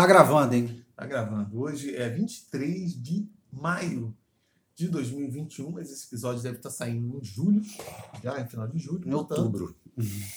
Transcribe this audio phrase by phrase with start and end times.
[0.00, 0.82] Tá gravando, hein?
[0.96, 1.60] Tá gravando.
[1.60, 4.16] Hoje é 23 de maio
[4.74, 7.62] de 2021, mas esse episódio deve estar saindo em julho,
[8.22, 9.06] já em final de julho.
[9.06, 9.76] Em outubro.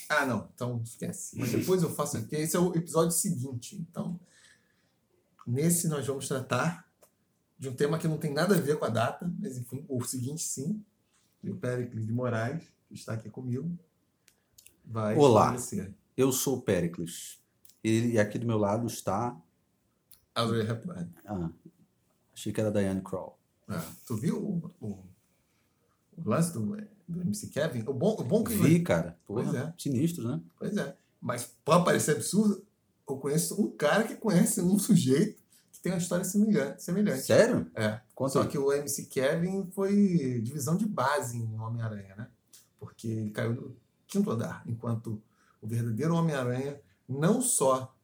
[0.09, 1.39] Ah, não, então esquece.
[1.39, 2.36] Mas depois eu faço aqui.
[2.36, 3.77] Esse é o episódio seguinte.
[3.77, 4.20] Então,
[5.48, 6.85] nesse nós vamos tratar
[7.57, 10.04] de um tema que não tem nada a ver com a data, mas enfim, o
[10.04, 10.84] seguinte sim.
[11.41, 13.80] O Péricles de Moraes, que está aqui comigo,
[14.84, 15.55] vai Olá.
[16.18, 17.41] Eu sou o Pericles.
[17.82, 19.41] E aqui do meu lado está.
[20.35, 21.09] Audrey Hepburn.
[21.25, 21.49] Ah,
[22.33, 23.37] achei que era Diane Kroll.
[23.67, 25.03] Ah, tu viu o, o-
[26.17, 26.65] o lance do,
[27.07, 27.83] do MC Kevin?
[27.87, 29.17] O bom, o bom que Vi, cara.
[29.25, 29.73] Porra, Pois é.
[29.77, 30.41] Sinistro, né?
[30.59, 30.95] Pois é.
[31.21, 32.65] Mas pode parecer absurdo,
[33.07, 36.84] eu conheço um cara que conhece um sujeito que tem uma história semelhante.
[36.84, 37.21] semelhante.
[37.23, 37.70] Sério?
[37.75, 37.99] É.
[38.13, 38.47] Conta Só aí.
[38.47, 42.27] que o MC Kevin foi divisão de base em Homem-Aranha, né?
[42.79, 43.75] Porque ele caiu do
[44.07, 45.21] quinto andar, enquanto
[45.62, 47.95] o verdadeiro Homem-Aranha não só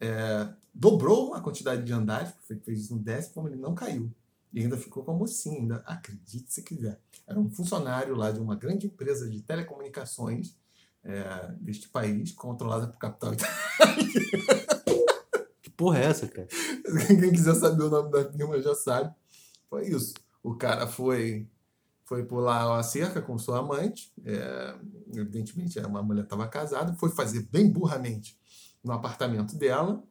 [0.00, 4.10] é, dobrou a quantidade de andares, porque fez isso no décimo, como ele não caiu.
[4.52, 7.00] E ainda ficou com a mocinha, ainda acredite se quiser.
[7.26, 10.56] Era um funcionário lá de uma grande empresa de telecomunicações
[11.02, 13.32] é, deste país, controlada por capital
[15.62, 16.48] Que porra é essa, cara?
[17.08, 19.14] Quem quiser saber o nome da firma já sabe.
[19.68, 20.14] Foi isso.
[20.42, 21.48] O cara foi
[22.04, 24.12] foi pular a cerca com sua amante.
[24.24, 24.76] é,
[25.14, 26.94] evidentemente, uma mulher estava casada.
[26.94, 28.38] Foi fazer bem burramente
[28.84, 30.02] no apartamento dela.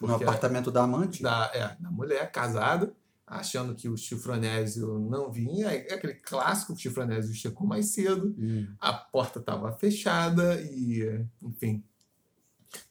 [0.00, 1.22] No apartamento da amante?
[1.22, 2.92] da, é, da mulher casada,
[3.26, 5.68] achando que o chifronésio não vinha.
[5.68, 8.68] É aquele clássico, o chifronésio chegou mais cedo Hum.
[8.80, 11.82] a porta estava fechada e, enfim,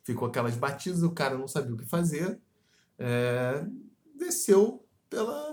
[0.03, 2.39] ficou aquelas batidas, o cara não sabia o que fazer,
[2.97, 3.65] é,
[4.17, 5.44] desceu pela.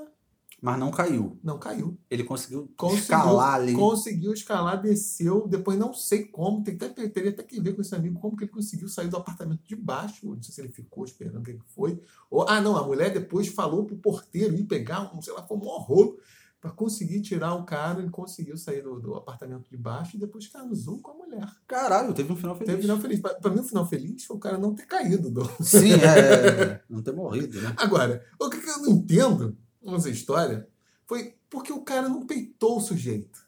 [0.62, 1.36] Mas não caiu.
[1.42, 1.98] Não caiu.
[2.08, 3.74] Ele conseguiu, Conseguiu, escalar ali.
[3.74, 7.92] Conseguiu escalar, desceu, depois não sei como, tem até, teria até que ver com esse
[7.96, 11.04] amigo como que ele conseguiu sair do apartamento de baixo, não sei se ele ficou
[11.04, 12.00] esperando o que foi.
[12.30, 15.56] Ou, ah, não, a mulher depois falou pro porteiro ir pegar um, sei lá, foi
[15.56, 16.16] um rolo
[16.60, 20.46] para conseguir tirar o cara, ele conseguiu sair do, do apartamento de baixo e depois
[20.46, 21.48] casou com a mulher.
[21.66, 22.70] Caralho, teve um final feliz.
[22.70, 23.20] Teve um final feliz.
[23.20, 25.28] Pra mim, o final feliz foi o cara não ter caído.
[25.28, 25.44] Do...
[25.60, 26.82] Sim, é, é.
[26.88, 27.74] Não ter morrido, né?
[27.76, 30.68] Agora, o que eu não entendo nessa história
[31.06, 33.46] foi porque o cara não peitou o sujeito.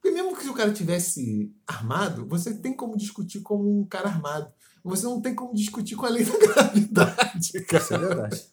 [0.00, 4.50] Porque mesmo que o cara tivesse armado, você tem como discutir como um cara armado.
[4.84, 7.84] Você não tem como discutir com a lei da gravidade, Isso cara.
[7.90, 8.46] é verdade.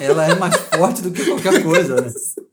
[0.00, 2.12] Ela é mais forte do que qualquer coisa, né?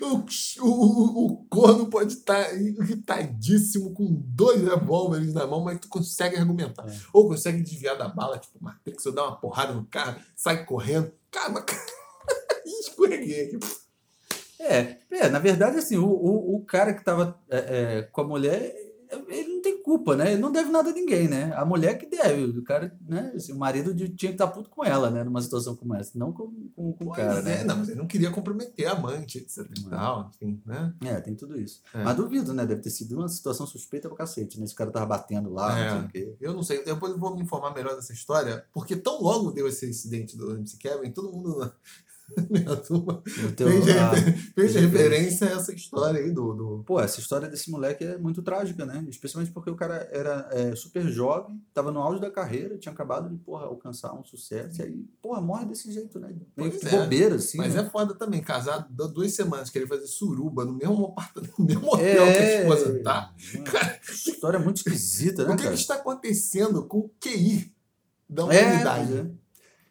[0.00, 0.24] O,
[0.66, 6.88] o, o corno pode estar irritadíssimo com dois revólveres na mão, mas tu consegue argumentar.
[6.88, 6.98] É.
[7.12, 11.12] Ou consegue desviar da bala, tipo Matrix, ou dar uma porrada no cara, sai correndo.
[11.30, 11.64] Cara, mas...
[12.80, 13.58] escorreguei aqui.
[14.58, 17.58] É, é, na verdade, assim, o, o, o cara que tava é,
[17.98, 18.74] é, com a mulher,
[19.28, 20.32] ele não tem culpa, né?
[20.32, 21.50] Ele não deve nada a ninguém, né?
[21.56, 22.44] A mulher que deve.
[22.58, 23.32] O cara, né?
[23.34, 25.24] assim, o marido de- tinha que estar puto com ela, né?
[25.24, 27.64] Numa situação como essa, não com, com, com o cara, é, né?
[27.64, 30.94] não, mas ele não queria comprometer a amante, etc e tal, enfim, né?
[31.06, 31.82] É, tem tudo isso.
[31.94, 32.04] É.
[32.04, 32.66] Mas duvido, né?
[32.66, 34.66] Deve ter sido uma situação suspeita pra cacete, né?
[34.66, 35.90] Esse cara tava batendo lá, É.
[35.90, 36.36] não sei o quê.
[36.38, 39.66] Eu não sei, depois eu vou me informar melhor dessa história, porque tão logo deu
[39.66, 41.72] esse incidente do MC Kevin, todo mundo
[42.50, 43.22] minha turma
[43.56, 44.14] teu- fez, a-
[44.54, 46.52] fez referência a essa história aí do.
[46.54, 46.84] do...
[46.86, 49.04] Pô, essa história desse moleque é muito trágica, né?
[49.08, 53.28] Especialmente porque o cara era é, super jovem, tava no auge da carreira, tinha acabado
[53.28, 56.28] de, porra, alcançar um sucesso, e aí, porra, morre desse jeito, né?
[56.28, 56.90] Meio Pois que é.
[56.98, 57.58] bobeira, assim.
[57.58, 57.82] Mas né?
[57.82, 62.26] é foda também, casado duas semanas, querer fazer suruba no mesmo apartamento, no mesmo hotel
[62.26, 63.34] que a esposa tá.
[63.54, 65.74] Uma história muito esquisita, né, O que, que cara?
[65.74, 67.72] está acontecendo com o QI
[68.28, 69.12] da É, humanidade?
[69.18, 69.26] é.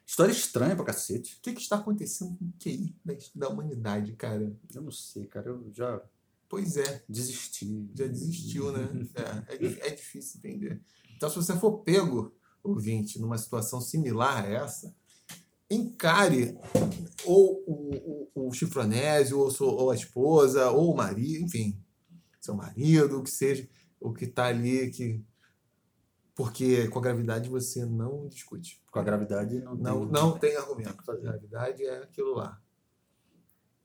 [0.10, 1.36] História estranha pra cacete.
[1.38, 4.52] O que, que está acontecendo com o QI da, da humanidade, cara?
[4.74, 5.48] Eu não sei, cara.
[5.50, 6.02] Eu já
[6.50, 7.88] Pois é, desisti.
[7.94, 8.90] já desistiu, né?
[9.48, 10.82] É, é, é difícil entender.
[11.16, 12.34] Então, se você for pego,
[12.64, 14.96] ouvinte, numa situação similar a essa,
[15.70, 16.58] encare
[17.24, 21.80] ou o, o, o chifronésio, ou, sua- ou a esposa, ou o marido, enfim,
[22.42, 23.70] seu marido, o que seja,
[24.00, 25.24] o que está ali, que
[26.40, 28.82] porque com a gravidade você não discute.
[28.90, 30.12] Com a gravidade não, Não, tem...
[30.14, 31.12] não tem argumento.
[31.12, 32.58] A gravidade é aquilo lá.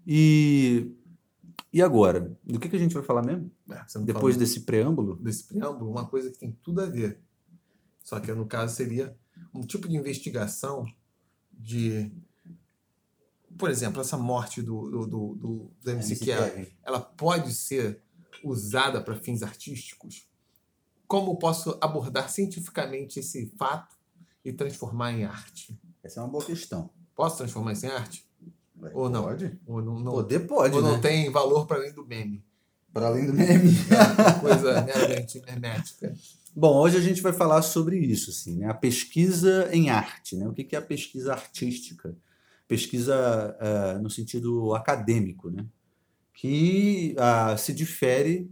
[0.07, 0.95] E,
[1.73, 2.39] e agora?
[2.45, 3.51] Do que, que a gente vai falar mesmo?
[3.69, 5.17] É, Depois desse preâmbulo?
[5.17, 7.21] desse preâmbulo, uma coisa que tem tudo a ver.
[8.05, 9.19] Só que no caso seria
[9.53, 10.87] um tipo de investigação
[11.53, 12.13] de.
[13.59, 16.69] Por exemplo, essa morte do, do, do, do, do MC Kevin.
[16.85, 18.01] ela pode ser
[18.45, 20.33] usada para fins artísticos?
[21.07, 23.97] Como posso abordar cientificamente esse fato
[24.45, 25.79] e transformar em arte?
[26.03, 26.91] Essa é uma boa questão.
[27.15, 28.27] Posso transformar isso em arte?
[28.93, 29.25] Ou não?
[29.25, 29.59] Pode?
[29.67, 31.01] Ou não, não, Poder pode, ou não né?
[31.01, 32.45] tem valor para além do meme?
[32.93, 33.71] Para além do meme.
[34.19, 36.15] Uma coisa meramente hermética.
[36.55, 38.69] Bom, hoje a gente vai falar sobre isso, assim, né?
[38.69, 40.47] A pesquisa em arte, né?
[40.47, 42.17] O que é a pesquisa artística?
[42.69, 45.67] Pesquisa uh, no sentido acadêmico, né?
[46.33, 48.51] Que uh, se difere...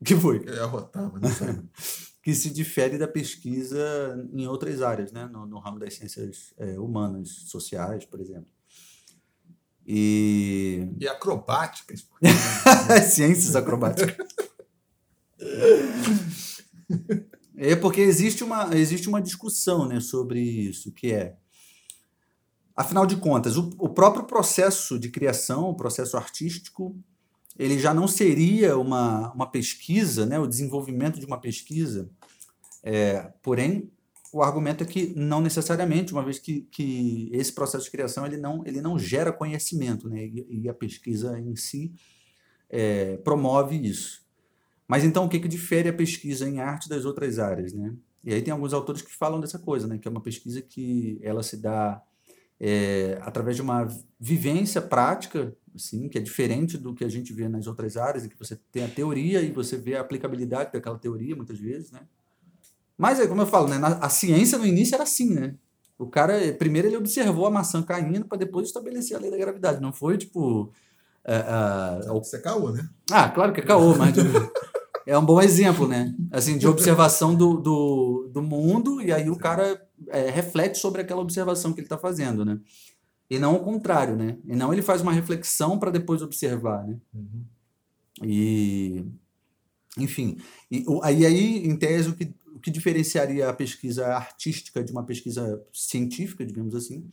[0.04, 0.44] que foi?
[0.46, 1.60] Eu não sei.
[2.22, 5.26] que se difere da pesquisa em outras áreas, né?
[5.26, 8.48] no, no ramo das ciências é, humanas, sociais, por exemplo.
[9.86, 12.06] E, e acrobáticas.
[13.10, 14.16] ciências acrobáticas.
[17.56, 21.36] é porque existe uma, existe uma discussão né, sobre isso, que é,
[22.76, 26.96] afinal de contas, o, o próprio processo de criação, o processo artístico,
[27.60, 32.08] ele já não seria uma, uma pesquisa, né, o desenvolvimento de uma pesquisa.
[32.82, 33.92] É, porém,
[34.32, 38.38] o argumento é que não necessariamente, uma vez que, que esse processo de criação ele
[38.38, 41.92] não, ele não gera conhecimento, né, e, e a pesquisa em si
[42.70, 44.22] é, promove isso.
[44.88, 47.74] Mas então, o que, que difere a pesquisa em arte das outras áreas?
[47.74, 47.94] Né?
[48.24, 51.20] E aí tem alguns autores que falam dessa coisa, né, que é uma pesquisa que
[51.20, 52.02] ela se dá
[52.60, 57.48] é, através de uma vivência prática assim, que é diferente do que a gente vê
[57.48, 60.98] nas outras áreas, em que você tem a teoria e você vê a aplicabilidade daquela
[60.98, 62.00] teoria, muitas vezes, né?
[62.98, 65.54] Mas, é como eu falo, né, na, a ciência no início era assim, né?
[65.98, 69.80] O cara, primeiro ele observou a maçã caindo para depois estabelecer a lei da gravidade.
[69.80, 70.72] Não foi, tipo...
[71.24, 72.88] Uh, uh, Isso é caô, né?
[73.10, 74.14] Ah, claro que é caô, mas...
[74.14, 74.50] Tipo,
[75.06, 76.14] é um bom exemplo, né?
[76.30, 81.20] Assim, de observação do, do, do mundo, e aí o cara é, reflete sobre aquela
[81.20, 82.58] observação que ele está fazendo, né?
[83.28, 84.38] E não o contrário, né?
[84.44, 86.98] E não ele faz uma reflexão para depois observar, né?
[87.14, 87.44] Uhum.
[88.24, 89.04] E,
[89.96, 90.36] enfim,
[90.70, 95.04] e, aí, aí, em tese, o que, o que diferenciaria a pesquisa artística de uma
[95.04, 97.08] pesquisa científica, digamos assim,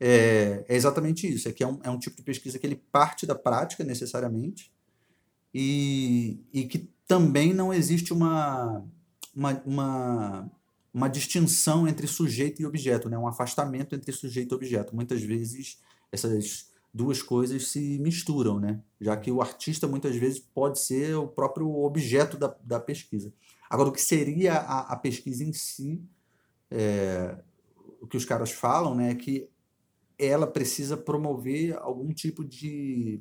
[0.00, 1.48] é, é exatamente isso.
[1.48, 4.72] É que é um, é um tipo de pesquisa que ele parte da prática, necessariamente,
[5.52, 8.84] e, e que também não existe uma,
[9.34, 10.50] uma, uma
[10.94, 13.18] uma distinção entre sujeito e objeto, né?
[13.18, 14.94] um afastamento entre sujeito e objeto.
[14.94, 15.80] Muitas vezes
[16.12, 18.80] essas duas coisas se misturam, né?
[19.00, 23.32] já que o artista muitas vezes pode ser o próprio objeto da, da pesquisa.
[23.68, 26.00] Agora, o que seria a, a pesquisa em si,
[26.70, 27.36] é,
[28.00, 29.48] o que os caras falam né, é que
[30.16, 33.20] ela precisa promover algum tipo de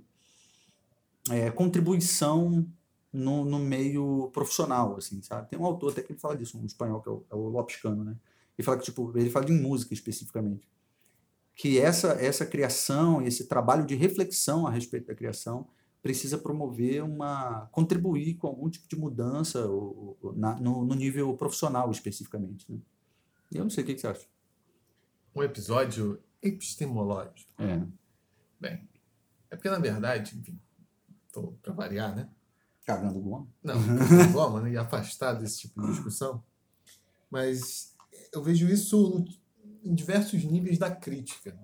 [1.31, 2.67] é, contribuição
[3.13, 5.49] no, no meio profissional, assim, sabe?
[5.49, 7.47] Tem um autor até que ele fala disso, um espanhol, que é o, é o
[7.47, 8.15] Lopes Cano, né?
[8.57, 10.67] Ele fala que, tipo, ele fala de música especificamente.
[11.55, 15.67] Que essa, essa criação, esse trabalho de reflexão a respeito da criação
[16.01, 17.67] precisa promover uma.
[17.71, 22.71] contribuir com algum tipo de mudança ou, ou, na, no, no, nível profissional especificamente.
[22.71, 22.79] Né?
[23.51, 24.25] Eu não sei o que, que você acha.
[25.35, 27.51] Um episódio epistemológico.
[27.57, 27.81] É.
[28.59, 28.87] Bem,
[29.49, 30.59] é porque, na verdade, enfim,
[31.61, 32.29] para variar, né?
[32.85, 33.47] Cagando goma?
[33.63, 34.71] Não, cagando goma, né?
[34.71, 36.43] E afastado desse tipo de discussão.
[37.29, 37.95] Mas
[38.31, 39.25] eu vejo isso
[39.83, 41.57] em diversos níveis da crítica.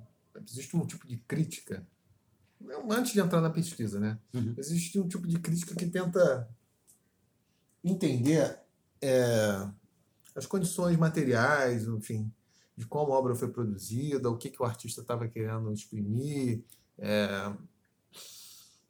[0.48, 1.86] Existe um tipo de crítica,
[2.90, 4.20] antes de entrar na pesquisa, né?
[4.34, 4.56] Uhum.
[4.58, 6.50] Existe um tipo de crítica que tenta
[7.84, 8.60] entender
[9.02, 9.68] é,
[10.36, 12.32] as condições materiais, enfim,
[12.76, 16.64] de como a obra foi produzida, o que, que o artista estava querendo exprimir.
[16.98, 17.54] É,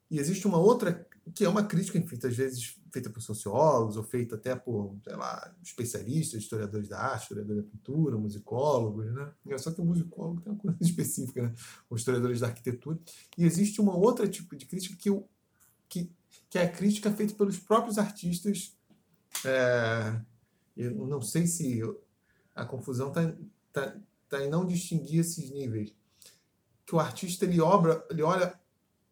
[0.09, 4.03] e existe uma outra que é uma crítica, enfim, às vezes feita por sociólogos ou
[4.03, 9.31] feita até por, sei lá, especialistas, historiadores da arte, historiadores da pintura, musicólogos, né?
[9.57, 11.53] Só que o musicólogo tem uma coisa específica, né?
[11.89, 12.97] Os historiadores da arquitetura.
[13.37, 15.09] E existe uma outra tipo de crítica que,
[15.87, 16.11] que,
[16.49, 18.75] que é a crítica feita pelos próprios artistas.
[19.45, 20.19] É,
[20.75, 21.81] eu não sei se
[22.55, 23.35] a confusão está
[23.71, 23.95] tá,
[24.27, 25.93] tá em não distinguir esses níveis.
[26.85, 28.59] Que o artista ele, obra, ele olha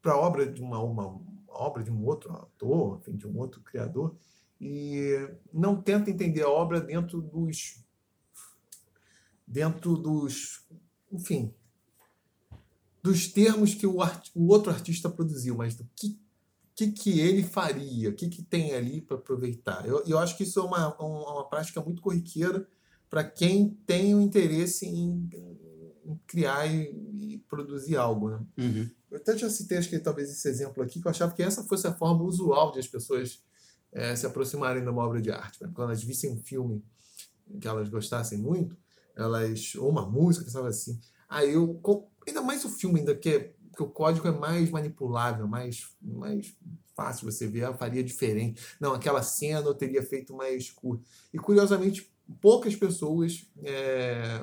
[0.08, 3.60] para a obra de uma, uma obra de um outro autor, enfim, de um outro
[3.60, 4.16] criador,
[4.60, 7.84] e não tenta entender a obra dentro dos
[9.46, 10.66] dentro dos,
[11.12, 11.54] enfim,
[13.04, 16.18] dos termos que o, art, o outro artista produziu, mas do que
[16.74, 19.84] que, que ele faria, o que, que tem ali para aproveitar.
[19.88, 22.68] Eu, eu acho que isso é uma, uma, uma prática muito corriqueira
[23.10, 25.28] para quem tem o interesse em,
[26.06, 28.30] em criar e, e, produzir algo.
[28.30, 28.46] Né?
[28.60, 28.90] Uhum.
[29.10, 31.64] Eu até já citei, acho que talvez esse exemplo aqui, que eu achava que essa
[31.64, 33.42] fosse a forma usual de as pessoas
[33.92, 35.62] é, se aproximarem de uma obra de arte.
[35.62, 35.72] Né?
[35.74, 36.84] Quando elas vissem um filme
[37.60, 38.78] que elas gostassem muito,
[39.16, 41.00] elas ou uma música, sabe assim.
[41.30, 41.82] Aí eu
[42.28, 46.56] ainda mais o filme ainda que, é, que o código é mais manipulável, mais mais
[46.96, 48.62] fácil você ver, ah, faria diferente.
[48.80, 51.06] Não, aquela cena eu teria feito mais curta.
[51.32, 52.12] E curiosamente
[52.42, 54.42] poucas pessoas é,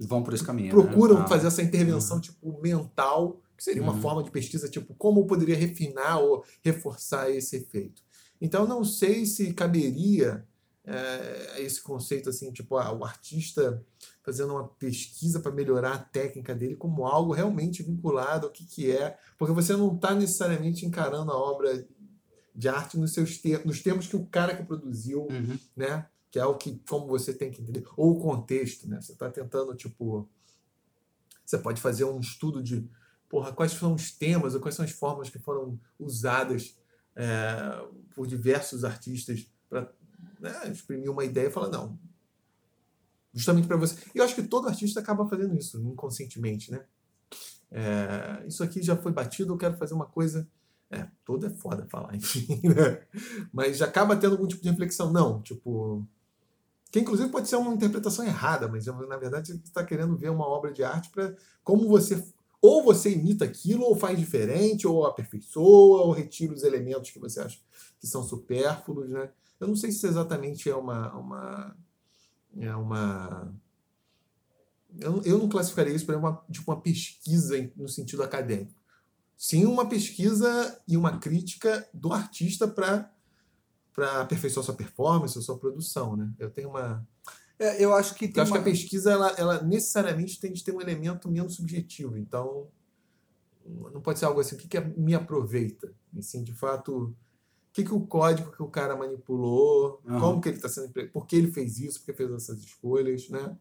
[0.00, 0.70] vão por esse caminho.
[0.70, 1.28] Procuram né?
[1.28, 2.22] fazer essa intervenção uhum.
[2.22, 4.00] tipo mental, que seria uma uhum.
[4.00, 8.02] forma de pesquisa, tipo, como eu poderia refinar ou reforçar esse efeito.
[8.40, 10.46] Então, não sei se caberia
[10.84, 13.84] é, esse conceito assim, tipo, ah, o artista
[14.22, 18.90] fazendo uma pesquisa para melhorar a técnica dele como algo realmente vinculado ao que, que
[18.90, 21.86] é, porque você não está necessariamente encarando a obra
[22.54, 25.58] de arte nos seus termos, nos termos que o cara que produziu, Uhum.
[25.76, 26.06] né?
[26.30, 29.00] Que é o que como você tem que entender, ou o contexto, né?
[29.00, 30.28] Você está tentando tipo,
[31.44, 32.88] você pode fazer um estudo de,
[33.28, 36.76] porra, quais são os temas ou quais são as formas que foram usadas
[37.16, 37.84] é,
[38.14, 39.92] por diversos artistas para
[40.38, 41.98] né, exprimir uma ideia e falar não,
[43.32, 43.96] justamente para você.
[44.14, 46.84] E eu acho que todo artista acaba fazendo isso inconscientemente, né?
[47.70, 50.48] É, isso aqui já foi batido, eu quero fazer uma coisa.
[50.90, 53.06] É, todo é foda falar, enfim, né?
[53.52, 55.12] Mas acaba tendo algum tipo de reflexão.
[55.12, 56.06] Não, tipo.
[56.90, 60.46] Que inclusive pode ser uma interpretação errada, mas na verdade você está querendo ver uma
[60.46, 62.22] obra de arte para como você.
[62.60, 67.40] Ou você imita aquilo, ou faz diferente, ou aperfeiçoa, ou retira os elementos que você
[67.40, 67.58] acha
[67.98, 69.30] que são supérfluos, né?
[69.58, 71.76] Eu não sei se exatamente é uma, uma
[72.58, 73.54] é uma.
[74.98, 78.74] Eu, eu não classificaria isso para uma, tipo uma pesquisa no sentido acadêmico.
[79.36, 83.10] Sim, uma pesquisa e uma crítica do artista para
[84.00, 86.32] para aperfeiçoar sua performance, sua produção, né?
[86.38, 87.06] Eu tenho uma
[87.58, 88.62] É, eu acho que tem eu acho uma...
[88.62, 92.16] que a pesquisa ela, ela necessariamente tem de ter um elemento menos subjetivo.
[92.16, 92.68] Então,
[93.92, 95.92] não pode ser algo assim, o que, que me aproveita?
[96.18, 97.14] Assim, de fato, o
[97.74, 100.18] que, que o código que o cara manipulou, Aham.
[100.18, 103.28] como que ele está sendo, por que ele fez isso, por que fez essas escolhas,
[103.28, 103.54] né?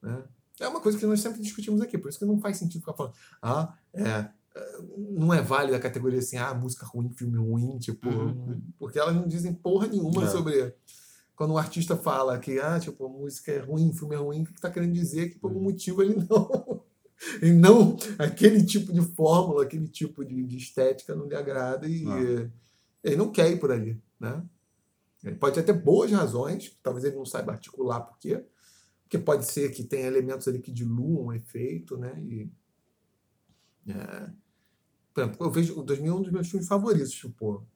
[0.00, 0.22] né?
[0.60, 2.94] É uma coisa que nós sempre discutimos aqui, por isso que não faz sentido ficar
[2.94, 4.32] falando, ah, é, é,
[4.98, 8.60] não é válida a categoria assim, ah, música ruim, filme ruim, tipo, Uhum.
[8.78, 10.28] porque elas não dizem porra nenhuma É.
[10.28, 10.74] sobre
[11.34, 14.44] quando um artista fala que ah, tipo, a música é ruim, filme é ruim, o
[14.44, 16.82] que está querendo dizer que por algum motivo ele não.
[17.40, 22.04] E não aquele tipo de fórmula, aquele tipo de, de estética não lhe agrada e
[22.08, 22.50] Ah.
[23.04, 24.02] ele não quer ir por ali.
[24.18, 24.42] Né?
[25.22, 28.44] Ele pode até ter boas razões, talvez ele não saiba articular por quê,
[29.04, 32.12] porque pode ser que tenha elementos ali que diluam o efeito, né?
[32.24, 32.50] E,
[33.88, 34.30] é,
[35.20, 37.66] exemplo, eu vejo o 2001 é um dos meus filmes favoritos, tipo,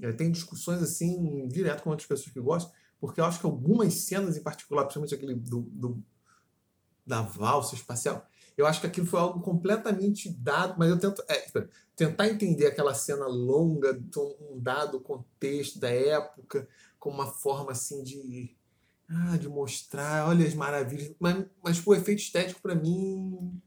[0.00, 3.94] é, tem discussões assim, direto com outras pessoas que gostam, porque eu acho que algumas
[3.94, 6.02] cenas em particular, principalmente aquele do, do-
[7.06, 11.44] da valsa espacial, eu acho que aquilo foi algo completamente dado, mas eu tento é,
[11.46, 13.98] espera, tentar entender aquela cena longa,
[14.50, 16.68] um dado contexto da época,
[16.98, 18.54] com uma forma assim de
[19.08, 23.58] ah, de mostrar, olha as maravilhas, mas, mas tipo, o efeito estético para mim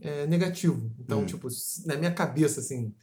[0.00, 0.90] é negativo.
[0.98, 1.26] Então, Hum.
[1.26, 1.48] tipo,
[1.86, 2.94] na minha cabeça assim,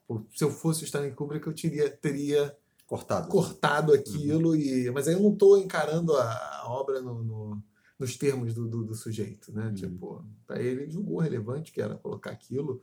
[0.00, 3.28] tipo, se eu fosse o Stanley Kubrick, eu teria, teria Cortado.
[3.28, 7.62] cortado aquilo e mas aí eu não estou encarando a, obra no, no-
[7.98, 9.74] nos termos do, do, do sujeito né Uhum.
[9.74, 12.80] tipo para ele ele julgou relevante que era colocar aquilo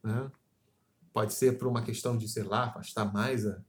[0.00, 0.30] né
[1.12, 3.60] pode ser por uma questão de sei lá afastar mais a,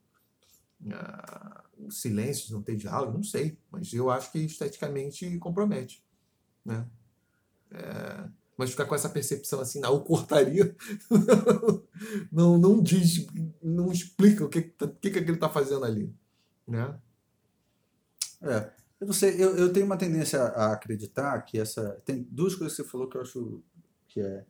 [0.91, 6.03] a- o silêncio de não ter diálogo não sei mas eu acho que esteticamente compromete
[6.63, 6.87] né
[7.71, 8.29] É,
[8.59, 10.75] mas ficar com essa percepção assim, eu cortaria,
[12.29, 13.25] não, não diz,
[13.63, 16.13] não explica o que, que, tá- que, ele está fazendo ali.
[16.67, 16.93] Né?
[18.41, 22.01] É, eu não sei, eu, eu tenho uma tendência a acreditar que essa.
[22.03, 23.63] Tem duas coisas que você falou que eu acho
[24.09, 24.45] que é.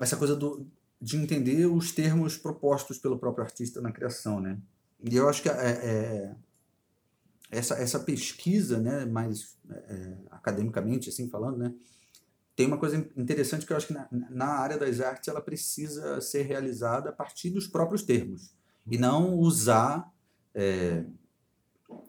[0.00, 0.66] Essa coisa do,
[0.98, 4.58] de entender os termos propostos pelo próprio artista na criação, né?
[5.02, 6.34] E eu acho que é, é,
[7.50, 11.74] essa, essa pesquisa, né, mais é, academicamente, assim falando, né,
[12.56, 16.20] tem uma coisa interessante que eu acho que na, na área das artes ela precisa
[16.20, 18.54] ser realizada a partir dos próprios termos
[18.86, 20.12] e não usar
[20.54, 21.04] é,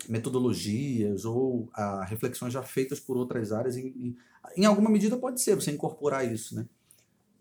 [0.08, 3.76] metodologias ou ah, reflexões já feitas por outras áreas.
[3.76, 4.18] Em, em,
[4.58, 6.68] em alguma medida pode ser você incorporar isso, né?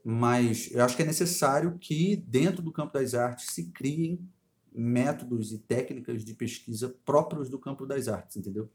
[0.03, 4.19] Mas eu acho que é necessário que dentro do campo das artes se criem
[4.75, 8.69] métodos e técnicas de pesquisa próprios do campo das artes, entendeu?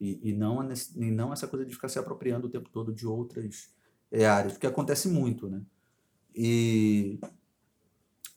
[0.00, 2.92] E, e, não, a e não essa coisa de ficar se apropriando o tempo todo
[2.92, 3.70] de outras
[4.12, 5.60] é, áreas, porque acontece muito, né?
[6.34, 7.18] E,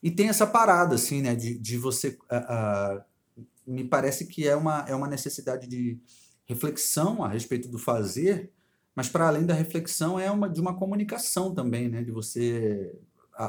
[0.01, 2.17] e tem essa parada, assim, né, de, de você...
[2.29, 3.03] ah,
[3.67, 5.99] me parece que é uma, é uma necessidade de
[6.45, 8.51] reflexão a respeito do fazer,
[8.95, 12.93] mas para além da reflexão é uma de uma comunicação também, né, de você
[13.35, 13.45] a,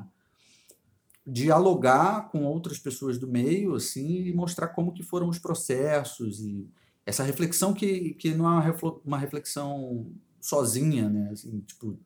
[0.00, 0.06] a-
[1.26, 6.68] dialogar com outras pessoas do meio, assim, e mostrar como que foram os processos e
[7.04, 11.98] essa reflexão que, que não é uma, reflexão sozinha, né, assim, tipo,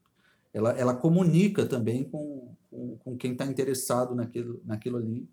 [0.53, 5.29] ela, ela comunica também com, com, com quem está interessado naquilo, naquilo ali.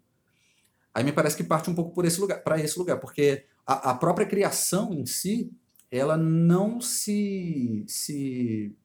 [0.93, 3.91] Aí me parece que parte um pouco por esse lugar, para esse lugar, porque a,
[3.91, 5.51] a própria criação em si,
[5.89, 8.75] ela não se, se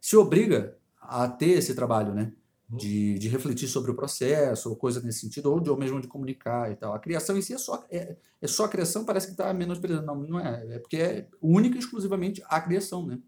[0.00, 2.32] se obriga a ter esse trabalho, né?
[2.70, 6.06] De, de refletir sobre o processo, ou coisa nesse sentido, ou, de, ou mesmo de
[6.06, 6.94] comunicar e tal.
[6.94, 10.06] A criação em si é só, é, é só a criação, parece que está menosprezando.
[10.06, 10.76] Não, não é.
[10.76, 13.18] É porque é única e exclusivamente a criação, né?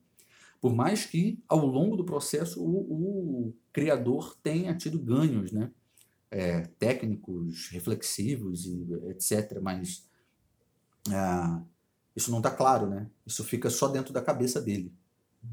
[0.60, 5.70] Por mais que, ao longo do processo, o, o criador tenha tido ganhos, né?
[6.30, 9.60] É, técnicos, reflexivos e etc.
[9.60, 10.06] Mas
[11.10, 11.60] ah,
[12.14, 13.10] isso não está claro, né?
[13.26, 14.94] Isso fica só dentro da cabeça dele.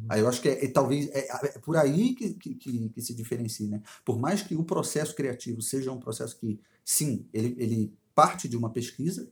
[0.07, 3.13] Aí eu acho que é, é talvez é, é, por aí que, que, que, se
[3.13, 3.81] diferencia, né?
[4.05, 8.57] Por mais que o processo criativo seja um processo que, sim, ele, ele parte de
[8.57, 9.29] uma pesquisa,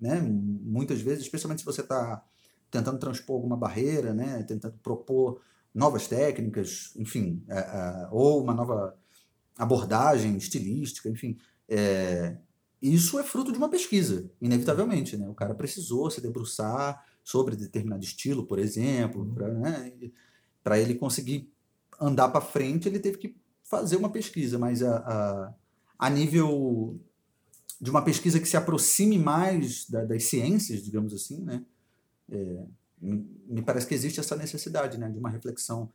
[0.00, 0.20] né?
[0.20, 2.24] Muitas vezes, especialmente se você está
[2.70, 4.42] tentando transpor alguma barreira, né?
[4.44, 5.40] Tentando propor
[5.74, 8.96] novas técnicas, enfim, é, é, ou uma nova
[9.56, 11.36] abordagem estilística, enfim,
[11.68, 12.36] é,
[12.80, 15.28] isso é fruto de uma pesquisa, inevitavelmente, né?
[15.28, 19.34] O cara precisou se debruçar sobre determinado estilo, por exemplo, uhum.
[19.34, 19.92] para né,
[20.80, 21.52] ele conseguir
[22.00, 25.54] andar para frente, ele teve que fazer uma pesquisa, mas a, a,
[25.98, 26.98] a nível
[27.78, 31.62] de uma pesquisa que se aproxime mais da, das ciências, digamos assim, né?
[32.30, 32.64] É,
[32.98, 35.92] me parece que existe essa necessidade, né, de uma reflexão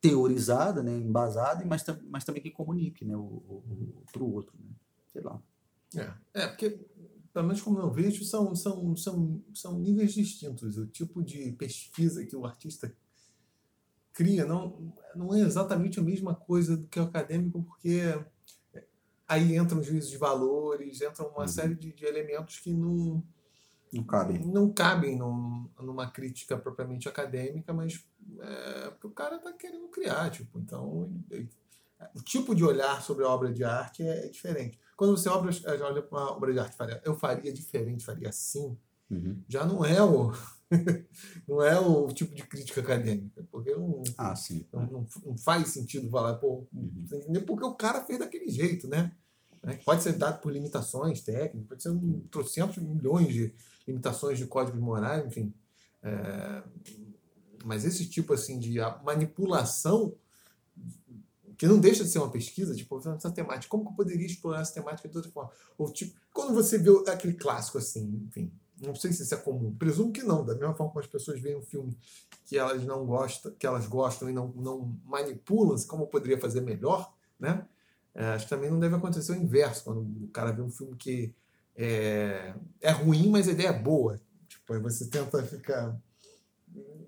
[0.00, 3.62] teorizada, né, embasada, mas, mas também que comunique, né, o, o,
[3.98, 4.70] o para o outro, né?
[5.12, 5.38] sei lá.
[5.94, 6.80] É, é porque
[7.36, 10.78] pelo menos como eu vejo, são, são, são, são níveis distintos.
[10.78, 12.90] O tipo de pesquisa que o artista
[14.10, 18.00] cria não, não é exatamente a mesma coisa do que o acadêmico, porque
[19.28, 21.46] aí entram juízos de valores, entram uma uhum.
[21.46, 23.22] série de, de, elementos que não,
[23.92, 28.02] não cabem, não cabem num, numa crítica propriamente acadêmica, mas
[28.40, 30.30] é, o cara está querendo criar.
[30.30, 31.50] Tipo, então, ele,
[32.14, 34.80] o tipo de olhar sobre a obra de arte é, é diferente.
[34.96, 35.50] Quando você obra,
[35.84, 38.76] olha para uma obra de arte, faria, eu faria diferente, faria assim,
[39.10, 39.42] uhum.
[39.48, 40.32] já não é o
[41.46, 44.66] não é o tipo de crítica acadêmica, porque não, ah, sim.
[44.72, 47.44] não, não, não faz sentido falar, pô, uhum.
[47.46, 49.12] porque o cara fez daquele jeito, né?
[49.62, 49.78] né?
[49.84, 53.54] Pode ser dado por limitações técnicas, pode ser um trocentos milhões de
[53.86, 55.54] limitações de códigos morais, enfim.
[56.02, 56.62] É,
[57.64, 60.16] mas esse tipo assim de manipulação
[61.56, 64.60] que não deixa de ser uma pesquisa, tipo, essa temática, como que eu poderia explorar
[64.60, 65.50] essa temática de outra forma?
[65.78, 69.74] Ou tipo, quando você vê aquele clássico assim, enfim, não sei se isso é comum,
[69.74, 71.96] presumo que não, da mesma forma que as pessoas veem um filme
[72.44, 77.12] que elas não gostam, que elas gostam e não, não manipulam, como poderia fazer melhor,
[77.38, 77.66] né?
[78.14, 80.96] É, acho que também não deve acontecer o inverso, quando o cara vê um filme
[80.96, 81.34] que
[81.76, 84.20] é, é ruim, mas a ideia é boa.
[84.48, 85.94] Tipo, aí você tenta ficar.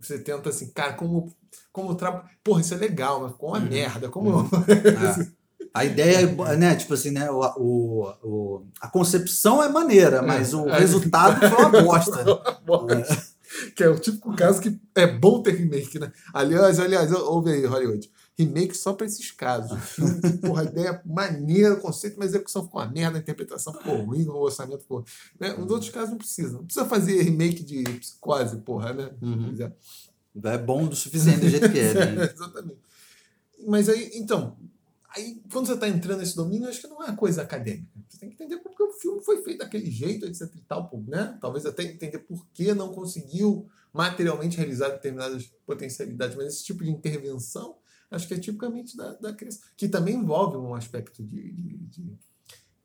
[0.01, 1.35] Você tenta assim, cara, como
[1.73, 2.25] como trabalho.
[2.43, 3.69] Porra, isso é legal, mas ficou uma uhum.
[3.69, 4.09] merda.
[4.09, 4.31] Como.
[4.31, 4.49] Uhum.
[4.69, 5.39] É.
[5.75, 10.53] A ideia é, né, tipo assim, né, o, o, o a concepção é maneira, mas
[10.53, 10.57] é.
[10.57, 12.21] o resultado foi uma bosta.
[12.21, 13.39] é.
[13.75, 16.13] Que é o típico caso que é bom ter remake, né?
[16.35, 18.11] Aliás, aliás, ouve aí, Hollywood.
[18.39, 19.77] Remake só para esses casos.
[19.81, 24.37] Filme, porra, ideia maneira, conceito, mas execução ficou uma merda, a interpretação ficou ruim, o
[24.37, 25.05] orçamento ficou.
[25.41, 25.55] Né?
[25.55, 26.53] Nos outros casos não precisa.
[26.53, 29.11] Não precisa fazer remake de psicose, porra, né?
[29.21, 29.55] Uhum.
[30.44, 31.94] É bom do suficiente do jeito que é.
[31.94, 32.24] Né?
[32.35, 32.79] Exatamente.
[33.66, 34.57] Mas aí, então,
[35.14, 37.88] aí quando você está entrando nesse domínio, acho que não é coisa acadêmica.
[38.09, 41.37] Você tem que entender porque o filme foi feito daquele jeito, etc e tal, né?
[41.40, 46.90] Talvez até entender por que não conseguiu materialmente realizar determinadas potencialidades, mas esse tipo de
[46.90, 47.77] intervenção,
[48.11, 49.37] acho que é tipicamente da, da
[49.77, 52.18] que também envolve um aspecto de, de, de,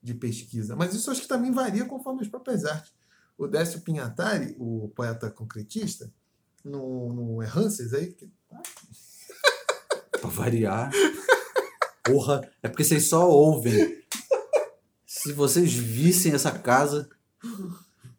[0.02, 0.76] de pesquisa.
[0.76, 2.92] Mas isso acho que também varia conforme as próprias artes.
[3.38, 6.12] O Décio Pinhatari, o poeta concretista,
[6.64, 8.14] no, no Errances aí.
[8.14, 8.32] Que...
[10.20, 10.92] pra variar.
[12.04, 14.04] Porra, é porque vocês só ouvem.
[15.06, 17.10] Se vocês vissem essa casa.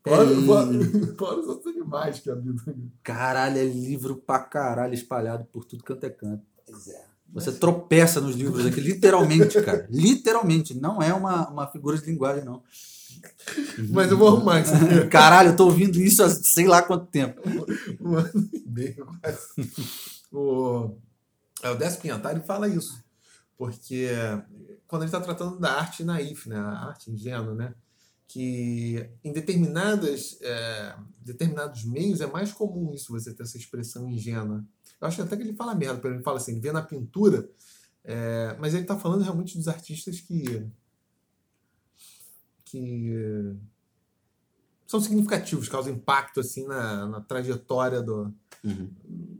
[0.07, 1.17] Fora, é...
[1.17, 2.75] fora, os outros animais que habitam.
[3.03, 6.45] Caralho, é livro pra caralho espalhado por tudo quanto é canto.
[6.67, 7.05] Pois é.
[7.33, 9.89] Você tropeça nos livros aqui, literalmente, cara.
[9.91, 10.73] Literalmente.
[10.73, 12.63] Não é uma, uma figura de linguagem, não.
[13.91, 14.73] Mas eu vou arrumar isso.
[15.11, 17.41] Caralho, eu tô ouvindo isso há sei lá quanto tempo.
[18.01, 19.49] Um ano e meio quase.
[20.33, 20.97] O,
[21.63, 23.03] é, o Décio Pinhatari fala isso.
[23.57, 24.09] Porque
[24.87, 26.57] quando ele está tratando da arte naif, né?
[26.57, 27.75] a arte ingênua, né?
[28.27, 34.65] que em determinadas, é, determinados meios é mais comum isso, você ter essa expressão ingênua.
[35.01, 37.49] Eu acho até que ele fala merda, ele fala assim, vê na pintura,
[38.03, 40.67] é, mas ele está falando realmente dos artistas que
[42.75, 43.57] que
[44.85, 48.35] são significativos, causam impacto assim na, na trajetória do,
[48.65, 48.91] uhum.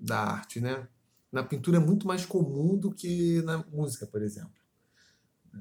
[0.01, 0.87] da arte, né?
[1.33, 4.55] Na pintura é muito mais comum do que na música, por exemplo.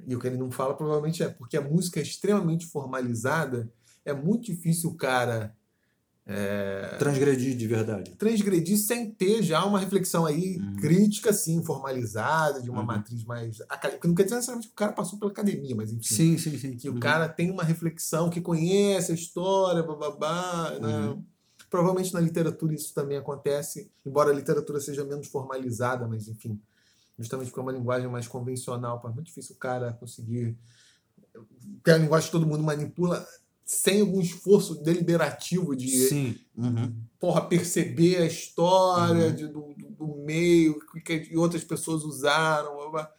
[0.07, 3.71] E o que ele não fala provavelmente é porque a música é extremamente formalizada,
[4.05, 5.55] é muito difícil o cara
[6.25, 8.11] É, Transgredir de verdade.
[8.11, 10.75] transgredir sem ter já uma reflexão aí Uhum.
[10.77, 12.85] crítica, assim, formalizada, de uma Uhum.
[12.85, 14.07] matriz mais acadêmica.
[14.07, 16.15] Não quer dizer necessariamente que o cara passou pela academia, mas enfim.
[16.15, 16.77] Sim, sim, sim.
[16.77, 16.95] Que Uhum.
[16.95, 21.07] o cara tem uma reflexão, que conhece a história, bababá, né?
[21.07, 21.23] Uhum.
[21.69, 26.57] Provavelmente na literatura isso também acontece, embora a literatura seja menos formalizada, mas enfim,
[27.19, 30.55] justamente porque é uma linguagem mais convencional, é muito difícil o cara conseguir.
[31.33, 33.27] Porque é a linguagem que todo mundo manipula
[33.65, 36.35] sem algum esforço deliberativo de Sim.
[36.57, 36.93] Uhum.
[37.19, 39.35] porra, perceber a história Uhum.
[39.35, 43.11] de- do, do- meio que, que outras pessoas usaram, blá, blá,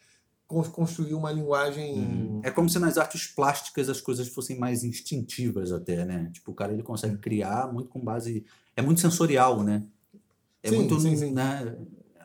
[0.47, 2.39] con- construir uma linguagem.
[2.43, 6.29] É como se nas artes plásticas as coisas fossem mais instintivas até, né?
[6.31, 8.45] Tipo, o cara ele consegue criar muito com base...
[8.75, 9.83] É muito sensorial, né?
[10.61, 10.99] É Sim, muito...
[10.99, 11.31] sim, sim.
[11.31, 11.75] Né?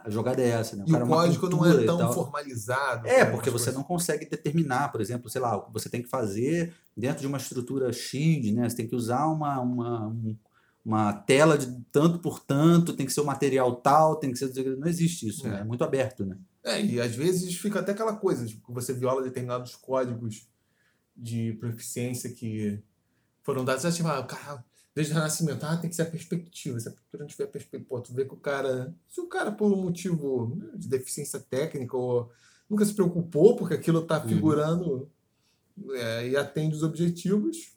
[0.05, 0.85] A jogada é essa, né?
[0.87, 3.07] E cara o é código não é tão formalizado.
[3.07, 3.75] É, porque você coisas.
[3.75, 7.27] não consegue determinar, por exemplo, sei lá, o que você tem que fazer dentro de
[7.27, 8.69] uma estrutura X, né?
[8.69, 10.37] Você tem que usar uma, uma, um-
[10.85, 14.51] uma tela de tanto por tanto, tem que ser o material tal, tem que ser.
[14.79, 15.51] Não existe isso, É.
[15.51, 15.61] né?
[15.61, 16.37] É muito aberto, né?
[16.65, 20.47] É, e às vezes fica até aquela coisa, tipo, que você viola determinados códigos
[21.17, 22.83] de proficiência que
[23.43, 23.85] foram dados.
[23.85, 26.79] Assim, ah, o cara, desde o Renascimento, ah, tem que ser a perspectiva.
[26.81, 28.94] Se a pintura não tiver perspectiva, tu vê que o cara.
[29.09, 32.31] Se o cara, por um motivo né, de deficiência técnica, ou
[32.68, 34.29] nunca se preocupou, porque aquilo está Uhum.
[34.29, 35.11] figurando
[35.94, 37.72] é, e atende os objetivos,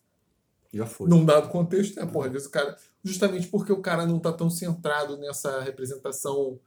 [0.73, 1.07] Já foi.
[1.09, 2.05] num dado contexto, né?
[2.05, 2.77] Porra, às vezes o cara.
[3.03, 6.59] Justamente porque o cara não está tão centrado nessa representação.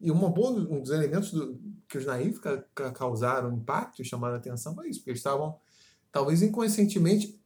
[0.00, 4.04] E uma boa, um dos elementos do, que os naivos ca- ca- causaram impacto e
[4.04, 5.56] chamaram a atenção foi isso, porque eles estavam,
[6.10, 7.38] talvez inconscientemente,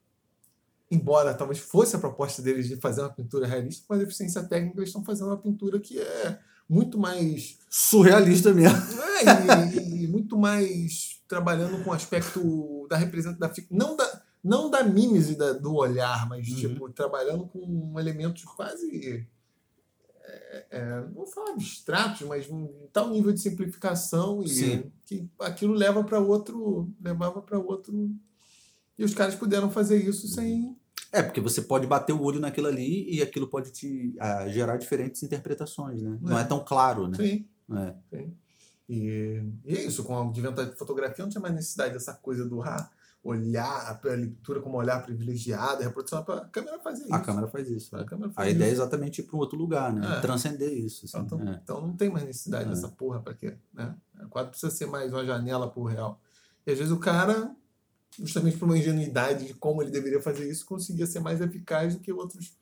[0.91, 4.79] embora talvez fosse a proposta deles de fazer uma pintura realista, com a deficiência técnica,
[4.79, 8.77] eles estão fazendo uma pintura que é muito mais Surrealista mesmo.
[8.77, 14.83] é, e, e muito mais trabalhando com o aspecto da representação, não da, não da
[14.85, 16.57] mímese da- do olhar, mas Uhum.
[16.57, 19.27] tipo, trabalhando com elementos quase.
[20.25, 24.93] é, é, não vou falar abstratos, mas um tal nível de simplificação e Sim.
[25.05, 26.91] que aquilo leva para outro.
[27.01, 28.11] levava para outro.
[28.99, 30.77] E os caras puderam fazer isso sem.
[31.13, 34.77] É, porque você pode bater o olho naquilo ali e aquilo pode te ah, gerar
[34.77, 36.19] diferentes interpretações, né?
[36.21, 36.43] Não É.
[36.43, 37.17] é tão claro, né?
[37.17, 37.47] Sim.
[38.13, 38.27] É.
[38.89, 42.45] E, e é isso, com o advento da fotografia não tinha mais necessidade dessa coisa
[42.45, 42.89] do ah,
[43.23, 47.15] olhar, a leitura como olhar privilegiado, a reprodução, a câmera fazia isso.
[47.15, 47.97] A câmera faz isso.
[47.97, 48.83] A câmera A fazia ideia é isso.
[48.83, 50.19] exatamente ir para um outro lugar, né?
[50.19, 50.21] É.
[50.21, 51.07] Transcender isso.
[51.07, 51.61] Assim, Então, é.
[51.63, 52.69] então não tem mais necessidade É.
[52.69, 53.57] dessa porra pra quê?
[53.75, 53.95] Né?
[54.25, 56.21] O quadro precisa ser mais uma janela pro real.
[56.65, 57.51] E às vezes o cara,
[58.19, 62.01] justamente por uma ingenuidade de como ele deveria fazer isso, conseguia ser mais eficaz do
[62.01, 62.57] que outros,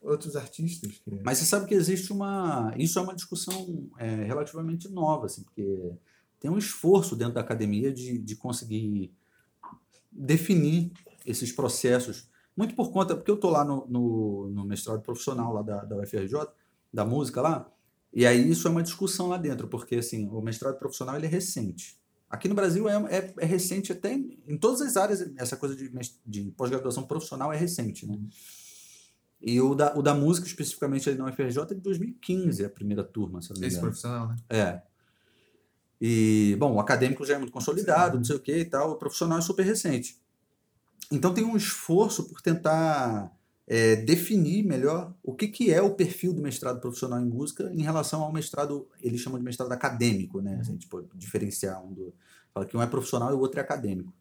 [0.00, 0.92] outros artistas.
[1.04, 2.72] que- Mas você sabe que existe uma.
[2.76, 5.92] Isso é uma discussão é, relativamente nova, assim, porque
[6.40, 9.10] tem um esforço dentro da academia de, de conseguir
[10.10, 10.92] definir
[11.24, 12.28] esses processos.
[12.56, 15.96] Muito por conta, porque eu estou lá no, no, no mestrado profissional lá da, da
[15.96, 16.46] UFRJ,
[16.92, 17.68] da música lá,
[18.12, 21.28] e aí isso é uma discussão lá dentro, porque assim, o mestrado profissional ele é
[21.28, 21.98] recente.
[22.34, 25.88] Aqui no Brasil é, é, é recente até em, todas as áreas, essa coisa de,
[26.26, 28.18] de pós-graduação profissional é recente, né?
[29.40, 33.04] E o da, o da música, especificamente ali na UFRJ, é de 2015, a primeira
[33.04, 34.36] turma, se não me Esse profissional, né?
[34.48, 34.82] É.
[36.00, 38.96] E, bom, o acadêmico já é muito consolidado, não sei o que e tal, o
[38.96, 40.18] profissional é super recente.
[41.12, 43.30] Então tem um esforço por tentar
[43.66, 47.82] é, definir melhor o que, que é o perfil do mestrado profissional em música em
[47.82, 50.58] relação ao mestrado, eles chamam de mestrado acadêmico, né?
[50.60, 52.14] Assim, tipo, diferenciar um do.
[52.52, 54.12] Fala que um é profissional e o outro é acadêmico.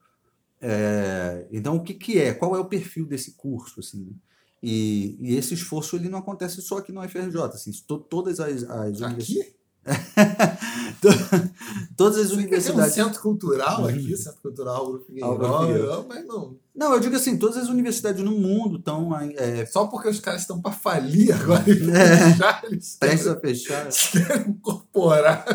[0.62, 2.34] É, então, o que, que é?
[2.34, 3.82] Qual é o perfil desse curso?
[3.82, 4.14] Assim, né?
[4.62, 7.38] e, e esse esforço ele não acontece só aqui no UFRJ.
[7.48, 9.02] Assim, to- todas as, as.
[9.02, 9.56] Aqui?
[11.98, 12.94] todas as Tem um universidades.
[12.94, 13.88] centro cultural Uhum.
[13.90, 16.06] aqui, centro cultural Figueiredo, Figueiredo.
[16.08, 16.56] mas não.
[16.76, 20.42] Não, eu digo assim, todas as universidades no mundo estão é, Só porque os caras
[20.42, 22.36] estão para falir agora, É.
[22.36, 23.90] já eles prestes a fechar.
[24.12, 25.46] querem incorporar.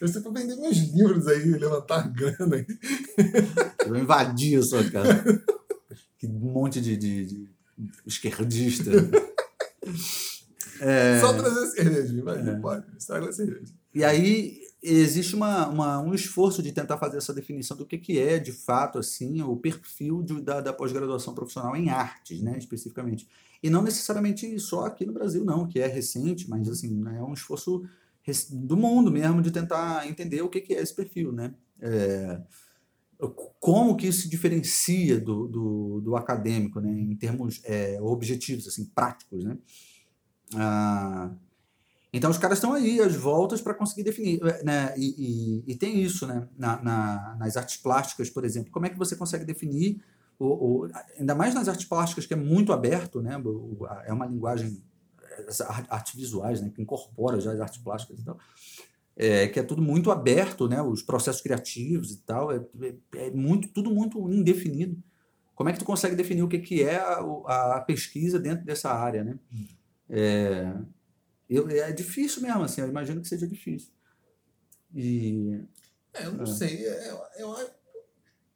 [0.00, 2.66] Eu sei para vender meus livros aí, levantar grana aí.
[3.80, 5.24] Eu vou invadir a sua casa.
[6.18, 7.48] Que monte de, de- de
[8.06, 8.90] esquerdista.
[10.80, 12.42] É, Só trazer cerveja, mas É.
[12.52, 12.84] não pode.
[12.98, 13.72] Estraga a cerveja.
[13.94, 18.18] E aí existe uma, uma- um esforço de tentar fazer essa definição do que, que
[18.20, 23.26] é, de fato, assim, o perfil de- da, da pós-graduação profissional em artes, né, especificamente.
[23.62, 27.22] E não necessariamente só aqui no Brasil, não, que é recente, mas assim, né, é
[27.22, 27.84] um esforço
[28.50, 31.54] do mundo mesmo de tentar entender o que, que é esse perfil, né?
[31.80, 32.40] É,
[33.60, 38.84] como que isso se diferencia do, do, do acadêmico, né, em termos é, objetivos, assim,
[38.84, 39.56] práticos, né?
[40.54, 41.30] Ah,
[42.12, 44.40] então os caras estão aí, às voltas, para conseguir definir.
[44.64, 44.94] Né?
[44.96, 46.48] E, e- e tem isso, né?
[46.56, 48.70] Na- na- nas artes plásticas, por exemplo.
[48.72, 50.02] Como é que você consegue definir
[50.38, 53.40] o, o, ainda mais nas artes plásticas, que é muito aberto, né?
[54.06, 54.82] É uma linguagem,
[55.88, 56.70] artes visuais, né?
[56.74, 58.38] Que incorpora já as artes plásticas e tal.
[59.18, 60.80] É, que é tudo muito aberto, né?
[60.82, 62.60] Os processos criativos e tal, é,
[63.14, 64.96] é, é muito, tudo muito indefinido.
[65.54, 68.90] Como é que tu consegue definir o que, que é a, a pesquisa dentro dessa
[68.90, 69.38] área, né?
[70.08, 70.74] É,
[71.48, 73.92] eu, é difícil mesmo, assim, eu imagino que seja difícil.
[74.94, 75.60] E,
[76.14, 76.46] é, eu não é.
[76.46, 77.70] sei, eu, eu,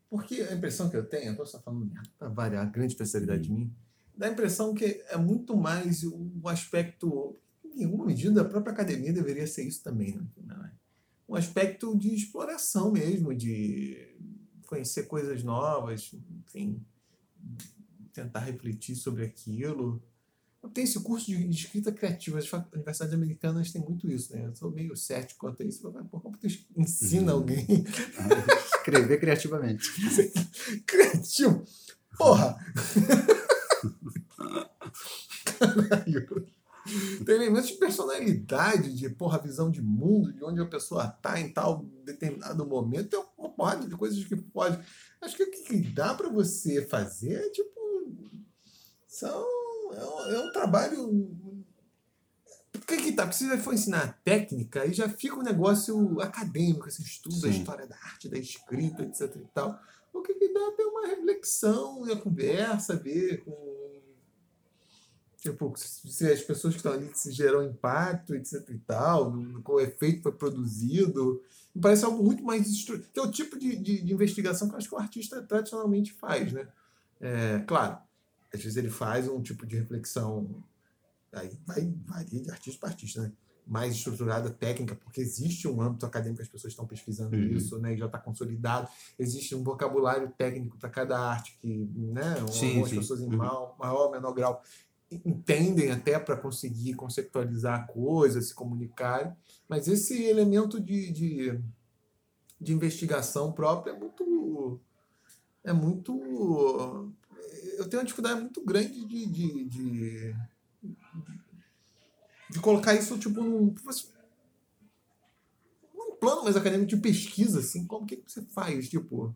[0.09, 3.43] porque a impressão que eu tenho, eu posso estar falando para variar, a grande especialidade
[3.43, 3.73] de mim,
[4.17, 7.37] dá a impressão que é muito mais o aspecto,
[7.77, 10.73] em alguma medida, a própria academia deveria ser isso também, né?
[11.29, 14.17] um aspecto de exploração mesmo, de
[14.67, 16.13] conhecer coisas novas,
[16.45, 16.85] enfim,
[18.13, 20.03] tentar refletir sobre aquilo.
[20.69, 22.39] Tenho esse curso de, escrita criativa.
[22.39, 24.47] As universidades americanas têm muito isso, né?
[24.47, 25.81] Eu sou meio cético quanto a isso.
[25.81, 26.47] Por como tu
[26.77, 27.39] ensina uhum.
[27.39, 27.85] alguém
[28.19, 29.91] a escrever criativamente?
[30.87, 31.65] Criativo?
[32.17, 32.59] Porra!
[35.59, 36.47] Caralho!
[37.25, 41.53] Tem elementos de personalidade, de porra, visão de mundo, de onde a pessoa está em
[41.53, 43.09] tal determinado momento.
[43.09, 44.79] Tem uma porrada de coisas que pode.
[45.21, 47.71] Acho que o que dá para você fazer é tipo.
[49.07, 49.60] São, é,
[49.99, 51.31] um, é um trabalho.
[52.73, 53.27] Porque que tá?
[53.27, 57.43] Precisa for ensinar técnica e já fica um negócio acadêmico, esse estudo Sim.
[57.43, 59.79] da história da arte, da escrita, etc e tal.
[60.13, 63.81] O que, que dá é ter uma reflexão e a conversa, ver com
[65.41, 69.33] Tipo, se as pessoas que estão ali se geram impacto, etc e tal,
[69.65, 71.43] qual efeito foi produzido.
[71.75, 74.79] Me parece algo muito mais que é o tipo de, de, de, investigação que eu
[74.79, 76.69] acho que o artista tradicionalmente faz, né?
[77.19, 77.97] É, claro,
[78.53, 80.63] às vezes ele faz um tipo de reflexão,
[81.33, 83.33] aí vai varia de artista para artista, né?
[83.67, 87.53] mais estruturada, técnica, porque existe um âmbito acadêmico as pessoas estão pesquisando uhum.
[87.53, 88.89] isso, né, já está consolidado.
[89.17, 92.97] Existe um vocabulário técnico para cada arte que, né, sim, algumas sim.
[92.97, 93.37] pessoas em uhum.
[93.37, 94.61] maior, maior ou menor grau
[95.11, 99.33] entendem até para conseguir conceptualizar a coisa, se comunicarem,
[99.69, 101.61] mas esse elemento de, de,
[102.61, 104.81] de, investigação própria é muito.
[105.65, 107.13] É muito.
[107.77, 110.37] Eu tenho uma dificuldade muito grande de, de, de,
[112.51, 113.75] de colocar isso tipo num,
[115.95, 119.35] num plano mais acadêmico de pesquisa, assim, como que você faz, tipo.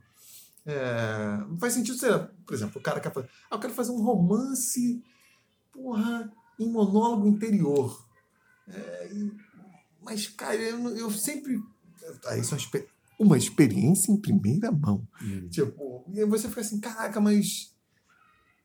[0.67, 3.29] É, não faz sentido ser, por exemplo, o cara quer fazer.
[3.51, 5.03] Ah, eu quero fazer um romance
[5.73, 8.07] porra, em monólogo interior.
[8.69, 9.11] É,
[10.01, 11.61] mas, cara, eu, eu sempre.
[12.27, 12.87] Ah, isso é
[13.19, 15.07] uma experiência em primeira mão.
[15.23, 15.49] Hum.
[15.49, 17.74] Tipo, e você fica assim, caraca, mas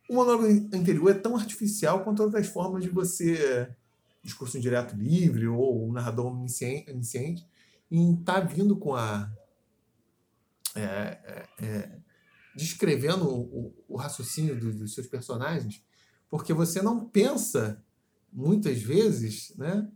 [0.10, 3.74] o monólogo interior é tão artificial quanto outras formas de você.
[4.22, 7.48] Discurso indireto livre ou um narrador omnisciente,
[7.90, 9.32] em estar tá vindo com a.
[10.76, 12.00] É, é, é
[12.54, 15.82] descrevendo o, o, raciocínio dos seus personagens
[16.30, 17.84] porque você não pensa,
[18.32, 19.90] muitas vezes, né?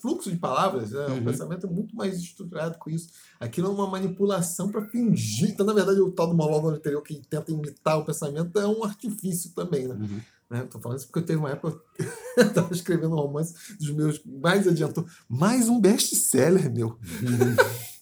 [0.00, 1.06] Fluxo de palavras, né?
[1.06, 1.18] Uhum.
[1.18, 3.08] o pensamento é muito mais estruturado com isso.
[3.38, 5.50] Aquilo é uma manipulação para fingir.
[5.50, 8.84] Então, na verdade, o tal do monólogo anterior que tenta imitar o pensamento é um
[8.84, 9.88] artifício também.
[9.88, 9.94] Né?
[9.94, 10.20] Uhum.
[10.50, 10.68] Né?
[10.70, 11.78] Tô falando isso porque eu teve uma época
[12.36, 15.06] eu estava escrevendo um romance dos meus mais adiantou.
[15.28, 16.98] Mais um best-seller, meu.
[17.22, 17.78] Uhum.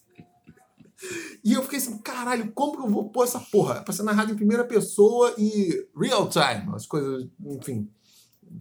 [1.44, 3.80] E eu fiquei assim, caralho, como que eu vou pôr essa porra?
[3.80, 7.88] Pra ser narrado em primeira pessoa e real time, as coisas, enfim,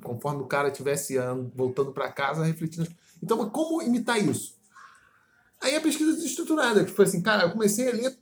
[0.03, 1.15] conforme o cara estivesse
[1.55, 2.87] voltando para casa, refletindo.
[3.25, 4.55] Então, como imitar isso?
[5.59, 8.15] Aí a pesquisa desestruturada, que foi assim, cara, eu comecei a ler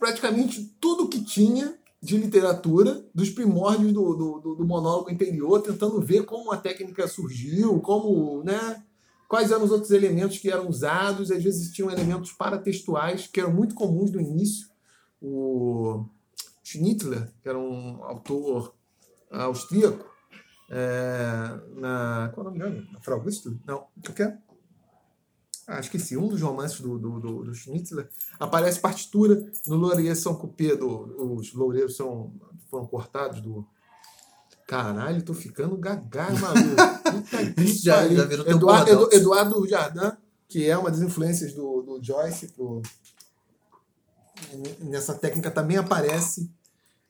[0.00, 6.24] praticamente tudo que tinha de literatura, dos primórdios do, do, do monólogo interior, tentando ver
[6.24, 8.82] como a técnica surgiu, como, né,
[9.28, 13.52] quais eram os outros elementos que eram usados, às vezes tinham elementos paratextuais que eram
[13.52, 14.68] muito comuns no início.
[15.22, 16.04] O
[16.64, 18.74] Schnittler, que era um autor
[19.30, 20.04] austríaco,
[20.70, 22.30] é, na.
[22.34, 22.88] Qual é o nome dele?
[22.92, 23.24] Na Frau
[23.66, 24.38] Não, o que é?
[25.68, 28.08] Ah, esqueci, um dos romances do, do, do, do Schnitzler,
[28.40, 32.32] aparece partitura no Laurier São Coupé, do, os loureiros são,
[32.70, 33.66] foram cortados do,
[34.68, 37.62] Caralho, tô ficando gaga, maluco.
[37.82, 40.12] já, já virou Eduardo, Edu, Eduardo Jardim,
[40.46, 42.82] que é uma das influências do, do Joyce pro...
[44.80, 46.50] nessa técnica também aparece.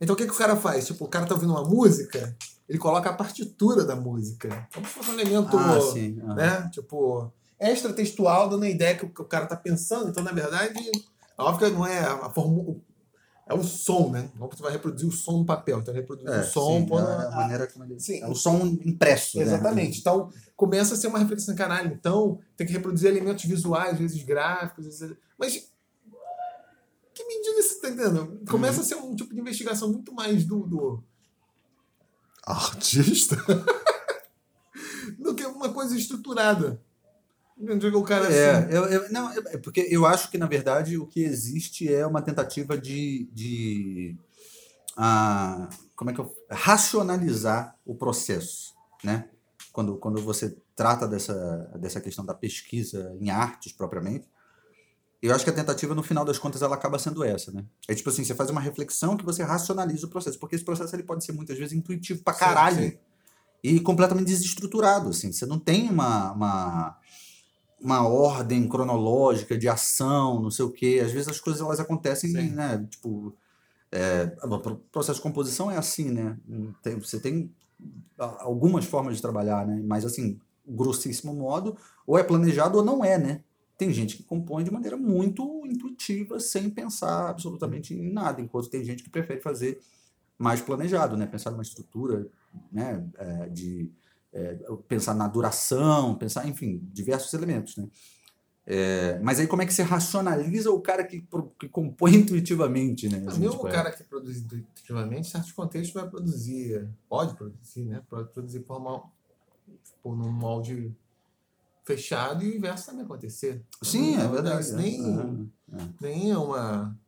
[0.01, 0.87] Então o que, que o cara faz?
[0.87, 2.37] Tipo, o cara tá ouvindo uma música,
[2.68, 4.68] ele coloca a partitura da música.
[4.73, 6.16] Como se fosse um elemento, ah, sim.
[6.29, 6.35] Ah.
[6.35, 6.71] né?
[6.73, 10.09] Tipo, extra textual, dando a ideia que o cara tá pensando.
[10.09, 10.75] Então, na verdade,
[11.37, 12.77] óbvio que não é a, forma,
[13.47, 14.31] é o som, né?
[14.38, 15.79] Você vai reproduzir o som no papel.
[15.81, 16.87] Então, reproduzir é, o som.
[16.87, 17.99] Sim, é a, maneira como ele.
[17.99, 18.23] Sim.
[18.23, 19.38] É o som impresso.
[19.38, 19.44] Né?
[19.44, 19.92] Exatamente.
[19.92, 19.99] Né?
[19.99, 21.92] Então, começa a ser uma reflexão, caralho.
[21.92, 24.87] Então, tem que reproduzir elementos visuais, às vezes gráficos.
[24.87, 25.16] Às vezes...
[25.38, 25.71] Mas,
[27.14, 28.40] que medida você tá entendendo?
[28.49, 31.03] Começa a ser um tipo de investigação muito mais do, do
[32.44, 33.37] artista
[35.18, 36.81] do que uma coisa estruturada.
[37.61, 41.07] O cara É, assim, eu, eu- não, é porque eu acho que, na verdade, o
[41.07, 44.16] que existe é uma tentativa de, de
[44.97, 49.29] ah, como é que eu, racionalizar o processo, né?
[49.73, 51.35] Quando, quando você trata dessa,
[51.81, 54.29] dessa questão da pesquisa em artes propriamente,
[55.21, 57.64] eu acho que a tentativa, no final das contas, ela acaba sendo essa, né?
[57.88, 60.94] É tipo assim, você faz uma reflexão que você racionaliza o processo, porque esse processo
[60.94, 62.99] ele pode ser muitas vezes intuitivo pra Sim, caralho sim.
[63.64, 65.33] e completamente desestruturado, assim.
[65.33, 66.98] Você não tem uma, uma,
[67.81, 71.01] uma ordem cronológica de ação, não sei o quê.
[71.05, 72.51] Às vezes as coisas elas acontecem, Sim.
[72.51, 72.87] né?
[72.91, 73.35] Tipo,
[73.93, 76.37] é, o pro- processo de composição é assim, né?
[76.83, 77.51] Tem- você tem
[78.17, 79.81] algumas formas de trabalhar, né?
[79.85, 83.43] Mas assim, grossíssimo modo, ou é planejado ou não é, né?
[83.77, 88.83] Tem gente que compõe de maneira muito intuitiva, sem pensar absolutamente em nada, enquanto tem
[88.83, 89.81] gente que prefere fazer
[90.37, 91.27] mais planejado, né?
[91.27, 92.27] Pensar numa estrutura,
[92.73, 93.05] né?
[93.17, 93.91] É, de
[94.33, 97.88] é, pensar na duração, pensar, enfim, diversos elementos, né?
[98.71, 101.27] É, mas aí como é que você racionaliza o cara que,
[101.59, 103.25] que compõe intuitivamente, né?
[103.27, 107.35] Assim, mesmo tipo, o é- cara que produz intuitivamente, em certos contextos vai produzir, pode
[107.35, 108.03] produzir, né?
[108.11, 109.03] Pode produzir por, uma,
[110.03, 110.95] por num molde
[111.83, 113.64] fechado e o inverso também acontecer.
[113.83, 114.61] Sim, é Não, verdade.
[114.61, 114.83] isso né?
[114.83, 115.07] Nem,
[115.73, 115.95] Aham.
[116.03, 116.99] nem é uma.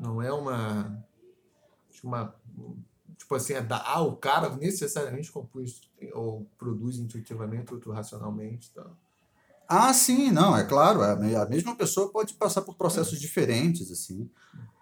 [0.00, 1.04] Não é uma.
[2.02, 2.34] uma
[3.16, 5.80] tipo assim, é da, ah, o cara necessariamente compôs
[6.12, 8.70] ou produz intuitivamente, outro racionalmente.
[8.72, 8.86] Tá.
[9.68, 11.02] Ah, sim, não, é claro.
[11.02, 14.28] A me- a mesma pessoa pode passar por processos diferentes, assim.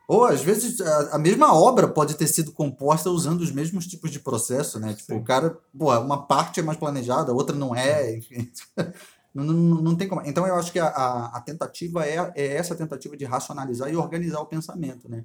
[0.09, 4.11] Ou, às vezes, a, a mesma obra pode ter sido composta usando os mesmos tipos
[4.11, 4.93] de processo, né?
[4.95, 5.19] Tipo, Sim.
[5.21, 8.51] o cara, pô, uma parte é mais planejada, a outra não é, enfim.
[9.35, 10.21] Não, não, não tem como.
[10.27, 13.97] Então, eu acho que a, a, a tentativa é, é essa tentativa de racionalizar e
[13.97, 15.25] organizar o pensamento, né?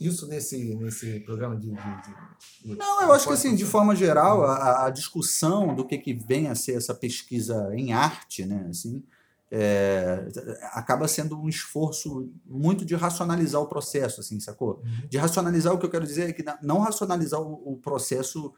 [0.00, 1.66] Isso nesse, nesse programa de.
[1.68, 5.84] de- de- de- Não, eu acho que assim, de forma geral, a, a discussão do
[5.84, 9.04] que, que vem a ser essa pesquisa em arte, né, assim,
[9.50, 10.26] é,
[10.72, 14.80] acaba sendo um esforço muito de racionalizar o processo, assim, sacou?
[14.82, 15.08] Uhum.
[15.08, 18.54] De racionalizar, o que eu quero dizer é que não racionalizar o, o processo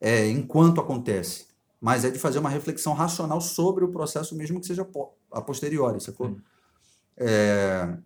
[0.00, 1.46] é, enquanto acontece,
[1.80, 4.86] mas é de fazer uma reflexão racional sobre o processo, mesmo que seja
[5.32, 6.36] a posteriori, sacou?
[7.16, 7.96] É,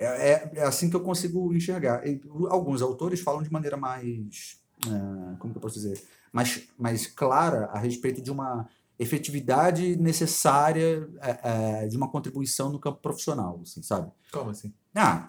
[0.00, 2.06] é, é- é assim que eu consigo enxergar.
[2.06, 7.06] E alguns autores falam de maneira mais, é, como que eu posso dizer, mais, mais
[7.06, 8.66] clara a respeito de uma
[8.98, 14.10] efetividade necessária é, é, de uma contribuição no campo profissional, assim, sabe?
[14.32, 14.72] Como assim?
[14.94, 15.26] Ah,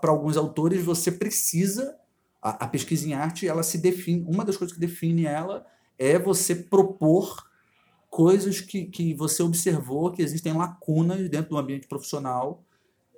[0.00, 1.96] para alguns autores você precisa
[2.40, 5.64] a, a pesquisa em arte, ela se define, uma das coisas que define ela
[5.98, 7.46] é você propor
[8.10, 12.62] coisas que, que você observou que existem lacunas dentro do ambiente profissional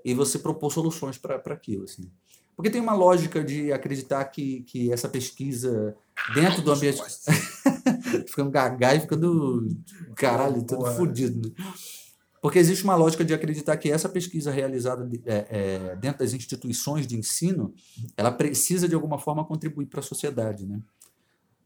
[0.04, 2.10] e você propor soluções para aquilo, assim.
[2.56, 5.96] Porque tem uma lógica de acreditar que, que essa pesquisa
[6.34, 7.02] dentro do ambiente
[8.28, 9.68] ficando gaga e ficando
[10.14, 11.48] caralho, todo fodido.
[11.48, 11.54] né?
[12.40, 15.46] Porque existe uma lógica de acreditar que essa pesquisa realizada é,
[15.90, 17.74] é, dentro das instituições de ensino,
[18.16, 20.78] ela precisa de alguma forma contribuir para a sociedade, né?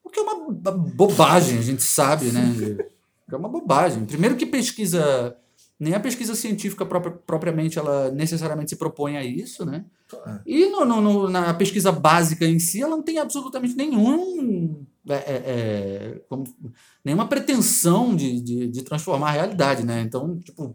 [0.04, 2.40] O que é uma bo- bobagem, a gente sabe, né?
[3.30, 4.06] É uma bobagem.
[4.06, 5.36] Primeiro que pesquisa,
[5.78, 9.84] nem a pesquisa científica própria- propriamente, ela necessariamente se propõe a isso, né?
[10.26, 10.38] É.
[10.46, 15.14] E no, no- no- na pesquisa básica em si, ela não tem absolutamente nenhum, é,
[15.14, 16.44] é, é, como-
[17.04, 20.00] nenhuma pretensão de, de, de transformar a realidade, né?
[20.00, 20.74] Então, tipo,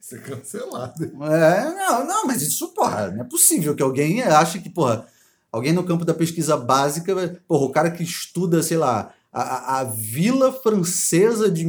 [0.00, 1.04] Ser cancelado.
[1.04, 5.06] é, não, não, mas isso, porra, não é possível que alguém ache que, porra,
[5.52, 7.14] alguém no campo da pesquisa básica,
[7.46, 11.64] porra, o cara que estuda, sei lá, a, a- a Vila Francesa de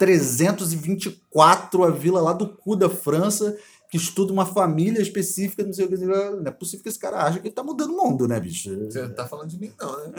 [0.00, 3.56] 1324, a vila lá do cu da França,
[3.90, 7.24] que estuda uma família específica, não sei o que, não é possível que esse cara
[7.24, 8.70] ache que ele tá mudando o mundo, né, bicho?
[8.84, 10.12] Você não tá falando de mim, não, né?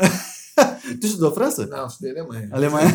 [0.99, 1.67] Tu estudou França?
[1.67, 2.49] Não, estudei Alemanha.
[2.51, 2.87] Alemanha.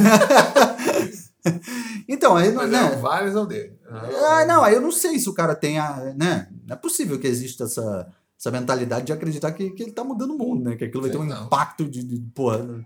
[2.08, 2.82] então, aí não, Mas né?
[2.82, 3.78] não, vários eu dei.
[3.88, 6.14] Ah, não, aí eu não sei se o cara tem a.
[6.16, 6.48] Né?
[6.66, 10.34] Não é possível que exista essa, essa mentalidade de acreditar que, que ele tá mudando
[10.34, 10.76] o mundo, né?
[10.76, 11.46] Que aquilo vai ter um não.
[11.46, 12.02] impacto de.
[12.02, 12.66] de porra.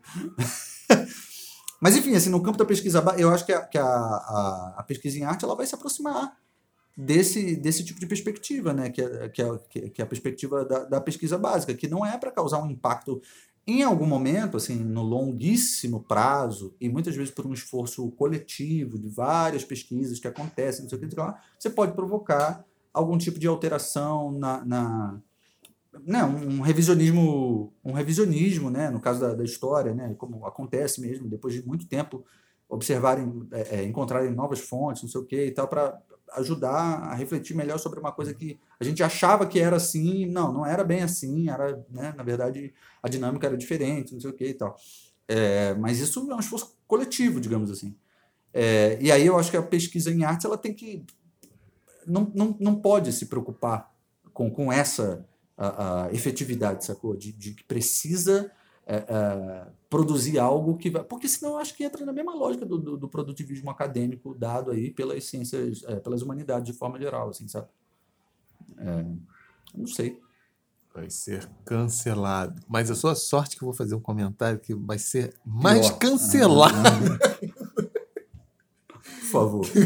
[1.86, 4.82] Mas enfim, assim, no campo da pesquisa, eu acho que, a, que a, a, a
[4.82, 6.36] pesquisa em arte ela vai se aproximar
[6.96, 8.90] desse, desse tipo de perspectiva, né?
[8.90, 9.58] Que é, que é,
[9.88, 13.22] que é- a perspectiva da, da pesquisa básica, que não é para causar um impacto
[13.64, 19.06] em algum momento, assim, no longuíssimo prazo, e muitas vezes por um esforço coletivo de
[19.06, 21.14] várias pesquisas que acontecem, não sei o que,
[21.56, 25.20] você pode provocar algum tipo de alteração na, na
[26.04, 31.28] né, um revisionismo, um revisionismo, né, no caso da, da história, né, como acontece mesmo,
[31.28, 32.24] depois de muito tempo
[32.68, 36.00] observarem, é, é, encontrarem novas fontes, não sei o que e tal, para
[36.34, 40.52] ajudar a refletir melhor sobre uma coisa que a gente achava que era assim, não,
[40.52, 44.34] não era bem assim, era, né, na verdade, a dinâmica era diferente, não sei o
[44.34, 44.76] que e tal.
[45.28, 47.96] É, mas isso é um esforço coletivo, digamos assim.
[48.52, 51.04] É, e aí eu acho que a pesquisa em arte ela tem que
[52.06, 53.92] não, não, não pode se preocupar
[54.32, 55.26] com, com essa
[55.56, 57.16] a, a efetividade, sacou?
[57.16, 58.50] De, de que precisa
[58.86, 61.02] é, é, produzir algo que vai.
[61.02, 64.70] Porque senão eu acho que entra na mesma lógica do, do, do produtivismo acadêmico dado
[64.70, 67.68] aí pelas ciências, é, pelas humanidades de forma geral, assim, sabe?
[68.78, 69.04] É,
[69.74, 70.20] não sei.
[70.94, 72.62] Vai ser cancelado.
[72.68, 75.98] Mas a sua sorte que eu vou fazer um comentário que vai ser mais Pior.
[75.98, 77.18] cancelado.
[78.88, 79.66] Por favor.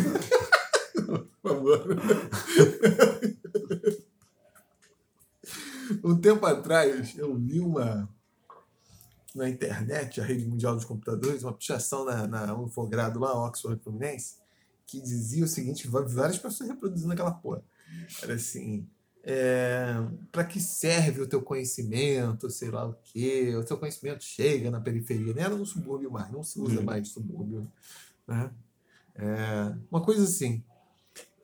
[1.43, 1.97] Por favor.
[6.05, 8.09] um tempo atrás eu vi uma
[9.35, 13.81] na internet, a rede mundial dos computadores, uma pichação na, na um infogrado lá, Oxford
[13.83, 14.37] Fluminense,
[14.87, 17.63] que dizia o seguinte, várias pessoas reproduzindo aquela porra.
[18.23, 18.89] Era assim,
[19.23, 19.95] é,
[20.33, 24.81] para que serve o teu conhecimento, sei lá o quê, o teu conhecimento chega na
[24.81, 26.85] periferia, nem era no subúrbio mais, não se usa uhum.
[26.85, 27.71] mais subúrbio,
[28.27, 28.51] né?
[29.15, 30.63] É, uma coisa assim.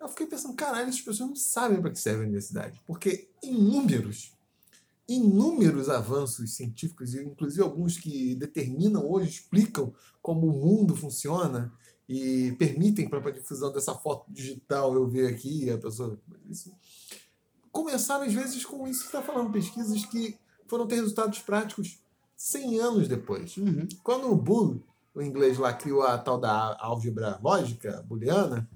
[0.00, 4.35] Eu fiquei pensando, caralho, essas pessoas não sabem para que serve a universidade, porque inúmeros
[5.08, 11.72] inúmeros avanços científicos, inclusive alguns que determinam hoje, explicam como o mundo funciona
[12.08, 16.18] e permitem para a difusão dessa foto digital eu ver aqui a pessoa.
[16.48, 16.72] Isso.
[17.70, 22.00] Começaram às vezes com isso que está falando, pesquisas que foram ter resultados práticos
[22.36, 23.56] 100 anos depois.
[23.56, 23.88] Uhum.
[24.02, 24.36] Quando o
[25.14, 28.68] o inglês lá, criou a tal da álgebra lógica booleana,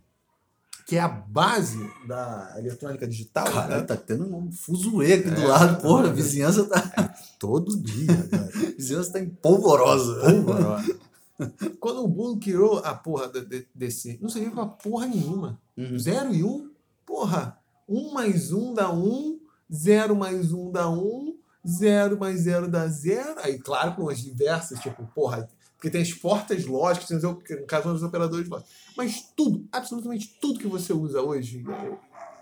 [0.91, 3.45] que é a base da eletrônica digital.
[3.45, 3.83] Cara, né?
[3.85, 6.93] tá tendo um fuzuê aqui é, do lado, porra, a vizinhança tá.
[6.99, 8.47] É, todo dia, cara.
[8.47, 10.21] a vizinhança tá empolvorosa.
[10.21, 10.99] Polvorosa.
[11.79, 14.19] Quando o Boole criou a porra de, desse.
[14.21, 15.61] Não servia pra porra nenhuma.
[15.77, 15.97] Uhum.
[15.97, 16.73] Zero e um,
[17.07, 17.57] porra.
[17.89, 19.39] Um mais um dá um,
[19.73, 23.39] zero mais um dá um, zero mais zero dá zero.
[23.45, 25.49] Aí, claro, com as diversas, tipo, porra,
[25.81, 28.71] porque tem as portas lógicas, no caso dos operadores lógicos.
[28.95, 31.65] Mas tudo, absolutamente tudo que você usa hoje,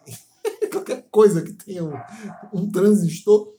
[0.72, 1.92] qualquer coisa que tenha um,
[2.52, 3.54] um transistor,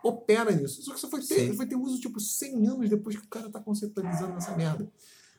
[0.00, 0.80] opera nisso.
[0.80, 3.48] Só que isso foi ter, foi ter uso tipo 100 anos depois que o cara
[3.48, 4.88] está conceptualizando essa merda.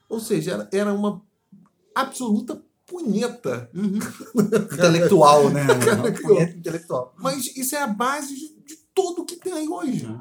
[0.09, 1.21] Ou seja, era, era uma
[1.95, 3.69] absoluta punheta.
[3.73, 3.99] Uhum.
[4.73, 5.65] intelectual, né?
[6.21, 7.15] punheta intelectual.
[7.17, 10.07] Mas isso é a base de, de tudo que tem aí hoje.
[10.07, 10.19] Uhum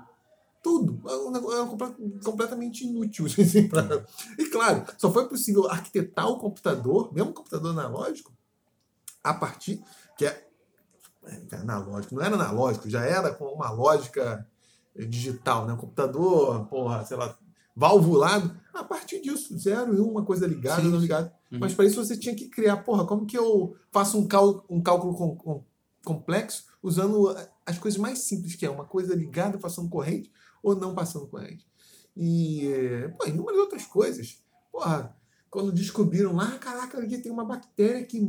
[0.67, 1.01] tudo.
[1.09, 1.79] É um negócio
[2.25, 3.27] completamente inútil.
[3.39, 4.05] Assim, pra...
[4.37, 8.33] E claro, só foi possível arquitetar o computador, mesmo o computador analógico,
[9.23, 9.81] a partir.
[10.19, 10.45] que é,
[11.53, 14.45] é analógico, não era analógico, já era com uma lógica
[15.09, 15.75] digital, né?
[15.75, 17.39] O computador, porra, sei lá,
[17.77, 20.89] valvulado, a partir disso, zero e uma coisa ligada, Sim.
[20.89, 21.33] não ligada.
[21.53, 21.61] Uhum.
[21.61, 24.83] Mas para isso você tinha que criar, porra, como que eu faço um, cal um
[24.83, 25.65] cálculo com, com,
[26.05, 30.33] complexo usando as coisas mais simples que é uma coisa ligada passando corrente
[30.63, 31.67] ou não passando corrente.
[32.17, 32.65] E,
[33.19, 34.43] pô, inúmeras outras coisas.
[34.73, 35.15] Porra,
[35.51, 38.21] quando descobriram lá, caraca, aqui tem uma bactéria que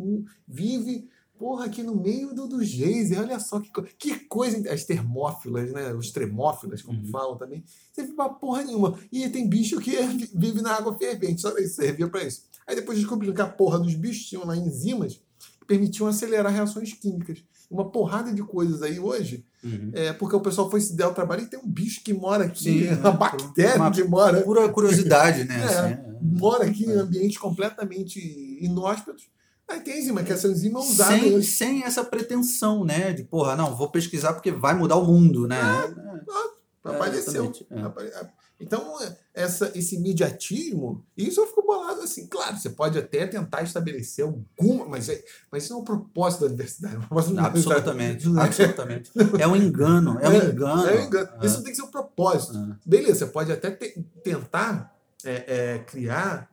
[0.48, 4.72] vive, porra, aqui no meio do, do geyser, olha só que, que coisa.
[4.72, 5.94] As termófilas, né?
[5.94, 7.08] Os tremófilas, como uhum.
[7.08, 7.64] falam também.
[7.94, 9.00] Serve pra porra nenhuma.
[9.12, 9.92] E tem bicho que
[10.36, 12.44] vive na água fervente, só isso, servia para isso.
[12.66, 15.22] Aí depois descobriram que a porra dos bichos tinham lá enzimas
[15.60, 19.92] que permitiam acelerar reações químicas uma porrada de coisas aí hoje, uhum.
[19.94, 22.46] é, porque o pessoal foi se der o trabalho e tem um bicho que mora
[22.46, 23.18] aqui, Sim, uma né?
[23.18, 24.42] bactéria uma que mora.
[24.42, 25.58] Pura curiosidade, né?
[25.62, 26.06] É, assim, é.
[26.22, 28.20] mora aqui em ambientes completamente
[28.62, 29.30] inóspitos.
[29.68, 31.20] Aí tem enzima, que essa enzima é usada.
[31.20, 33.12] Sem, sem essa pretensão, né?
[33.12, 35.60] De, porra, não, vou pesquisar porque vai mudar o mundo, né?
[35.60, 37.52] É, é, apareceu.
[37.72, 38.38] É.
[38.60, 38.98] Então,
[39.34, 42.26] essa, esse imediatismo, isso eu fico bolado assim.
[42.28, 46.42] Claro, você pode até tentar estabelecer alguma, mas, é, mas isso não é o propósito
[46.42, 46.96] da universidade.
[46.96, 49.12] Não, absolutamente, absolutamente.
[49.40, 50.88] É um engano, é um é, engano.
[50.88, 51.30] É um engano.
[51.40, 51.46] É.
[51.46, 52.58] Isso tem que ser o um propósito.
[52.58, 52.76] É.
[52.84, 56.50] Beleza, você pode até te, tentar é, criar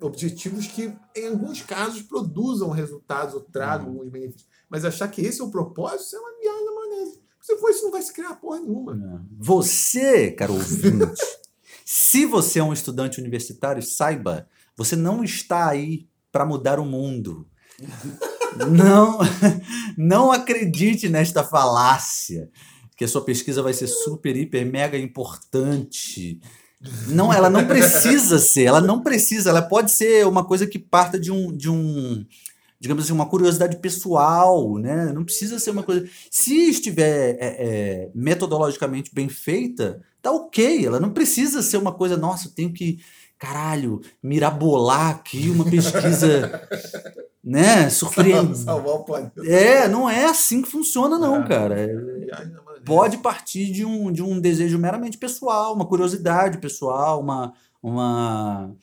[0.00, 3.94] objetivos que, em alguns casos, produzam resultados ou tragam uhum.
[3.94, 4.48] alguns benefícios.
[4.68, 6.59] Mas achar que esse é o propósito, isso é uma viagem.
[7.58, 8.94] For isso, não vai se criar porra nenhuma.
[8.94, 9.20] É.
[9.38, 11.20] Você, caro ouvinte,
[11.84, 17.46] se você é um estudante universitário, saiba, você não está aí para mudar o mundo.
[18.70, 19.18] Não,
[19.96, 22.50] não acredite nesta falácia
[22.96, 26.38] que a sua pesquisa vai ser super, hiper, mega importante.
[27.08, 31.18] Não, ela não precisa ser, ela não precisa, ela pode ser uma coisa que parta
[31.18, 32.24] de um, de um
[32.80, 35.12] digamos assim, uma curiosidade pessoal, né?
[35.12, 36.08] Não precisa ser uma coisa.
[36.30, 40.86] Se estiver é, é, metodologicamente bem feita, tá ok.
[40.86, 42.98] Ela não precisa ser uma coisa, nossa, eu tenho que,
[43.38, 46.66] caralho, mirabolar aqui uma pesquisa,
[47.44, 48.60] né, surpreendente.
[48.60, 49.46] Salvar o planeta.
[49.46, 51.48] É, não é assim que funciona não, É.
[51.48, 51.78] cara.
[51.78, 52.84] É- maionese.
[52.84, 57.52] pode partir de um, de um desejo meramente pessoal, uma curiosidade pessoal, uma,
[57.82, 58.74] uma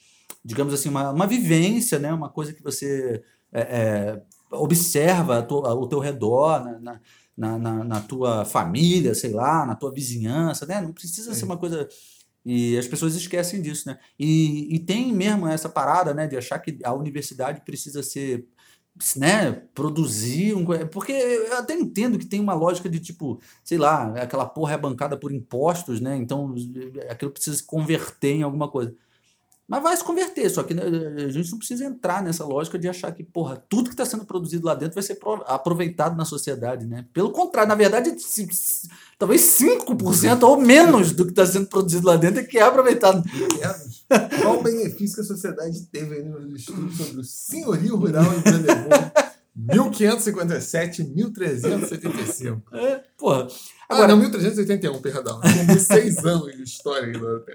[0.45, 2.13] digamos assim, uma, uma vivência, né?
[2.13, 4.21] uma coisa que você é, é,
[4.51, 6.99] observa ao teu redor, na, na,
[7.37, 10.81] na, na- na tua família, sei lá, na tua vizinhança, né?
[10.81, 11.87] Não precisa ser uma coisa...
[12.45, 13.99] E as pessoas esquecem disso, né?
[14.17, 18.47] E, e tem mesmo essa parada, né, de achar que a universidade precisa ser
[19.17, 20.65] né, produzir um.
[20.89, 24.77] Porque eu até entendo que tem uma lógica de tipo, sei lá, aquela porra é
[24.77, 26.15] bancada por impostos, né?
[26.17, 26.55] Então
[27.09, 28.95] aquilo precisa se converter em alguma coisa.
[29.67, 30.81] Mas vai se converter, só que né,
[31.25, 34.23] a gente não precisa entrar nessa lógica de achar que, porra, tudo que está sendo
[34.25, 37.05] produzido lá dentro vai ser pro- aproveitado na sociedade, né?
[37.13, 38.15] Pelo contrário, na verdade,
[39.19, 43.21] talvez 5% ou menos do que está sendo produzido lá dentro é que é aproveitado.
[44.41, 48.39] Qual o benefício que a sociedade teve aí no estudo sobre o senhorio rural em
[48.39, 49.11] Brandeburgo?
[49.57, 52.75] 1557, 1375.
[52.75, 53.47] É, porra.
[53.89, 55.39] Agora, não, 1381, perdão.
[55.41, 57.51] São seis anos de história da Europa.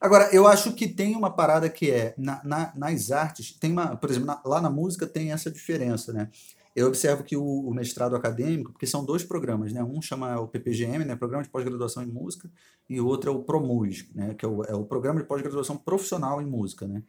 [0.00, 3.96] Agora, eu acho que tem uma parada que é, na, na- nas artes, tem uma,
[3.96, 6.28] por exemplo, na- lá na música tem essa diferença, né?
[6.76, 9.82] Eu observo que o, o mestrado acadêmico, porque são dois programas, né?
[9.82, 11.16] Um chama o PPGM, né?
[11.16, 12.48] Programa de Pós-Graduação em Música,
[12.88, 14.34] e o outro é o ProMUS, né?
[14.34, 17.02] Que é o, é o Programa de Pós-Graduação Profissional em Música, né?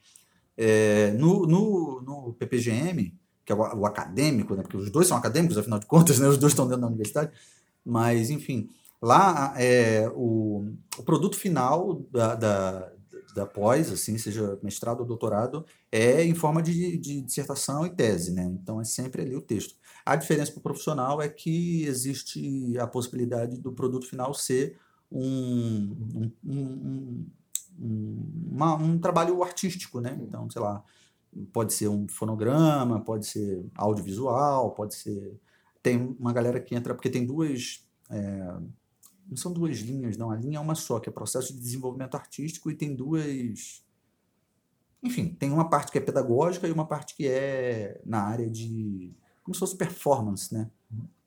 [0.58, 3.14] É, no, no, no PPGM,
[3.56, 4.62] que é o, o acadêmico, né?
[4.64, 6.28] Porque os dois são acadêmicos, afinal de contas, né?
[6.28, 7.32] Os dois estão dentro da universidade.
[7.86, 8.70] Mas, enfim,
[9.02, 10.66] lá é, o,
[10.97, 12.91] o produto final da, da,
[13.36, 18.32] da pós, assim, seja mestrado ou doutorado, é em forma de, de dissertação e tese,
[18.32, 18.43] né?
[18.43, 19.76] Então é sempre ali o texto.
[20.06, 24.78] A diferença para o profissional é que existe a possibilidade do produto final ser
[25.12, 27.26] um, um, um,
[27.80, 30.18] um, uma- um trabalho artístico, né?
[30.22, 30.84] Então, sei lá,
[31.54, 35.40] pode ser um fonograma, pode ser audiovisual, pode ser.
[35.82, 37.88] Tem uma galera que entra, porque tem duas.
[38.10, 38.58] é,
[39.28, 40.30] não são duas linhas, não.
[40.30, 43.84] A linha é uma só, que é processo de desenvolvimento artístico, e tem duas.
[45.02, 49.16] Enfim, tem uma parte que é pedagógica e uma parte que é na área de.
[49.44, 50.70] como se fosse performance, né?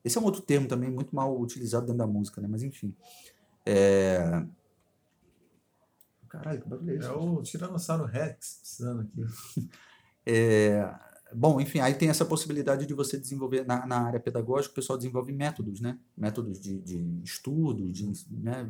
[0.04, 2.46] Esse é um outro termo também muito mal utilizado dentro da música, né?
[2.46, 2.94] Mas enfim.
[3.64, 4.44] É...
[6.28, 7.08] Caralho, que barulho é esse?
[7.08, 9.24] É o Tiranossauro Rex precisando aqui.
[10.26, 10.88] É,
[11.32, 14.96] bom, enfim, aí tem essa possibilidade de você desenvolver na, na área pedagógica, o pessoal
[14.96, 15.98] desenvolve métodos, né?
[16.16, 18.66] Métodos de, de estudo, de, né?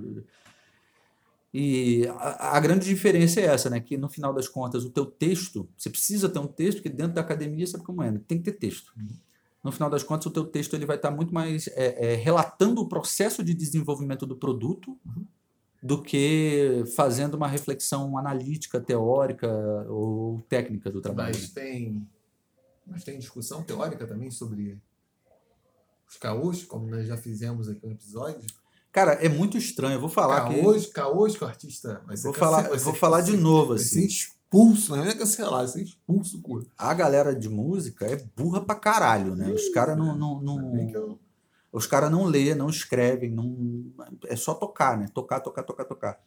[1.53, 3.81] E a, a grande diferença é essa, né?
[3.81, 7.15] Que no final das contas, o teu texto, você precisa ter um texto, porque dentro
[7.15, 8.11] da academia, sabe como é?
[8.11, 8.21] né?
[8.27, 8.93] Tem que ter texto.
[9.63, 12.83] No final das contas, o teu texto ele vai estar muito mais é, é, relatando
[12.83, 14.99] o processo de desenvolvimento do produto
[15.87, 19.47] do que fazendo uma reflexão analítica, teórica
[19.91, 21.35] ou técnica do trabalho.
[21.39, 22.09] Mas tem,
[22.87, 24.81] mas tem discussão teórica também sobre
[26.09, 28.41] os caôs, como nós já fizemos aqui no episódio.
[28.91, 29.97] Cara, é muito estranho.
[29.97, 30.55] Eu vou falar que.
[30.61, 33.69] Caôs, caôs que o artista vai Vou falar, vou ser- falar de vai ser- novo,
[33.71, 34.07] Vai ser assim.
[34.07, 36.71] expulso, não é cancelar, vai ser expulso, curto.
[36.79, 39.51] A galera de música é burra pra caralho, né?
[39.51, 41.19] Os caras não, não, que não,
[41.75, 43.93] os cara não lê, não escrevem, não,
[44.27, 45.09] é só tocar, né?
[45.13, 46.21] Tocar, tocar, tocar, tocar.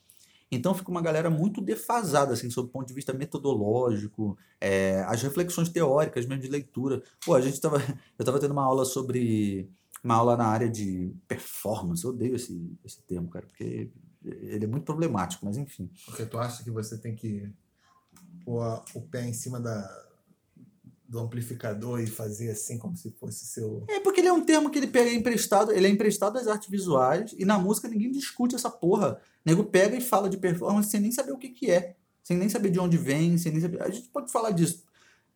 [0.51, 5.21] Então fica uma galera muito defasada, assim, sob o ponto de vista metodológico, é, as
[5.21, 7.01] reflexões teóricas mesmo de leitura.
[7.25, 7.77] Pô, a gente tava,
[8.19, 9.69] eu tava tendo uma aula sobre,
[10.03, 13.89] uma aula na área de performance, eu odeio esse, esse termo, cara, porque
[14.25, 15.89] ele é muito problemático, mas enfim.
[16.05, 17.49] Porque tu acha que você tem que
[18.43, 20.06] pôr o pé em cima da,
[21.07, 23.83] do amplificador e fazer assim como se fosse seu.
[23.87, 26.69] É porque ele é um termo que ele pega emprestado, ele é emprestado das artes
[26.69, 29.13] visuais e na música ninguém discute essa porra.
[29.45, 32.35] O nego pega e fala de performance sem nem saber o que, que é, sem
[32.37, 33.81] nem saber de onde vem, sem nem saber.
[33.81, 34.85] A gente pode falar disso.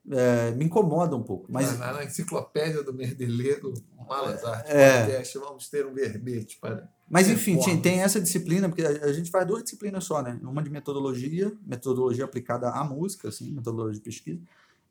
[0.09, 3.71] É, me incomoda um pouco, mas na, na enciclopédia do Merdeleiro,
[4.09, 5.05] Malas Artes É.
[5.05, 6.89] Podcast, vamos ter um verbete para.
[7.07, 10.39] Mas enfim, tem, tem essa disciplina, porque a, a gente faz duas disciplinas só, né?
[10.41, 14.41] Uma de metodologia, metodologia aplicada à música, assim, metodologia de pesquisa,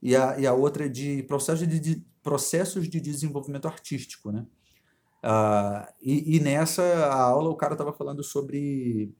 [0.02, 4.46] e a, e a outra é de processos de, de- processos de desenvolvimento artístico, né?
[5.22, 6.82] Ah, e, e nessa
[7.12, 9.14] aula o cara estava falando sobre,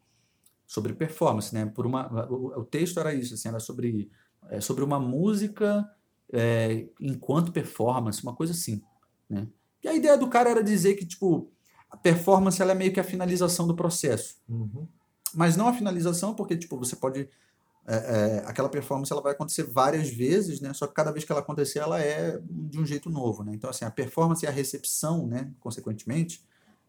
[0.66, 1.66] sobre performance, né?
[1.66, 4.10] Por uma, o, o texto era isso, assim, era sobre,
[4.48, 5.88] é, sobre uma música
[6.32, 8.82] é, enquanto performance, uma coisa assim,
[9.28, 9.46] né?
[9.82, 11.50] E a ideia do cara era dizer que, tipo,
[11.90, 14.36] a performance ela é meio que a finalização do processo.
[14.48, 14.86] Uhum.
[15.34, 17.28] Mas não a finalização, porque tipo, você pode.
[17.86, 20.72] É, é, aquela performance ela vai acontecer várias vezes, né?
[20.72, 23.52] Só que cada vez que ela acontecer, ela é de um jeito novo, né?
[23.54, 25.50] Então, assim, a performance e a recepção, né?
[25.58, 26.44] Consequentemente,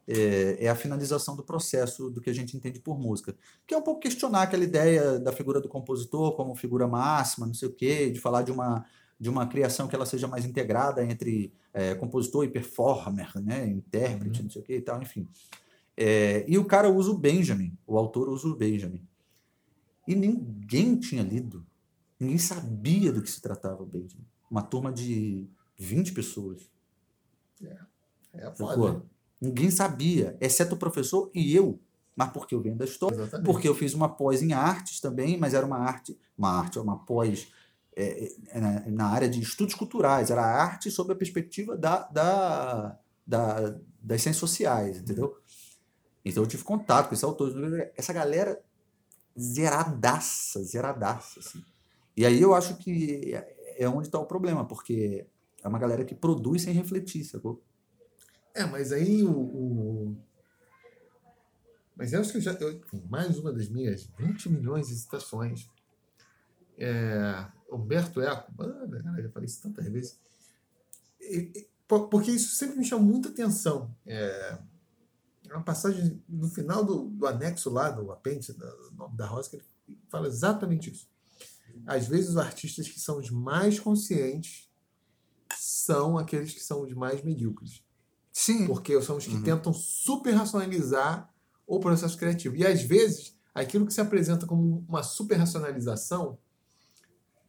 [0.07, 3.35] é, é, a finalização do processo do que a gente entende por música.
[3.65, 7.53] Que é um pouco questionar aquela ideia da figura do compositor como figura máxima, não
[7.53, 8.85] sei o quê, de falar de uma,
[9.19, 14.39] de uma criação que ela seja mais integrada entre é, compositor e performer, né, intérprete,
[14.39, 14.43] uhum.
[14.45, 15.27] não sei o quê e tal, enfim.
[15.95, 19.07] É, e o cara usa o Benjamin, o autor usa o Benjamin.
[20.07, 21.65] E ninguém tinha lido,
[22.19, 24.25] ninguém sabia do que se tratava o Benjamin.
[24.49, 25.47] Uma turma de
[25.77, 26.69] 20 pessoas.
[27.63, 27.77] É,
[28.33, 29.01] é foda, né?
[29.39, 31.79] Ninguém sabia, exceto o professor e eu.
[32.15, 33.45] Mas porque eu venho da história, Exatamente.
[33.45, 36.99] porque eu fiz uma pós em artes também, mas era uma arte, uma arte, uma
[37.05, 37.51] pós
[37.95, 42.99] é, é, na, na, área de estudos culturais, era arte sob a perspectiva da, da,
[43.25, 45.37] da, das ciências sociais, entendeu?
[46.23, 47.51] Então eu tive contato com esse autor,
[47.95, 48.61] essa galera
[49.39, 51.63] zeradaça, zeradaça, assim.
[52.15, 53.33] E aí eu acho que
[53.77, 55.25] é onde está o problema, porque
[55.63, 57.63] é uma galera que produz sem refletir, sacou?
[58.53, 59.31] É, mas aí o.
[59.31, 60.17] o...
[61.95, 62.51] Mas eu acho que eu já.
[62.53, 65.69] Eu, mais uma das minhas 20 milhões de citações.
[66.77, 70.19] É, Humberto Eco, ah, já falei isso tantas vezes.
[71.19, 73.95] E, e, porque isso sempre me chama muita atenção.
[74.05, 74.57] É,
[75.55, 79.55] uma passagem no final do, do anexo lá, do apêndice do nome da Rosa, que
[79.57, 79.65] ele
[80.09, 81.09] fala exatamente isso.
[81.85, 84.69] Às vezes, os artistas que são os mais conscientes
[85.57, 87.83] são aqueles que são os mais medíocres.
[88.31, 88.65] Sim.
[88.65, 89.43] Porque são os que uhum.
[89.43, 91.29] tentam super racionalizar
[91.67, 92.55] o processo criativo.
[92.55, 96.37] E às vezes, aquilo que se apresenta como uma super racionalização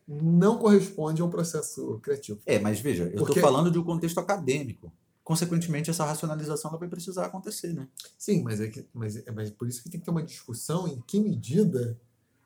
[0.06, 2.40] não corresponde ao processo criativo.
[2.44, 4.92] É, mas veja, eu estou falando de um contexto acadêmico.
[5.32, 7.88] Consequentemente, essa racionalização ela vai precisar acontecer, né?
[8.18, 10.86] Sim, mas é, que, mas, é, mas por isso que tem que ter uma discussão
[10.86, 11.98] em que medida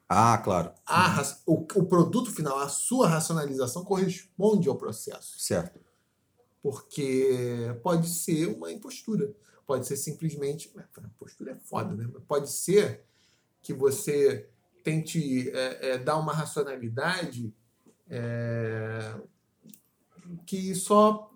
[0.09, 0.71] ah, claro.
[0.87, 5.37] A, o, o produto final, a sua racionalização corresponde ao processo.
[5.37, 5.81] Certo.
[6.63, 9.35] Porque pode ser uma impostura.
[9.67, 10.73] Pode ser simplesmente.
[11.19, 12.09] Postura é foda, né?
[12.29, 13.05] Pode ser
[13.61, 14.49] que você
[14.85, 17.53] tente é, é, dar uma racionalidade
[18.09, 19.13] é,
[20.47, 21.35] que só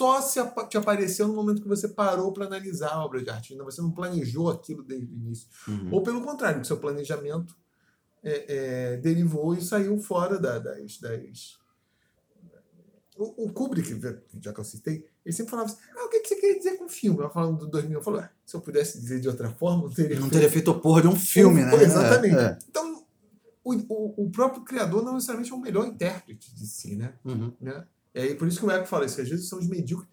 [0.00, 0.40] só se
[0.70, 3.54] te apareceu no momento que você parou para analisar a obra de arte.
[3.54, 5.46] Você não planejou aquilo desde o início.
[5.68, 5.92] Uhum.
[5.92, 7.54] Ou pelo contrário, que seu planejamento
[8.22, 11.58] é, é, derivou e saiu fora da, das, das,
[13.14, 14.00] o, o Kubrick,
[14.40, 16.78] já que eu citei, ele sempre falava assim: ah, o que, que você queria dizer
[16.78, 17.22] com o filme?
[17.22, 19.90] Eu falando do 2000, eu falei: ah, se eu pudesse dizer de outra forma, não
[19.90, 20.32] teria Não feito...
[20.32, 21.74] teria feito a porra de um filme, né?
[21.74, 22.36] Exatamente.
[22.36, 22.58] É, é.
[22.70, 23.04] Então,
[23.62, 27.12] o, o, o, próprio criador não necessariamente é o melhor intérprete de si, né?
[27.22, 27.52] Uhum.
[27.60, 27.84] né?
[28.14, 30.10] É por isso que o Eco fala isso, que às vezes são os medíocres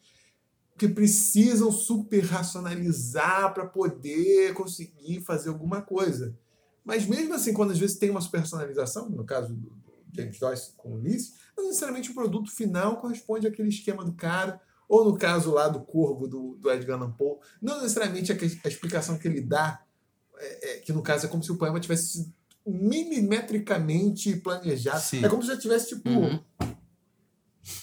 [0.78, 6.38] que precisam super racionalizar para poder conseguir fazer alguma coisa.
[6.86, 9.76] Mas mesmo assim, quando às vezes tem uma super personalização, no caso do
[10.14, 14.62] James Joyce com o Ulisses, não necessariamente o produto final corresponde àquele esquema do cara,
[14.88, 18.68] ou no caso lá do Corvo, do, do Edgar Allan Poe, não necessariamente a, a
[18.68, 19.84] explicação que ele dá,
[20.38, 22.32] é, é, que no caso é como se o poema tivesse
[22.66, 25.02] milimetricamente planejado.
[25.02, 25.26] Sim.
[25.26, 26.40] É como se já tivesse, tipo, uhum.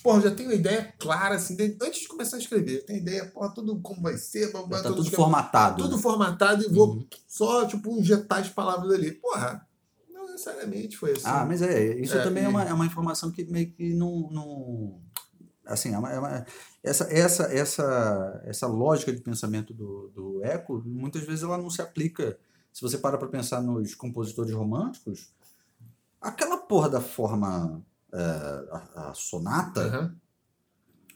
[0.03, 2.85] Porra, já tenho uma ideia clara, assim, antes de começar a escrever.
[2.87, 4.51] Tenho ideia, porra, tudo como vai ser.
[4.51, 5.83] Vai, tá tudo, tudo formatado.
[5.83, 7.07] Tudo formatado e vou uhum.
[7.29, 9.13] só, tipo, injetar as palavras ali.
[9.13, 9.67] Porra,
[10.11, 11.27] não necessariamente foi assim.
[11.27, 12.47] Ah, mas é, isso é, também e...
[12.47, 14.31] é, uma, é uma informação que meio que não...
[14.31, 15.01] não
[15.67, 16.47] assim, é uma, é uma,
[16.83, 21.83] essa, essa, essa, essa lógica de pensamento do, do Eco, muitas vezes ela não se
[21.83, 22.39] aplica.
[22.73, 25.33] Se você para para pensar nos compositores românticos,
[26.21, 30.17] aquela porra da forma é, a, a, sonata uhum.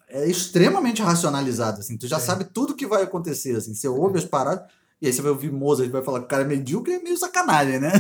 [0.09, 1.81] é extremamente racionalizada.
[1.81, 3.57] Assim, tu já sabe tudo que vai acontecer.
[3.57, 4.71] Assim, você ouve as paradas,
[5.01, 6.99] e aí você vai ouvir Mozart e vai falar que o cara é medíocre, é
[6.99, 7.93] meio sacanagem, né?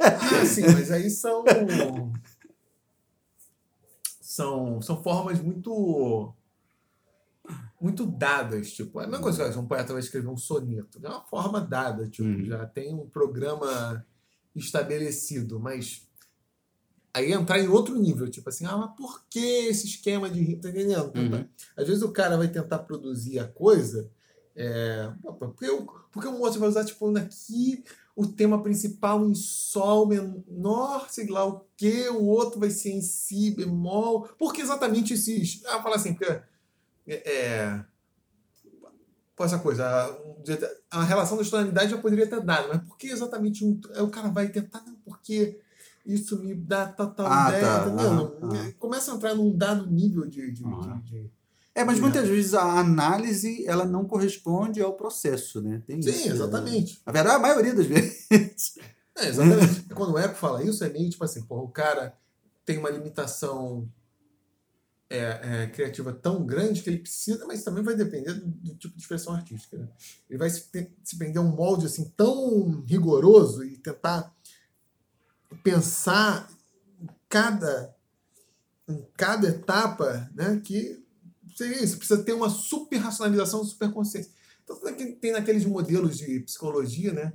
[0.00, 1.44] Ah, sim, mas aí são.
[4.20, 6.34] são, são formas muito
[7.80, 11.08] muito dadas, tipo, é a mesma coisa que um poeta vai escrever um soneto, é
[11.08, 12.46] uma forma dada, tipo, hum.
[12.46, 14.02] já tem um programa
[14.56, 16.08] estabelecido, mas
[17.14, 20.56] aí entrar em outro nível, tipo assim, ah, mas por que esse esquema de?
[20.56, 21.12] Tá entendendo?
[21.14, 21.46] Uhum.
[21.76, 24.10] Às vezes o cara vai tentar produzir a coisa,
[24.56, 27.84] é, porque, eu, porque o Mozart vai usar, tipo, aqui
[28.16, 33.00] o tema principal em sol menor, sei lá o que, o outro vai ser em
[33.00, 35.62] si bemol, porque exatamente esses.
[35.66, 36.40] Ah, falar assim, porque.
[37.06, 37.84] É, é
[39.36, 43.64] essa coisa, a, a relação da tonalidade já poderia ter dado, mas por que exatamente
[43.64, 43.80] um.
[44.00, 45.60] O cara vai tentar, não, porque
[46.04, 47.86] isso me dá total ah, ideia, tá.
[47.86, 48.38] entendeu?
[48.42, 50.52] Ah, Começa a entrar num dado nível de.
[50.52, 51.30] de, de, de
[51.74, 55.82] é, mas muitas vezes a análise ela não corresponde ao processo, né?
[55.84, 57.02] Tem Sim, isso, exatamente.
[57.04, 58.78] Na verdade, a maioria das vezes.
[59.16, 59.82] É, exatamente.
[59.94, 62.16] Quando o Eco fala isso, é meio tipo assim, porra, o cara
[62.64, 63.88] tem uma limitação
[65.10, 68.94] é, é, criativa tão grande que ele precisa, mas também vai depender do, do tipo
[68.94, 69.76] de expressão artística.
[69.76, 69.88] Né?
[70.28, 70.64] Ele vai se,
[71.02, 74.33] se prender a um molde assim tão rigoroso e tentar
[75.62, 76.50] pensar
[77.00, 77.94] em cada,
[78.88, 81.02] em cada etapa né, que
[81.56, 84.32] seria isso, precisa ter uma super racionalização, super consciência.
[84.62, 84.78] Então
[85.20, 87.32] tem naqueles modelos de psicologia, né,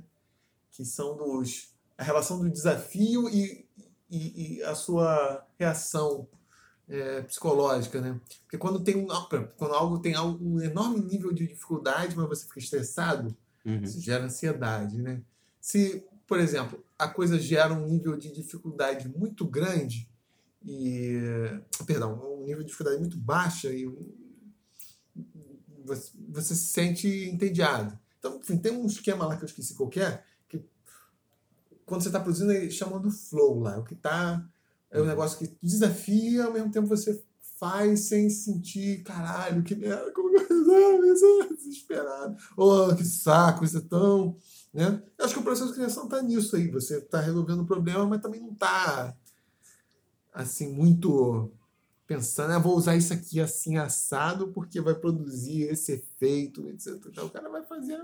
[0.70, 3.66] que são dos a relação do desafio e,
[4.10, 6.26] e, e a sua reação
[6.88, 8.18] é, psicológica, né?
[8.42, 9.06] Porque quando tem um,
[9.58, 13.82] quando algo tem um enorme nível de dificuldade, mas você fica estressado, uhum.
[13.82, 15.20] isso gera ansiedade, né?
[15.60, 20.08] Se, por exemplo, a coisa gera um nível de dificuldade muito grande
[20.64, 21.18] e,
[21.84, 23.84] perdão, um nível de dificuldade muito baixa e
[25.84, 27.98] você, você se sente entediado.
[28.16, 30.62] Então, enfim, tem um esquema lá que eu esqueci qualquer, que
[31.84, 34.48] quando você está produzindo, ele chama do flow lá, é o que está
[34.88, 35.08] é um uhum.
[35.08, 37.20] negócio que desafia, ao mesmo tempo você
[37.58, 42.36] faz sem sentir, caralho, que merda, como eu desesperado.
[42.56, 44.36] Oh, que saco, isso é tão.
[44.72, 45.02] Né?
[45.18, 46.68] Eu acho que o processo de criação está nisso aí.
[46.70, 49.16] Você está resolvendo o problema, mas também não está
[50.32, 51.50] assim, muito
[52.06, 56.94] pensando, ah, vou usar isso aqui assim assado porque vai produzir esse efeito, etc.
[57.06, 58.00] Então o cara vai fazer.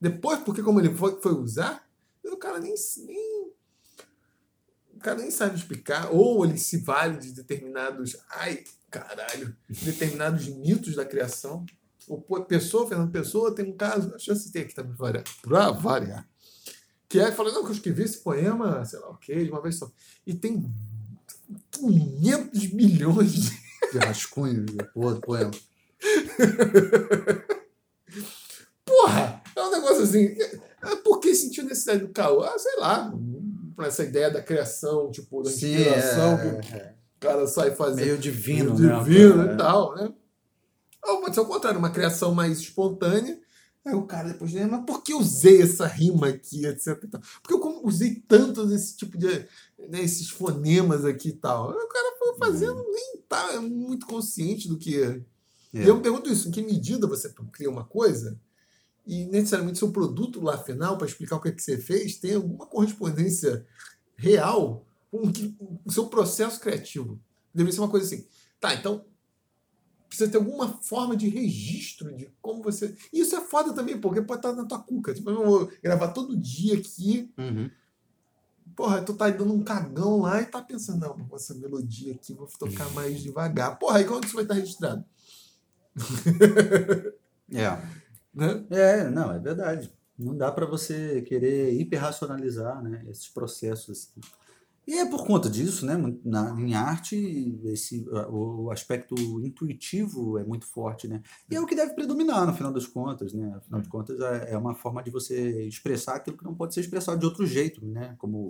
[0.00, 1.86] Depois, porque como ele foi, foi usar,
[2.24, 2.74] o cara nem,
[3.04, 3.52] nem
[4.94, 10.96] o cara nem sabe explicar, ou ele se vale de determinados, ai, caralho, determinados mitos
[10.96, 11.66] da criação.
[12.08, 16.26] O Pessoa, Fernando Pessoa, tem um caso, deixa eu citar aqui também para variar,
[17.08, 19.62] que é, falando, não, que eu escrevi esse poema, sei lá o okay, de uma
[19.62, 19.90] vez só,
[20.26, 20.70] e tem
[21.72, 25.50] 500 milhões de, rascunhos do poema.
[28.84, 30.36] Porra, é um negócio assim,
[31.04, 32.42] por que sentiu necessidade do caô?
[32.42, 33.12] Ah, sei lá,
[33.74, 36.94] para essa ideia da criação, tipo, da inspiração, Sim, é, que é.
[37.16, 38.04] o cara sai fazendo.
[38.04, 39.04] Meio divino, meio né?
[39.04, 39.56] Divino e é.
[39.56, 40.12] tal, né?
[41.04, 43.40] Ou pode ser o contrário, uma criação mais espontânea.
[43.84, 46.98] Aí o cara depois diz, mas por que usei essa rima aqui, etc.
[47.42, 49.46] Porque eu usei tanto esse tipo de.
[49.88, 51.70] Né, esses fonemas aqui e tal.
[51.70, 52.92] O cara foi fazendo, uhum.
[52.92, 55.00] nem tá muito consciente do que.
[55.00, 55.22] É.
[55.72, 58.38] E eu me pergunto isso: em que medida você cria uma coisa
[59.06, 62.34] e necessariamente seu produto lá final, para explicar o que, é que você fez, tem
[62.34, 63.66] alguma correspondência
[64.14, 65.32] real com
[65.82, 67.18] o seu processo criativo.
[67.54, 68.26] Deveria ser uma coisa assim.
[68.60, 69.06] Tá, então
[70.08, 72.96] precisa ter alguma forma de registro de como você.
[73.12, 75.12] E isso é foda também, porque pode estar na tua cuca.
[75.12, 77.30] Tipo, eu vou gravar todo dia aqui.
[77.36, 77.70] Uhum.
[78.74, 82.32] Porra, tu tá dando um cagão lá e tá pensando, não, com essa melodia aqui,
[82.32, 83.78] vou tocar mais devagar.
[83.78, 85.04] Porra, aí quando isso vai estar registrado?
[87.52, 87.78] É.
[88.34, 88.64] Né?
[88.70, 89.92] É, não, é verdade.
[90.16, 94.12] Não dá para você querer hiperracionalizar né, esses processos.
[94.14, 94.20] Assim.
[94.88, 99.14] E é por conta disso, né, na, em arte, esse, o aspecto
[99.44, 101.20] intuitivo é muito forte, né?
[101.50, 103.52] E é o que deve predominar, no final das contas, né?
[103.54, 106.80] Afinal de contas, é, é uma forma de você expressar aquilo que não pode ser
[106.80, 108.14] expressado de outro jeito, né?
[108.16, 108.48] Como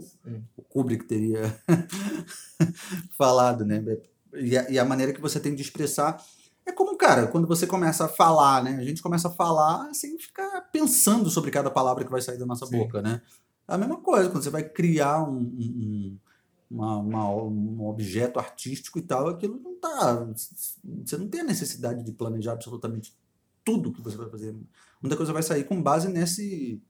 [0.57, 1.43] o Kubrick teria
[3.19, 3.83] falado, né?
[4.35, 6.25] E a, e a maneira que você tem de expressar
[6.65, 8.77] é como, cara, quando você começa a falar, né?
[8.77, 12.47] A gente começa a falar sem ficar pensando sobre cada palavra que vai sair da
[12.47, 12.79] nossa Sim.
[12.79, 13.23] boca, né?
[13.67, 16.19] É a mesma coisa, quando você vai criar um, um,
[16.71, 20.29] uma, uma, um objeto artístico e tal, aquilo não tá.
[21.05, 23.17] Você não tem a necessidade de planejar absolutamente
[23.65, 24.55] tudo que você vai fazer.
[25.01, 26.81] Muita coisa vai sair com base nesse,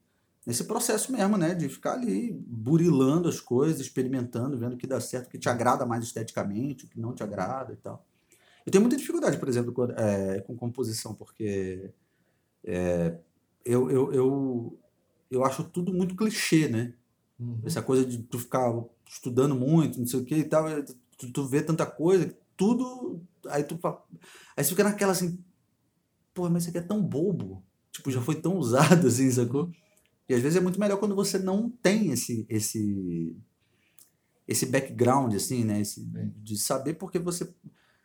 [0.47, 1.55] nesse processo mesmo, né?
[1.55, 5.49] De ficar ali burilando as coisas, experimentando, vendo o que dá certo, o que te
[5.49, 8.05] agrada mais esteticamente, o que não te agrada e tal.
[8.67, 11.91] Eu tenho muita dificuldade, por exemplo, com, é, com composição, porque
[12.65, 13.17] é,
[13.65, 14.79] eu, eu, eu,
[15.31, 16.93] eu acho tudo muito clichê, né?
[17.39, 17.61] Uhum.
[17.65, 18.73] Essa coisa de tu ficar
[19.09, 20.67] estudando muito, não sei o que e tal,
[21.17, 23.21] tu, tu vê tanta coisa, tudo.
[23.47, 23.79] Aí tu
[24.57, 25.39] aí você fica naquela assim,
[26.35, 27.63] pô, mas isso aqui é tão bobo.
[27.91, 29.71] Tipo, já foi tão usado assim, sacou?
[30.29, 33.37] E às vezes é muito melhor quando você não tem esse esse
[34.47, 36.03] esse background assim, né, esse,
[36.37, 37.53] de saber porque você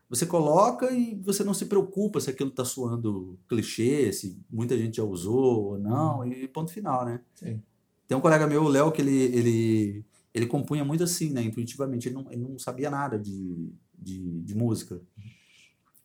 [0.10, 4.98] você coloca e você não se preocupa se aquilo está soando clichê, se muita gente
[4.98, 6.28] já usou ou não, uhum.
[6.28, 7.20] e ponto final, né?
[7.34, 7.60] Sim.
[8.08, 11.44] Tem um colega meu, o Léo, que ele, ele, ele compunha muito assim, né?
[11.44, 15.00] Intuitivamente, ele não, ele não sabia nada de, de, de música.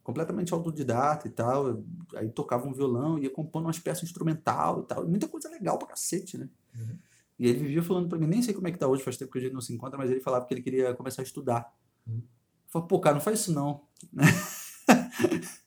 [0.03, 1.83] Completamente autodidata e tal.
[2.15, 5.07] Aí tocava um violão, ia compondo umas peças instrumental e tal.
[5.07, 6.49] Muita coisa legal pra cacete, né?
[6.77, 6.99] Uhum.
[7.39, 9.31] E ele vivia falando para mim, nem sei como é que tá hoje, faz tempo
[9.31, 11.73] que a gente não se encontra, mas ele falava que ele queria começar a estudar.
[12.07, 12.17] Uhum.
[12.17, 13.83] Eu falei, pô, cara, não faz isso não.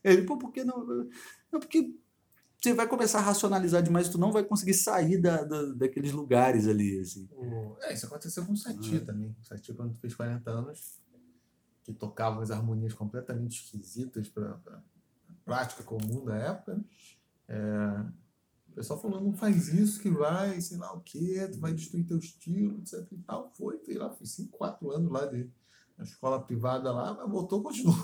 [0.03, 0.85] Ele, pô, por que não?
[1.51, 1.93] Não, porque
[2.61, 6.67] você vai começar a racionalizar demais tu não vai conseguir sair da, da, daqueles lugares
[6.67, 7.27] ali, assim.
[7.81, 8.99] É, isso aconteceu com o Sati é.
[8.99, 9.35] também.
[9.41, 10.99] O Sati, quando fez 40 anos,
[11.83, 14.81] que tocavam as harmonias completamente esquisitas para a
[15.43, 16.75] prática comum da época.
[16.75, 16.83] Né?
[17.47, 18.05] É,
[18.69, 22.05] o pessoal falou, não faz isso que vai, sei lá o quê, tu vai destruir
[22.05, 23.51] teu estilo, etc e tal.
[23.55, 25.49] Foi, sei lá, foi 5, 4 anos lá de
[25.97, 27.95] na escola privada lá, mas voltou, continuou.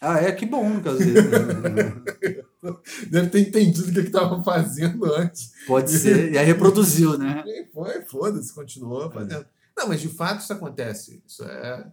[0.00, 0.32] Ah, é?
[0.32, 1.24] Que bom, quer dizer.
[3.10, 5.52] Deve ter entendido o que estava fazendo antes.
[5.66, 6.32] Pode ser.
[6.32, 7.42] E aí reproduziu, né?
[7.46, 9.46] E foi, foda-se, continuou fazendo.
[9.76, 11.22] Não, mas de fato isso acontece.
[11.26, 11.90] Isso é.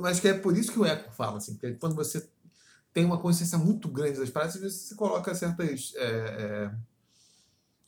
[0.00, 2.28] Mas que é por isso que o Eco fala, assim, porque quando você
[2.92, 5.92] tem uma consciência muito grande das práticas, às vezes você coloca certas.
[5.96, 6.70] É,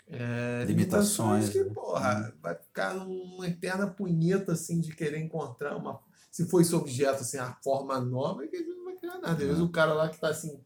[0.09, 1.51] é, é limitações.
[1.51, 1.73] que, né?
[1.75, 2.33] porra, uhum.
[2.41, 6.01] vai ficar uma eterna punheta assim de querer encontrar uma.
[6.31, 9.33] Se for esse objeto, assim, a forma nova, que às vezes não vai criar nada.
[9.33, 9.67] Às vezes uhum.
[9.67, 10.61] o cara lá que tá assim.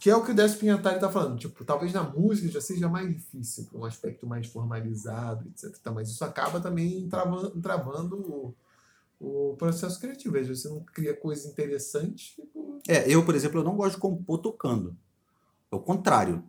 [0.00, 1.38] Que é o que o Décio Pinhatari tá falando.
[1.38, 5.78] Tipo, talvez na música já seja mais difícil, um aspecto mais formalizado, etc.
[5.94, 10.38] Mas isso acaba também travando, travando o, o processo criativo.
[10.38, 12.34] Às vezes você não cria coisa interessante.
[12.34, 12.80] Tipo...
[12.88, 14.96] É, eu, por exemplo, eu não gosto de compor tocando.
[15.70, 16.42] É o contrário.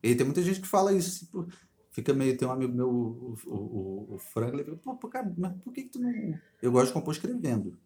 [0.00, 1.28] E tem muita gente que fala isso.
[1.34, 1.48] Assim,
[1.90, 2.38] fica meio.
[2.38, 5.82] Tem um amigo meu, o, o, o Franklin, ele fala, pô, cara, mas por que,
[5.82, 6.38] que tu não.
[6.62, 7.76] Eu gosto de compor escrevendo.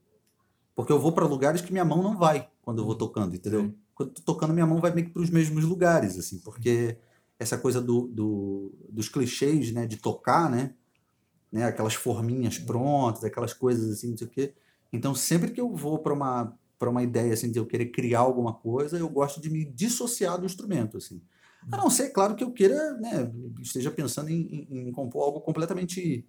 [0.75, 3.75] Porque eu vou para lugares que minha mão não vai quando eu vou tocando, entendeu?
[4.01, 6.97] Quando tô tocando, minha mão vai meio que para os mesmos lugares, assim, porque
[7.39, 10.73] essa coisa do, do, dos clichês, né, de tocar, né,
[11.53, 14.55] né, aquelas forminhas prontas, aquelas coisas assim, não sei o quê.
[14.91, 18.21] Então, sempre que eu vou para uma para uma ideia assim de eu querer criar
[18.21, 21.21] alguma coisa, eu gosto de me dissociar do instrumento, assim.
[21.71, 23.31] A não ser, claro, que eu queira, né,
[23.61, 26.27] esteja pensando em, em, em compor algo completamente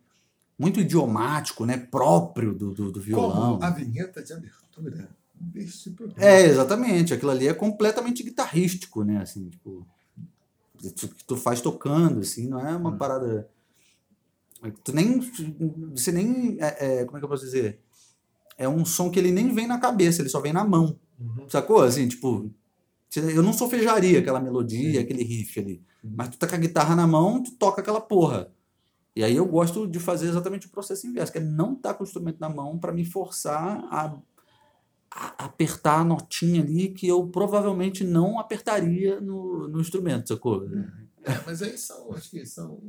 [0.60, 3.54] muito idiomático, né, próprio do, do, do violão.
[3.54, 6.24] Como a vinheta de abertura deste programa.
[6.24, 7.14] É, exatamente.
[7.14, 9.86] Aquilo ali é completamente guitarrístico, né, assim, tipo,
[10.80, 12.98] que tu faz tocando, assim, não é uma hum.
[12.98, 13.50] parada...
[14.84, 15.20] Tu nem...
[15.96, 16.58] Você nem...
[16.60, 17.80] É, é, como é que eu posso dizer?
[18.58, 21.00] É um som que ele nem vem na cabeça, ele só vem na mão.
[21.20, 21.50] Uhum.
[21.50, 21.82] Sacou?
[21.82, 22.52] Assim, tipo,
[23.16, 25.00] eu não solfejaria aquela melodia, Sim.
[25.00, 25.84] aquele riff ali.
[26.04, 26.14] Uhum.
[26.16, 28.52] Mas tu tá com a guitarra na mão, tu toca aquela porra.
[29.16, 31.96] E aí eu gosto de fazer exatamente o processo inverso, que é não estar tá
[31.96, 34.16] com o instrumento na mão para me forçar a,
[35.12, 40.66] apertar a notinha ali que eu provavelmente não apertaria no, no instrumento, sacou?
[41.24, 42.82] É, mas aí são, acho que são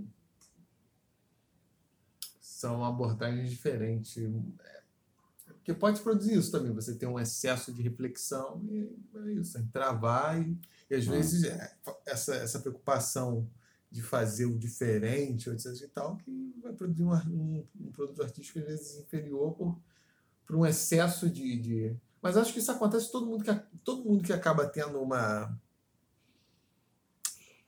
[2.63, 4.23] são abordagens diferentes.
[5.47, 9.65] Porque pode produzir isso também, você tem um excesso de reflexão e é isso, é
[9.73, 10.57] travar e,
[10.91, 11.11] e às ah.
[11.11, 11.73] vezes é,
[12.07, 13.49] essa, essa preocupação
[13.91, 18.61] de fazer o diferente, etc e tal, que vai produzir um, um, um produto artístico
[18.61, 19.79] às vezes inferior por,
[20.47, 21.97] por um excesso de, de...
[22.23, 23.53] Mas acho que isso acontece todo mundo que
[23.85, 25.53] todo mundo que acaba tendo uma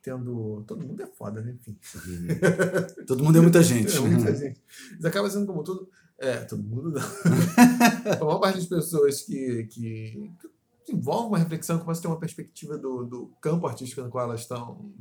[0.05, 0.63] tendo.
[0.67, 1.57] Todo mundo é foda, né?
[1.59, 1.77] Enfim.
[3.07, 3.97] Todo mundo é muita gente.
[3.97, 4.61] é muita gente.
[4.93, 5.89] Mas acaba sendo como todo.
[6.19, 7.03] É, todo mundo não.
[8.13, 10.31] a maior parte das pessoas que, que,
[10.85, 14.27] que envolvem uma reflexão, começam a ter uma perspectiva do, do campo artístico no qual
[14.27, 14.93] elas estão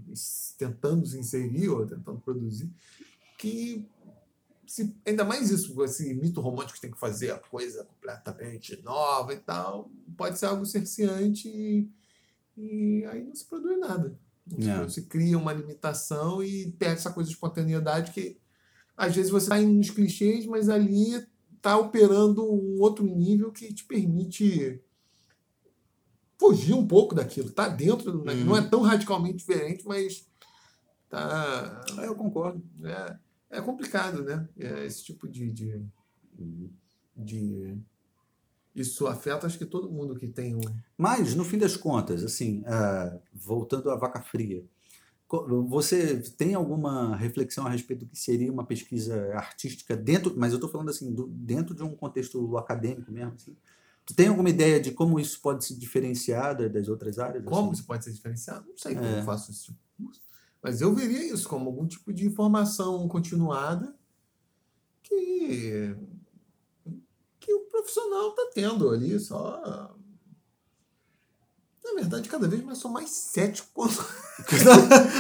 [0.58, 2.72] tentando se inserir ou tentando produzir,
[3.38, 3.88] que
[4.74, 9.32] se, ainda mais isso, esse mito romântico que tem que fazer a coisa completamente nova
[9.32, 11.88] e tal, pode ser algo cerceante e,
[12.58, 14.18] e aí não se produz nada.
[14.48, 14.90] Não.
[14.90, 18.36] Se cria uma limitação e perde essa coisa de espontaneidade que
[18.98, 21.24] às vezes você está indo nos clichês, mas ali
[21.56, 24.82] está operando um outro nível que te permite
[26.40, 27.50] fugir um pouco daquilo.
[27.50, 28.44] Está dentro, uhum.
[28.44, 30.28] não é tão radicalmente diferente, mas
[31.08, 31.84] tá.
[32.00, 32.60] É, eu concordo.
[32.84, 33.18] É,
[33.54, 34.48] é complicado, né?
[34.58, 35.82] É esse tipo de, de,
[37.16, 37.78] de
[38.76, 40.62] isso afeta acho que todo mundo que tem um.
[40.98, 44.66] Mas, no fim das contas, assim, uh, voltando à vaca fria,
[45.68, 50.58] você tem alguma reflexão a respeito do que seria uma pesquisa artística dentro, mas eu
[50.58, 53.34] estou falando assim, do, dentro de um contexto acadêmico mesmo?
[53.34, 53.56] Assim.
[54.06, 57.44] Tu tem alguma ideia de como isso pode se diferenciar das outras áreas?
[57.44, 57.74] Como assim?
[57.74, 58.68] isso pode ser diferenciado?
[58.68, 59.20] Não sei como é.
[59.20, 60.22] eu faço esse tipo de curso.
[60.64, 63.94] Mas eu veria isso como algum tipo de informação continuada
[65.04, 65.94] que,
[67.38, 69.94] que o profissional está tendo ali, só
[71.84, 74.02] na verdade, cada vez mais sou mais cético quanto.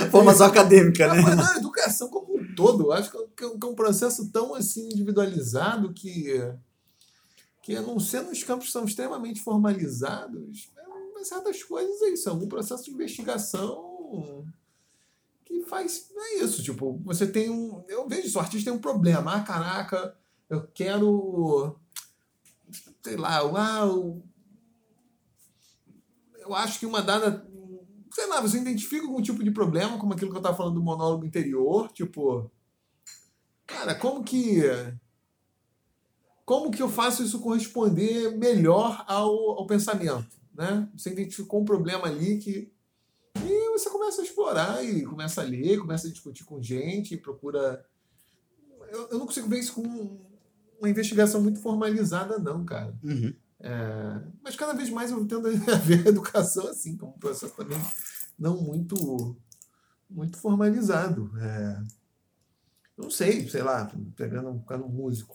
[0.09, 1.21] Formação acadêmica, né?
[1.21, 2.91] Mas na educação como um todo.
[2.93, 6.41] Acho que é um processo tão assim individualizado que,
[7.61, 10.71] que a não ser nos campos que são extremamente formalizados,
[11.13, 14.45] mas certas coisas é isso, é algum processo de investigação
[15.53, 16.09] que faz.
[16.15, 17.83] É isso, tipo, você tem um.
[17.87, 19.35] Eu vejo isso, o artista tem um problema.
[19.35, 20.17] Ah, caraca,
[20.49, 21.79] eu quero.
[23.03, 23.85] Sei lá, ah,
[26.39, 27.47] eu acho que uma dada.
[28.11, 30.83] Sei lá, você identifica algum tipo de problema, como aquilo que eu estava falando do
[30.83, 32.51] monólogo interior, tipo.
[33.65, 34.61] Cara, como que.
[36.45, 40.41] como que eu faço isso corresponder melhor ao, ao pensamento?
[40.53, 40.89] Né?
[40.95, 42.71] Você identificou um problema ali que.
[43.73, 47.83] Você começa a explorar e começa a ler, começa a discutir com gente, procura.
[48.91, 50.19] Eu, eu não consigo ver isso com
[50.79, 52.95] uma investigação muito formalizada, não, cara.
[53.03, 53.33] Uhum.
[53.59, 57.55] É, mas cada vez mais eu tendo a ver a educação assim, como um processo
[57.55, 57.79] também
[58.37, 59.35] não muito,
[60.09, 61.31] muito formalizado.
[61.39, 61.83] É,
[62.97, 65.33] não sei, sei lá, pegando um cara músico,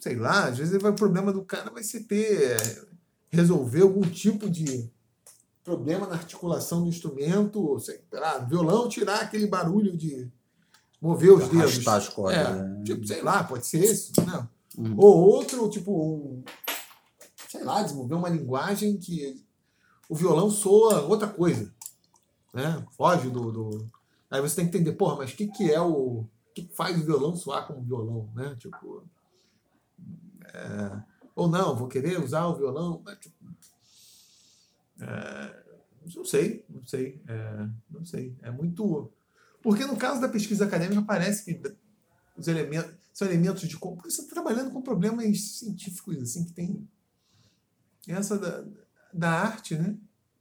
[0.00, 2.86] sei lá, às vezes o problema do cara vai ser ter,
[3.30, 4.90] resolver algum tipo de
[5.64, 10.30] problema na articulação do instrumento, sei lá, violão, tirar aquele barulho de
[11.00, 11.86] mover os dedos.
[11.86, 12.82] As cordas, é, né?
[12.84, 14.48] tipo, sei lá, pode ser isso, não.
[14.78, 14.94] Uhum.
[14.98, 16.42] Ou outro, tipo, um,
[17.48, 19.44] sei lá, desenvolver uma linguagem que
[20.08, 21.72] o violão soa outra coisa.
[22.52, 22.84] Né?
[22.96, 23.90] Foge do, do.
[24.30, 26.26] Aí você tem que entender, porra, mas o que, que é o.
[26.50, 28.54] O que faz o violão soar como violão, né?
[28.58, 29.04] Tipo.
[30.52, 31.02] é,
[31.34, 33.00] ou não, vou querer usar o violão.
[33.02, 33.41] mas, tipo,
[35.02, 35.62] é,
[36.14, 37.22] não sei, não sei.
[37.26, 38.36] é, não sei.
[38.42, 39.10] É muito.
[39.62, 41.76] Porque no caso da pesquisa acadêmica parece que
[42.36, 43.78] os elementos são elementos de.
[43.78, 46.88] Porque você está trabalhando com problemas científicos, assim, que tem.
[48.08, 48.64] Essa da,
[49.12, 49.96] da arte, né?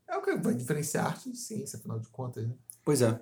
[0.08, 2.56] É o que vai diferenciar arte de ciência, afinal de contas, né?
[2.84, 3.22] Pois é.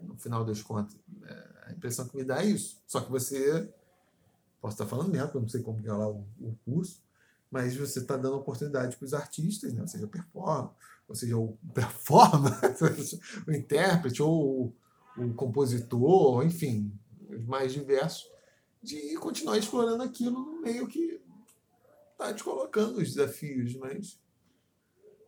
[0.00, 0.96] No final das contas.
[1.24, 2.80] É, a impressão que me dá é isso.
[2.86, 3.68] Só que você.
[4.60, 7.02] Posso estar falando mesmo, porque eu não sei como é lá o, o curso,
[7.50, 9.82] mas você está dando oportunidade para os artistas, né?
[9.82, 10.70] Ou seja, o performer,
[11.08, 12.52] ou seja, o performer,
[13.46, 14.74] o intérprete, ou
[15.16, 16.92] o, compositor, enfim,
[17.28, 18.30] os mais diversos,
[18.82, 21.20] de continuar explorando aquilo no meio que
[22.12, 24.18] está te colocando os desafios, mas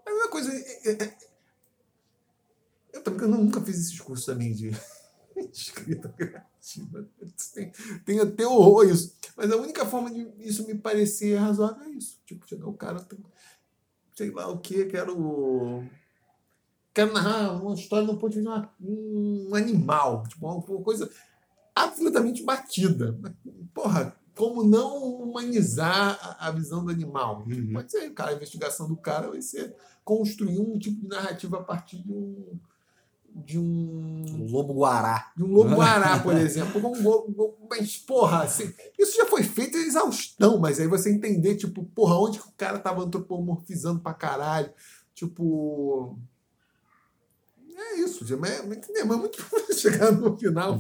[0.06, 0.52] a mesma coisa.
[0.52, 1.18] é- é- é-
[2.92, 4.70] Eu, também, nunca fiz esses cursos também de
[5.52, 6.14] escrita
[6.62, 7.08] criativa.
[7.54, 7.72] Tem,
[8.04, 9.14] tem até horror isso.
[9.36, 12.18] Mas a única forma de isso me parecer razoável é isso.
[12.24, 13.18] Tipo, chegar o cara, tem-
[14.14, 15.84] sei lá o que, quero.
[16.94, 20.22] Quero narrar uma história no ponto de vista de um animal.
[20.28, 21.10] Tipo, uma, coisa
[21.74, 23.18] absolutamente batida.
[23.74, 27.44] Porra, como não humanizar a, a visão do animal?
[27.46, 27.72] Uhum.
[27.72, 31.62] Pode ser, cara, a investigação do cara vai ser construir um tipo de narrativa a
[31.62, 32.58] partir de um.
[33.34, 35.32] De um O Lobo Guará.
[35.34, 36.86] de um lobo guará, por exemplo.
[36.86, 41.56] Um lobo- mas, porra, assim, isso já foi feito em exaustão, mas aí você entender,
[41.56, 44.70] tipo, porra, onde que o cara tava antropomorfizando pra caralho.
[45.14, 46.18] Tipo.
[47.74, 49.06] É isso, mas, entendeu?
[49.06, 50.74] mas é muito difícil chegar no final.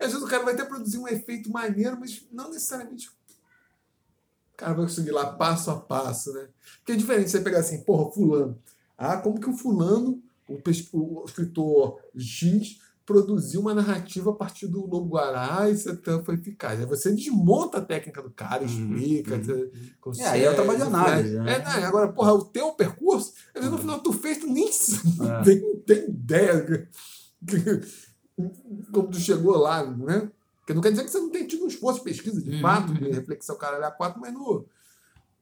[0.00, 3.08] Às vezes o cara vai até produzir um efeito maneiro, mas não necessariamente.
[3.08, 6.48] O cara vai conseguir lá passo a passo, né?
[6.78, 8.58] Porque é diferente você pegar assim, porra, fulano.
[8.98, 10.58] Ah, como que o fulano, o,
[10.92, 16.78] o escritor X, produziu uma narrativa a partir do Lobo Guará e até foi eficaz.
[16.78, 19.70] Aí você desmonta a técnica do cara, Uhum, explica, uhum.
[20.00, 21.52] consegue, É, aí é o trabalho de análise, né?
[21.54, 24.68] É, não, agora, porra, o teu percurso, às vezes no final tu fez, tu nem
[24.68, 25.42] É.
[25.44, 26.88] tem, tem ideia
[28.92, 30.30] como tu chegou lá, né?
[30.60, 32.60] Porque não quer dizer que você não tenha tido um esforço de pesquisa, de Uhum,
[32.60, 33.12] fato, de uhum.
[33.12, 34.64] reflexão caralho a quatro, mas no,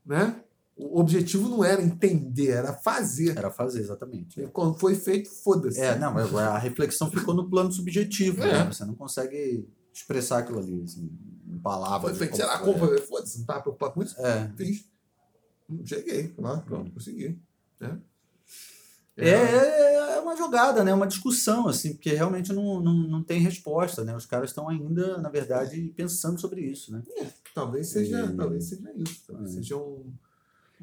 [0.05, 0.43] né?
[0.83, 3.37] O objetivo não era entender, era fazer.
[3.37, 4.41] Era fazer, exatamente.
[4.41, 5.81] E quando foi feito, foda-se.
[5.81, 8.65] É, não, mas a reflexão ficou no plano subjetivo, É.
[8.65, 8.73] né?
[8.73, 11.11] Você não consegue expressar aquilo ali, assim,
[11.49, 12.11] em palavras.
[12.17, 12.99] Foi feito, sei lá, como foi.
[13.03, 14.19] foda-se, não estava preocupado com isso.
[14.21, 14.51] É.
[14.57, 14.85] Fiz.
[15.69, 17.39] Hum, Cheguei, lá, pronto, consegui.
[17.79, 17.99] Né?
[19.17, 20.95] É, é, é uma jogada, né?
[20.95, 24.17] Uma discussão, assim, porque realmente não, não, não tem resposta, né?
[24.17, 27.03] Os caras estão ainda, na verdade, pensando sobre isso, né?
[27.55, 29.23] Talvez seja, E- talvez seja isso.
[29.27, 29.55] Talvez É.
[29.57, 30.11] seja um.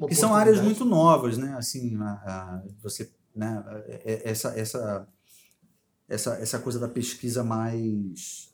[0.08, 1.56] Que são áreas muito novas, né?
[1.58, 3.64] Assim, a, a- você, né?
[3.88, 5.08] é- é- Essa, essa,
[6.08, 8.48] essa, essa coisa da pesquisa mais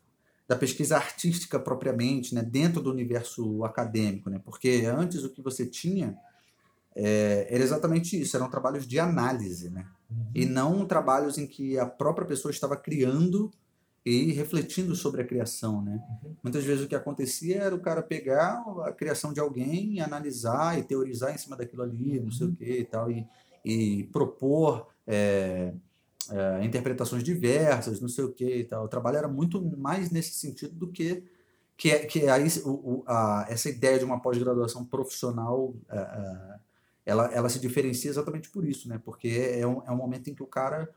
[0.48, 2.42] da pesquisa artística propriamente, né?
[2.44, 4.40] Dentro do universo acadêmico, né?
[4.44, 6.18] Porque antes o que você tinha
[6.96, 9.86] é, era exatamente isso, eram trabalhos de análise, né?
[10.12, 10.26] Uhum.
[10.36, 13.50] E não trabalhos em que a própria pessoa estava criando
[14.06, 16.04] e refletindo sobre a criação, né?
[16.24, 16.36] Uhum.
[16.44, 20.84] Muitas vezes o que acontecia era o cara pegar a criação de alguém analisar e
[20.84, 23.26] teorizar em cima daquilo ali, não sei o que e tal, e,
[23.64, 25.74] e propor é,
[26.30, 28.86] é, interpretações diversas, não sei o que e tal.
[28.86, 31.24] O trabalho era muito mais nesse sentido do que
[31.76, 36.60] que, é- que aí o, a, essa ideia de uma pós-graduação profissional é, é,
[37.06, 39.02] ela, ela se diferencia exatamente por isso, né?
[39.04, 40.90] Porque é um, é um momento em que o cara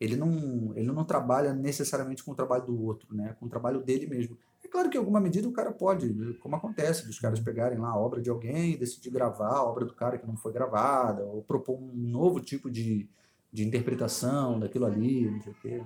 [0.00, 3.36] ele não, ele não trabalha necessariamente com o trabalho do outro, né?
[3.40, 4.38] Com o trabalho dele mesmo.
[4.64, 7.88] É claro que em alguma medida o cara pode, como acontece, dos caras pegarem lá
[7.88, 11.24] a obra de alguém e decidir gravar a obra do cara que não foi gravada,
[11.24, 13.08] ou propor um novo tipo de,
[13.52, 15.82] de interpretação daquilo ali, não sei o quê.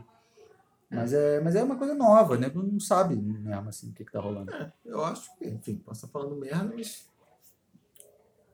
[0.90, 2.50] Mas é, mas é uma coisa nova, né?
[2.54, 4.52] Não sabe mesmo assim o que, que tá rolando.
[4.52, 7.08] É, eu acho que, enfim, posso estar falando merda, mas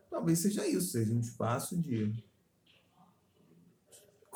[0.08, 2.14] talvez seja isso, seja um espaço de.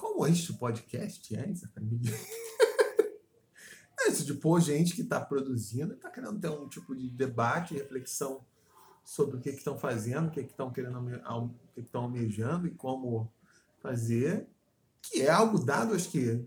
[0.02, 2.10] Como este podcast é, exatamente?
[4.04, 7.74] É isso, de pôr gente que está produzindo, está querendo ter um tipo de debate,
[7.74, 8.44] reflexão
[9.04, 13.32] sobre o que estão fazendo, o que estão querendo, o que estão almejando e como
[13.80, 14.48] fazer,
[15.00, 16.44] que é algo dado, acho que.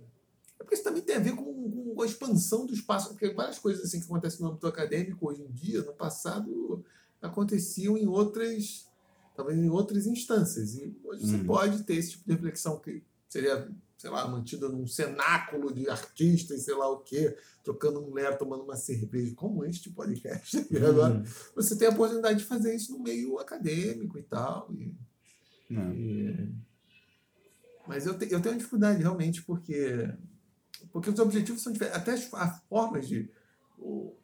[0.60, 3.58] É porque isso também tem a ver com, com a expansão do espaço, porque várias
[3.58, 6.84] coisas assim que acontecem no âmbito acadêmico hoje em dia, no passado,
[7.22, 8.86] aconteciam em outras,
[9.34, 10.76] talvez em outras instâncias.
[10.76, 11.30] E hoje uhum.
[11.30, 13.02] você pode ter esse tipo de reflexão que
[13.36, 18.38] seria sei lá, mantida num cenáculo de artistas, sei lá o quê, trocando um mulher,
[18.38, 20.58] tomando uma cerveja, como este podcast.
[20.70, 20.88] E uhum.
[20.88, 21.24] agora
[21.56, 24.70] você tem a oportunidade de fazer isso no meio acadêmico e tal.
[24.74, 24.96] E,
[25.72, 26.50] e...
[27.88, 30.14] Mas eu, te, eu tenho dificuldade realmente porque
[30.92, 32.00] porque os objetivos são diferentes.
[32.00, 33.30] Até as, as formas de.
[33.78, 34.16] O,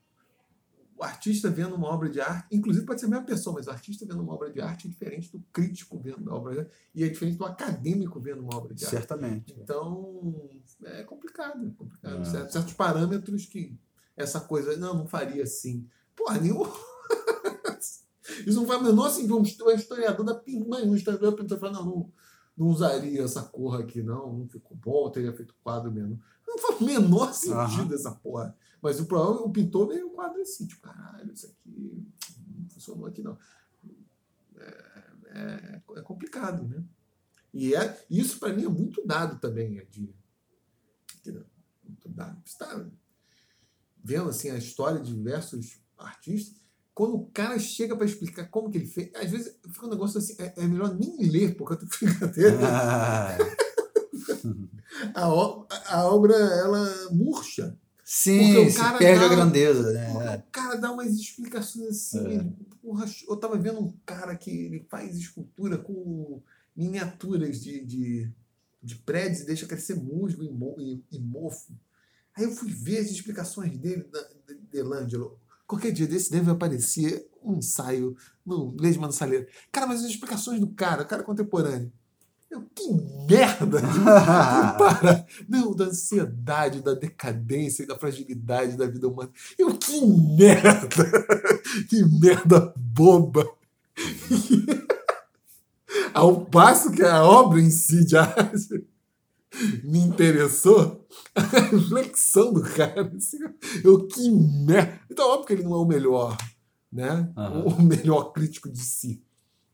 [1.02, 3.72] o artista vendo uma obra de arte, inclusive pode ser a mesma pessoa, mas o
[3.72, 6.72] artista vendo uma obra de arte é diferente do crítico vendo uma obra de arte
[6.94, 8.98] e é diferente do acadêmico vendo uma obra de arte.
[8.98, 9.56] Certamente.
[9.60, 10.52] Então,
[10.84, 11.66] é complicado.
[11.66, 12.22] É complicado.
[12.22, 12.26] É.
[12.26, 13.76] Certos, certos parâmetros que
[14.16, 15.90] essa coisa, não, não faria assim.
[16.16, 16.70] Porra, nenhum.
[18.46, 19.40] Isso não faz o menor sentido.
[19.40, 22.12] Um historiador da Pimã, um historiador da fala, não, não,
[22.56, 26.22] não usaria essa cor aqui, não, não ficou bom, teria feito quadro mesmo.
[26.48, 27.96] Não faz o menor sentido uhum.
[27.96, 28.56] essa porra.
[28.82, 32.04] Mas o, o pintor veio um quadro assim, tipo, caralho, isso aqui
[32.58, 33.38] não funcionou aqui não.
[34.58, 35.02] É,
[35.34, 36.84] é, é complicado, né?
[37.54, 40.14] E é, isso para mim é muito dado também, é de,
[41.84, 42.42] muito dado.
[42.46, 42.86] Você está
[44.04, 46.60] vendo assim, a história de diversos artistas,
[46.94, 50.18] quando o cara chega para explicar como que ele fez, às vezes fica um negócio
[50.18, 52.58] assim, é, é melhor nem ler, porque eu tô brincadeira.
[52.64, 53.38] Ah.
[55.16, 57.78] a, a obra, ela murcha.
[58.14, 60.14] Sim, se perde dá, a grandeza, né?
[60.14, 60.44] O é.
[60.52, 62.40] cara dá umas explicações assim.
[62.40, 62.46] É.
[62.82, 66.44] Porra, eu tava vendo um cara que ele faz escultura com
[66.76, 68.30] miniaturas de, de,
[68.84, 71.72] de prédios e deixa crescer musgo e, mo, e, e, mofo.
[72.36, 75.40] Aí eu fui ver as explicações dele, da, de, Delangelo.
[75.66, 79.48] Qualquer dia desse deve aparecer um ensaio no Leisman Saleiro.
[79.72, 81.90] Cara, mas as explicações do cara, o cara contemporâneo
[82.52, 82.92] eu, que
[83.30, 83.80] merda!
[84.78, 85.26] Para!
[85.48, 89.32] Não, da ansiedade, da decadência da fragilidade da vida humana.
[89.58, 91.10] Eu, que merda!
[91.88, 93.50] Que merda boba!
[96.14, 98.36] Ao passo que a obra em si já
[99.84, 103.10] me interessou, a reflexão do cara.
[103.16, 103.38] Assim,
[103.84, 105.00] eu, que merda!
[105.10, 106.36] Então, óbvio que ele não é o melhor,
[106.92, 107.32] né?
[107.38, 107.68] Uhum.
[107.68, 109.24] O melhor crítico de si.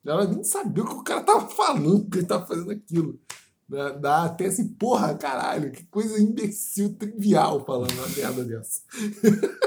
[0.08, 3.20] Ela nem sabia o que o cara tava falando, que ele tava fazendo aquilo.
[3.68, 8.82] Dá, dá até assim, porra, caralho, que coisa imbecil, trivial falando uma merda dessa.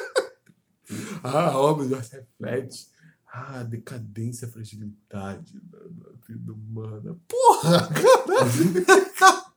[1.22, 2.88] ah, a obra já reflete.
[3.32, 7.16] Ah, decadência, fragilidade da, da vida humana.
[7.28, 9.40] Porra, caralho!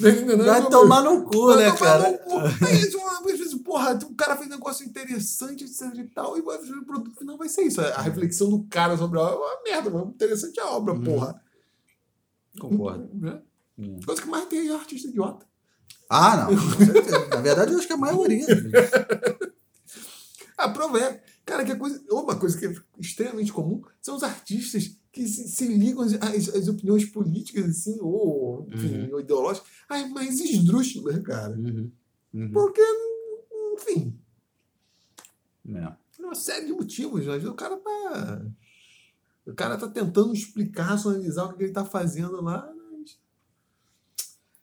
[0.00, 2.20] Vai tomar no cu, né, cara?
[2.44, 7.16] Às vezes, porra, o cara fez um negócio interessante, etc e tal, e o produto
[7.16, 7.80] final vai ser isso.
[7.80, 11.02] A reflexão do cara sobre a obra é uma merda, mas interessante a obra, hum.
[11.02, 11.40] porra.
[12.58, 13.08] Concordo.
[13.14, 13.40] Né?
[13.78, 14.00] Hum.
[14.04, 15.46] Coisa que mais tem é artista idiota.
[16.08, 16.56] Ah, não.
[17.30, 18.46] Na verdade, eu acho que é a maioria.
[20.64, 24.22] a prova é, cara, que a coisa, uma coisa que é extremamente comum são os
[24.22, 29.20] artistas que se, se ligam às, às, opiniões políticas, assim, ou, enfim, uhum.
[29.20, 31.56] ideológicas, ai, mais esdrúxulas, cara.
[31.56, 31.90] Uhum.
[32.32, 32.52] Uhum.
[32.52, 32.82] Porque,
[33.74, 34.18] enfim.
[35.68, 35.92] É.
[36.18, 37.24] Uma série de motivos.
[37.24, 38.42] Vezes o cara tá.
[39.46, 42.72] O cara tá tentando explicar, racionalizar o que ele tá fazendo lá.
[42.92, 43.18] Mas...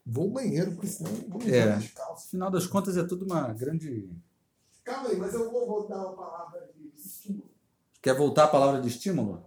[0.05, 1.75] Vou ao banheiro, porque senão vou é.
[1.75, 4.09] No final das contas é tudo uma grande.
[4.87, 7.51] Calma aí, mas eu vou voltar a palavra de estímulo.
[8.01, 9.45] Quer voltar a palavra de estímulo?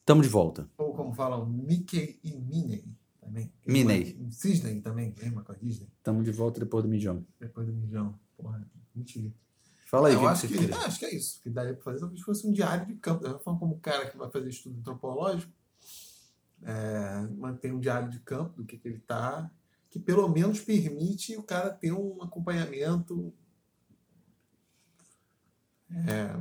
[0.00, 0.66] Estamos de volta.
[0.78, 2.86] Ou como falam, Mickey e Minnie
[3.20, 3.52] também.
[3.66, 4.26] Minnie.
[4.30, 5.92] Cisne também, lembra com a Disney?
[5.98, 7.26] Estamos de volta depois do mijão.
[7.38, 8.18] Depois do mijão.
[8.34, 9.30] Porra, mentira.
[9.90, 11.42] Fala aí, eu acho que, que ah, acho que é isso.
[11.42, 13.26] Que daria para fazer talvez fosse um diário de campo.
[13.26, 15.52] Eu falo como cara que vai fazer estudo antropológico,
[16.62, 19.50] é, mantém um diário de campo do que, que ele está,
[19.90, 23.32] que pelo menos permite o cara ter um acompanhamento
[25.90, 26.36] é,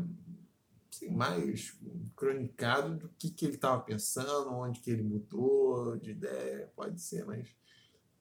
[0.91, 1.77] assim, mais
[2.15, 7.25] cronicado do que, que ele estava pensando, onde que ele mudou de ideia, pode ser,
[7.25, 7.47] mas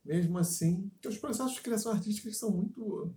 [0.05, 3.15] mesmo assim, os processos de criação artística são muito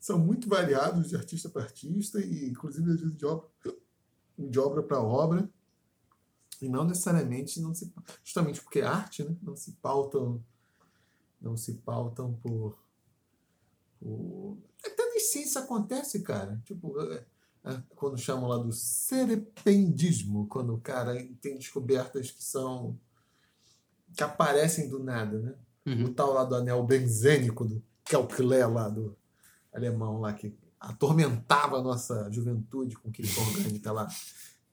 [0.00, 3.48] são muito variados de artista para artista e inclusive às vezes de obra
[4.38, 5.48] de obra para obra
[6.60, 7.92] e não necessariamente não se
[8.22, 9.36] justamente porque é arte, né?
[9.42, 10.44] Não se pautam
[11.40, 12.78] não se pautam por,
[14.00, 14.58] por...
[14.84, 16.60] até na ciência acontece, cara.
[16.64, 17.24] Tipo, é,
[17.64, 22.98] é, quando chamam lá do serependismo, quando o cara tem descobertas que são
[24.14, 25.54] que aparecem do nada, né?
[25.86, 26.04] Uhum.
[26.04, 29.16] O tal lá do anel benzênico do Kelkler lá do
[29.72, 34.08] alemão lá que atormentava a nossa juventude com aquele orgânica lá,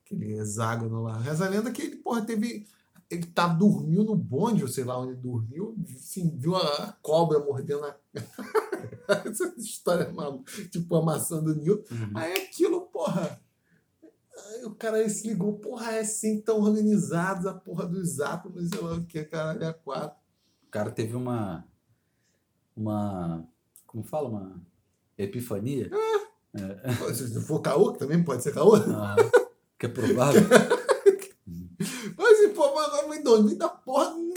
[0.06, 1.20] aquele hexágono lá.
[1.20, 2.68] Reza a lenda que ele, porra, teve.
[3.14, 7.86] Ele tá, dormiu no bonde, ou sei lá onde dormiu, assim, viu a cobra mordendo
[7.86, 7.96] a.
[9.30, 11.94] Essa história maluca, tipo amassando Newton.
[11.94, 12.12] Uhum.
[12.16, 13.40] Aí aquilo, porra.
[14.36, 18.82] Aí o cara se ligou, porra, é assim tão organizados a porra dos átomos, sei
[18.82, 20.18] lá o que, caralho, é quatro.
[20.68, 21.66] O cara teve uma.
[22.76, 23.48] Uma.
[23.86, 24.30] Como fala?
[24.30, 24.62] Uma
[25.18, 25.92] Epifania?
[26.56, 26.90] É.
[26.90, 27.14] é.
[27.14, 28.76] Se for caô, também pode ser caô.
[28.76, 29.16] Ah,
[29.78, 30.42] que é provável.
[32.74, 34.34] Mas, agora não dormir da porra no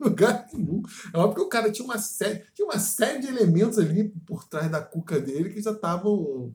[0.00, 0.82] lugar nenhum.
[1.12, 4.44] É óbvio que o cara tinha uma série, tinha uma série de elementos ali por
[4.44, 6.54] trás da cuca dele que já estavam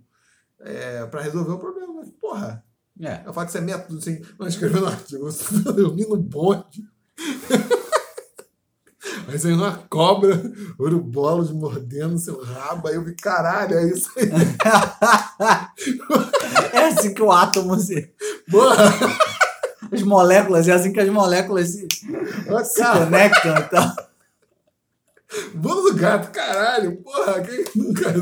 [0.60, 1.94] é, para resolver o problema.
[1.94, 2.64] Mas, porra,
[3.02, 3.22] é.
[3.26, 6.88] eu falo que isso é método, assim, não escrevendo artigo, você dormir no bonde.
[9.28, 10.41] Aí saiu uma cobra,
[10.80, 12.88] urubolos mordendo seu rabo.
[12.88, 14.30] Aí eu vi, caralho, é isso aí.
[16.74, 18.14] é assim que o átomo se.
[18.48, 18.76] Boa.
[19.95, 23.95] As moléculas, é assim que as moléculas se, se conectam e tal.
[25.55, 28.13] Bolo do gato, caralho, porra, quem nunca.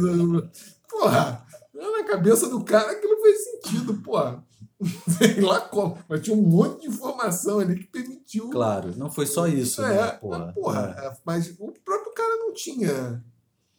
[0.90, 4.44] Porra, na cabeça do cara aquilo fez sentido, porra.
[5.18, 5.98] Sei lá como.
[6.08, 8.50] Mas tinha um monte de informação ali que permitiu.
[8.50, 9.82] Claro, não foi só isso.
[9.82, 10.12] É, né?
[10.14, 10.46] porra.
[10.46, 11.06] Mas, porra é.
[11.06, 11.18] é.
[11.26, 13.24] mas o próprio cara não tinha.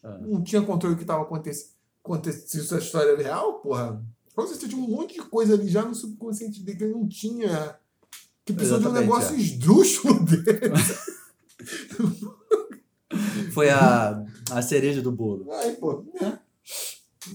[0.02, 0.18] É.
[0.20, 1.74] Não tinha controle do que estava acontecendo.
[2.46, 4.02] Se isso é história real, porra.
[4.34, 7.08] Com certeza tinha um monte de coisa ali já no subconsciente dele que ele não
[7.08, 7.78] tinha.
[8.44, 9.38] Que precisou de um negócio é.
[9.38, 10.74] esdrúxulo dele.
[13.52, 15.50] foi a, a cereja do bolo.
[15.52, 16.04] Aí, pô.
[16.20, 16.38] É.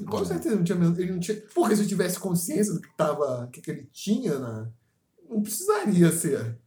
[0.06, 1.42] Com certeza não tinha, ele não tinha.
[1.54, 4.68] Porque se eu tivesse consciência do que, tava, que, que ele tinha, né,
[5.28, 6.60] não precisaria ser.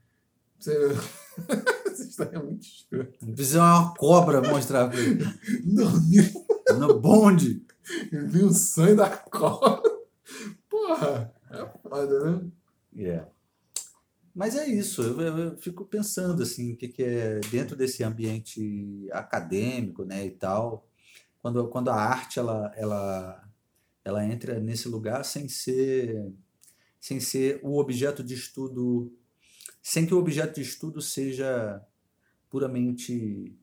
[0.58, 0.96] ser...
[1.86, 3.12] Essa história é muito escrota.
[3.20, 5.24] Não precisa uma cobra mostrar pra ele.
[5.64, 6.24] Dormiu.
[6.78, 7.66] No bonde.
[8.10, 9.82] Ele viu o sangue da cobra.
[10.70, 12.50] Porra, é foda, né?
[12.96, 13.28] Yeah.
[14.34, 19.06] Mas é isso, eu, eu, fico pensando assim, o que, que é dentro desse ambiente
[19.12, 20.88] acadêmico, né, e tal,
[21.42, 23.48] quando, quando a arte ela, ela,
[24.04, 26.32] ela entra nesse lugar sem ser
[27.00, 29.12] sem ser o objeto de estudo
[29.82, 31.84] sem que o objeto de estudo seja
[32.48, 33.58] puramente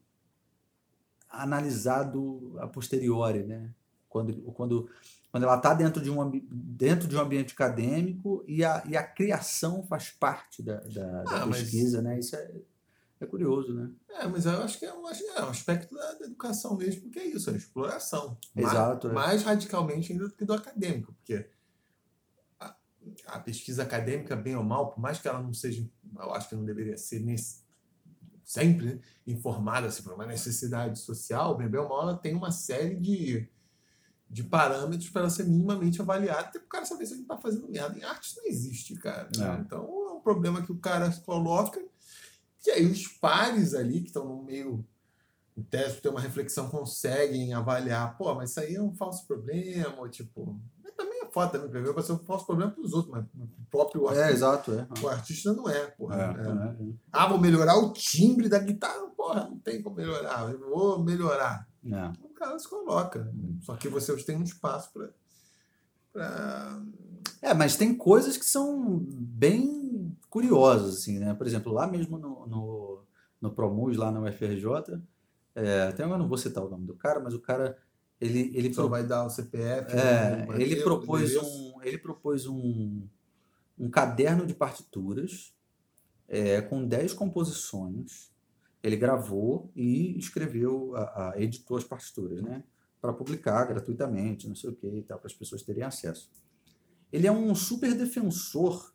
[1.30, 3.74] analisado a posteriori, né?
[4.10, 4.90] Quando, quando,
[5.32, 9.04] quando ela está dentro, de um, dentro de um ambiente acadêmico e a, e a
[9.04, 12.06] criação faz parte da, da, da ah, pesquisa, mas...
[12.06, 12.20] né?
[12.20, 12.52] Isso é,
[13.22, 13.92] é curioso, né?
[14.10, 17.20] É, mas eu acho que é um, é um aspecto da, da, educação mesmo, porque
[17.20, 18.38] é isso, é exploração.
[18.56, 19.08] Exato.
[19.10, 19.28] Mais, é.
[19.28, 21.48] mais radicalmente ainda do que do acadêmico, porque
[22.60, 22.76] a,
[23.28, 25.88] a, pesquisa acadêmica, bem ou mal, por mais que ela não seja,
[26.18, 27.62] eu acho que não deveria ser nesse,
[28.44, 32.52] sempre né, informada assim, por uma necessidade social, bem, bem ou mal, ela tem uma
[32.52, 33.48] série de,
[34.30, 37.68] de parâmetros para ser minimamente avaliada, até para o cara saber se ele está fazendo
[37.68, 37.98] merda.
[37.98, 39.28] Em arte não existe, cara.
[39.36, 39.64] Né?
[39.66, 41.82] Então é um problema que o cara coloca
[42.70, 44.86] e aí os pares ali, que estão no meio,
[45.58, 50.00] em teste, ter uma reflexão, conseguem avaliar, pô, mas isso aí é um falso problema,
[50.00, 50.60] ou tipo.
[50.96, 53.66] Também é foda também, porque vai ser um falso problema para os outros, mas o
[53.72, 54.28] próprio é, artista.
[54.28, 54.88] É, exato, é.
[55.02, 56.16] O artista não é, porra.
[56.16, 56.90] É, é.
[56.90, 56.94] é.
[57.12, 61.68] Ah, vou melhorar o timbre da guitarra, porra, não tem como melhorar, vou melhorar.
[61.86, 62.29] É.
[62.40, 63.30] Cara se coloca.
[63.60, 65.10] Só que você tem um espaço para.
[66.14, 66.82] Pra...
[67.42, 71.34] É, mas tem coisas que são bem curiosas, assim, né?
[71.34, 73.04] Por exemplo, lá mesmo no, no,
[73.42, 75.02] no Promus, lá na UFRJ,
[75.54, 77.78] é, até eu não vou citar o nome do cara, mas o cara
[78.22, 78.92] ele ele só pro...
[78.92, 80.48] vai dar o CPF é, né?
[80.58, 83.08] ele propôs um ele propôs um,
[83.78, 85.54] um caderno de partituras
[86.28, 88.29] é, com 10 composições
[88.82, 92.64] ele gravou e escreveu a, a editou as partituras né
[93.02, 96.30] para publicar gratuitamente não sei o que e tal para as pessoas terem acesso
[97.12, 98.94] ele é um super defensor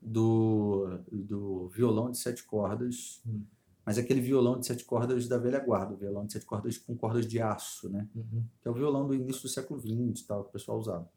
[0.00, 3.42] do, do violão de sete cordas, hum.
[3.84, 6.94] mas aquele violão de sete cordas da velha guarda, o violão de sete cordas com
[6.94, 8.06] cordas de aço, né?
[8.14, 8.44] Uhum.
[8.60, 11.08] Que é o violão do início do século XX, tal, que o pessoal usava.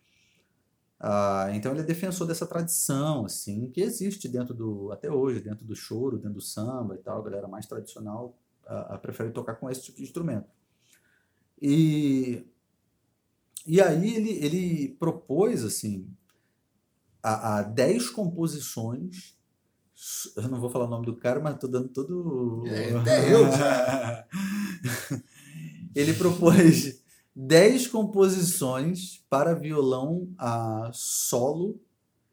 [0.99, 5.63] Ah, então ele é defensor dessa tradição, assim, que existe dentro do, até hoje, dentro
[5.65, 8.35] do choro, dentro do samba e tal, a galera mais tradicional
[8.67, 10.49] a, a prefere tocar com esse tipo de instrumento.
[11.61, 12.45] E,
[13.65, 16.07] e aí ele, ele propôs, assim,
[17.23, 19.35] a, a 10 composições.
[20.35, 22.63] Eu não vou falar o nome do cara, mas tô dando todo.
[22.67, 24.27] É, até eu já.
[25.95, 27.01] Ele propôs
[27.39, 31.79] 10 composições para violão a solo,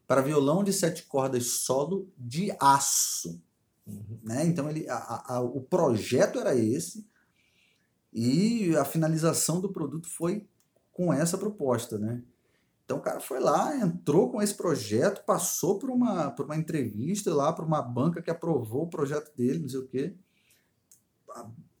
[0.07, 3.39] para violão de sete cordas solo de aço.
[3.85, 4.19] Uhum.
[4.23, 4.47] Né?
[4.47, 7.07] Então ele, a, a, o projeto era esse
[8.11, 10.47] e a finalização do produto foi
[10.91, 12.23] com essa proposta, né?
[12.83, 17.31] Então o cara foi lá, entrou com esse projeto, passou por uma, por uma entrevista
[17.31, 20.15] lá, para uma banca que aprovou o projeto dele, não sei o quê.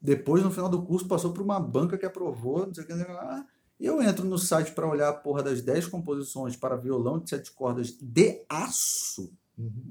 [0.05, 2.93] Depois, no final do curso, passou por uma banca que aprovou, não sei o quê.
[2.93, 3.43] Não sei o quê.
[3.79, 7.29] E eu entro no site para olhar a porra das 10 composições para violão de
[7.29, 9.89] sete cordas de aço, Uhum.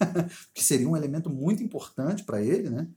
[0.54, 2.88] que seria um elemento muito importante para ele, né?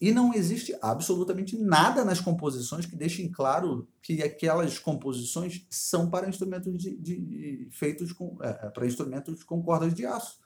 [0.00, 6.28] E não existe absolutamente nada nas composições que deixem claro que aquelas composições são para
[6.28, 10.38] instrumentos de, de- de- feitos com é, é, para instrumentos com cordas de aço.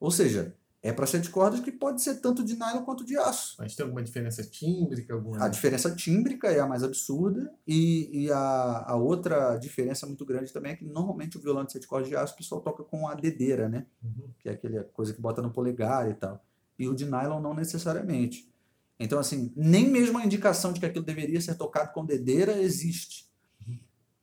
[0.00, 3.56] Ou seja, é para sete cordas que pode ser tanto de nylon quanto de aço.
[3.58, 5.12] Mas tem alguma diferença tímbrica?
[5.12, 5.44] Alguma...
[5.44, 10.52] A diferença tímbrica é a mais absurda e, e a, a outra diferença muito grande
[10.52, 13.06] também é que normalmente o violão de sete cordas de aço o pessoal toca com
[13.06, 13.86] a dedeira, né?
[14.02, 14.30] Uhum.
[14.38, 16.42] que é aquela coisa que bota no polegar e tal.
[16.78, 18.50] E o de nylon não necessariamente.
[18.98, 23.28] Então, assim, nem mesmo a indicação de que aquilo deveria ser tocado com dedeira existe.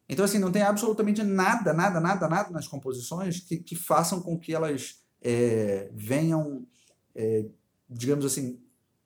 [0.09, 4.39] Então, assim, não tem absolutamente nada, nada, nada, nada nas composições que, que façam com
[4.39, 6.65] que elas é, venham,
[7.15, 7.45] é,
[7.89, 8.59] digamos assim,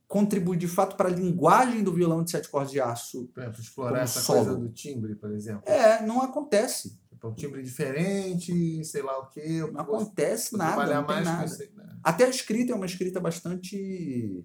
[0.08, 3.28] contribuir de fato para a linguagem do violão de sete cordas de aço.
[3.34, 4.46] Por exemplo, explorar essa solo.
[4.46, 5.64] coisa do timbre, por exemplo.
[5.66, 7.00] É, não acontece.
[7.10, 9.60] Tipo, um timbre diferente, sei lá o quê.
[9.72, 10.74] Não vou- acontece nada.
[10.76, 11.64] trabalhar Não tem mais nada.
[11.64, 12.00] aí, né?
[12.04, 14.44] Até a escrita é uma escrita bastante,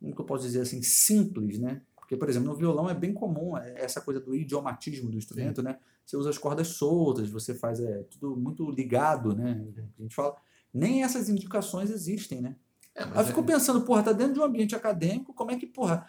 [0.00, 1.82] como que eu posso dizer assim, simples, né?
[1.96, 5.62] Porque, por exemplo, no violão é bem comum é essa coisa do idiomatismo do instrumento,
[5.62, 5.78] né?
[6.06, 9.62] Você usa as cordas soltas, você faz é tudo muito ligado, né?
[9.98, 10.34] A gente fala,
[10.72, 12.56] nem essas indicações existem, né?
[12.94, 15.56] É, Aí eu fico é- pensando, porra, tá dentro de um ambiente acadêmico, como é
[15.56, 16.08] que, porra,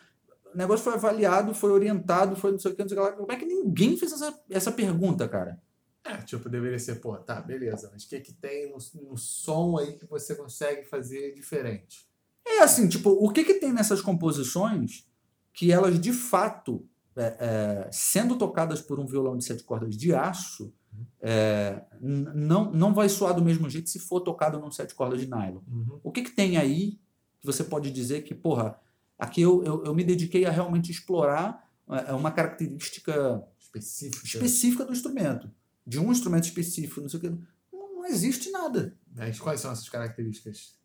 [0.53, 3.09] o negócio foi avaliado, foi orientado, foi não sei o que, não sei o que
[3.09, 5.61] lá, como é que ninguém fez essa, essa pergunta, cara?
[6.03, 9.77] É, tipo, deveria ser, pô, tá, beleza, mas o que que tem no, no som
[9.77, 12.09] aí que você consegue fazer diferente?
[12.47, 15.07] É assim, tipo, o que que tem nessas composições
[15.53, 20.15] que elas de fato, é, é, sendo tocadas por um violão de sete cordas de
[20.15, 20.73] aço,
[21.21, 25.27] é, não, não vai soar do mesmo jeito se for tocado num sete cordas de
[25.27, 25.61] nylon.
[26.03, 26.99] O que que tem aí
[27.39, 28.79] que você pode dizer que, porra,
[29.17, 34.25] aqui eu, eu, eu me dediquei a realmente explorar é, uma característica Específico.
[34.25, 35.49] específica do instrumento,
[35.85, 37.29] de um instrumento específico, não sei o que.
[37.29, 37.39] Não,
[37.71, 38.97] não existe nada.
[39.15, 40.77] Mas quais são essas características?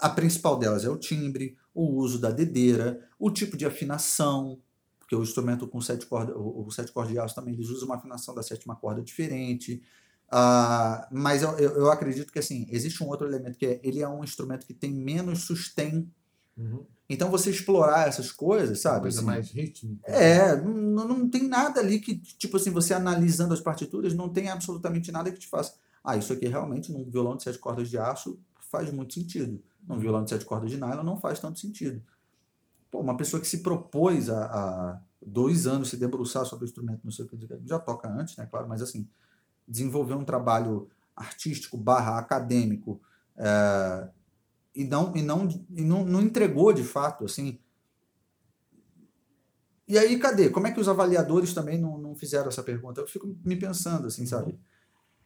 [0.00, 4.60] A principal delas é o timbre, o uso da dedeira, o tipo de afinação,
[5.10, 7.96] porque o instrumento com sete cordas, o, sete cordas de aço também, eles usam uma
[7.96, 9.82] afinação da sétima corda diferente.
[10.30, 14.08] Ah, mas eu, eu, acredito que assim, existe um outro elemento que é, ele é
[14.08, 16.08] um instrumento que tem menos sustain.
[17.08, 19.00] Então você explorar essas coisas, sabe?
[19.00, 20.08] coisa assim, mais rítmica.
[20.08, 24.48] é, não, não tem nada ali que, tipo assim, você analisando as partituras, não tem
[24.48, 25.74] absolutamente nada que te faça.
[26.04, 28.38] Ah, isso aqui realmente, num violão de sete cordas de aço,
[28.70, 29.60] faz muito sentido.
[29.88, 32.00] Num violão de sete cordas de nylon, não faz tanto sentido.
[32.90, 37.00] Pô, uma pessoa que se propôs a, a dois anos se debruçar sobre o instrumento,
[37.04, 39.08] não sei o que, já toca antes, né, claro, mas assim,
[39.66, 43.00] desenvolver um trabalho artístico barra acadêmico
[43.36, 44.08] é,
[44.74, 47.58] e, não, e, não, e não, não entregou de fato, assim,
[49.90, 50.48] e aí, cadê?
[50.48, 53.00] Como é que os avaliadores também não, não fizeram essa pergunta?
[53.00, 54.56] Eu fico me pensando, assim, sabe?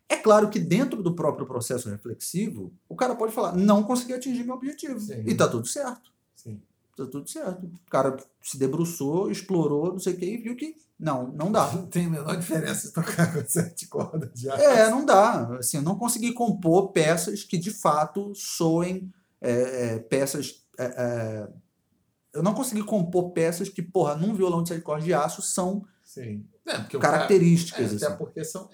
[0.08, 4.42] É claro que dentro do próprio processo reflexivo, o cara pode falar, não consegui atingir
[4.42, 4.98] meu objetivo.
[4.98, 5.22] Sim.
[5.26, 6.10] E tá tudo certo.
[6.34, 6.62] Sim.
[6.96, 7.66] Tá tudo certo.
[7.66, 11.72] O cara se debruçou, explorou, não sei o que, e viu que não, não dá.
[11.72, 14.62] Não tem a menor diferença tocar com sete cordas de aço.
[14.62, 15.56] É, não dá.
[15.58, 19.52] Assim, eu não consegui compor peças que de fato soem é,
[19.94, 20.64] é, peças.
[20.78, 21.48] é, é,
[22.32, 25.84] eu não consegui compor peças que, porra, num violão de sete cordas de aço são
[26.02, 26.46] Sim.
[26.66, 27.78] É, características.
[27.78, 28.04] Cara, é, assim.
[28.06, 28.70] até porque são.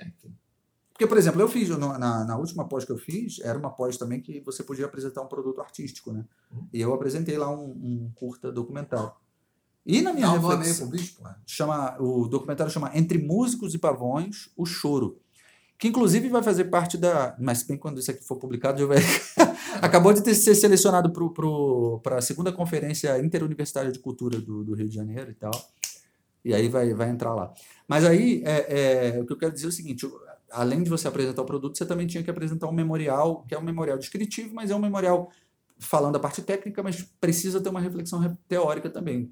[1.00, 3.70] Que- Porque, por exemplo, eu fiz, na, na última pós que eu fiz, era uma
[3.70, 6.26] pós também que você podia apresentar um produto artístico, né?
[6.52, 6.68] Uhum.
[6.70, 9.18] E eu apresentei lá um, um curta documental.
[9.86, 11.16] E na minha Dá um nome aí reflexão, pro bicho,
[11.46, 15.18] chama, o documentário chama Entre Músicos e Pavões, O Choro.
[15.78, 17.34] Que inclusive vai fazer parte da.
[17.40, 18.98] Mas bem quando isso aqui for publicado, já vai.
[19.80, 21.10] Acabou de ter, ser selecionado
[22.02, 25.50] para a segunda conferência interuniversitária de cultura do, do Rio de Janeiro e tal.
[26.44, 27.52] E aí vai, vai entrar lá.
[27.88, 30.06] Mas aí, é, é, o que eu quero dizer é o seguinte:
[30.50, 33.58] além de você apresentar o produto, você também tinha que apresentar um memorial, que é
[33.58, 35.30] um memorial descritivo, mas é um memorial
[35.78, 39.30] falando a parte técnica, mas precisa ter uma reflexão re- teórica também.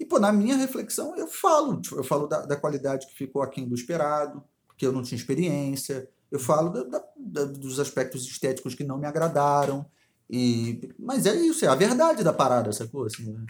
[0.00, 1.80] E, pô, na minha reflexão, eu falo.
[1.80, 4.42] tipo, eu falo da, da qualidade que ficou aquém do esperado,
[4.76, 8.98] que eu não tinha experiência, Eu falo da, da, da, dos aspectos estéticos que não
[8.98, 9.84] me agradaram.
[10.30, 13.04] E, mas é isso, é a verdade da parada, sacou?
[13.04, 13.44] Assim, né?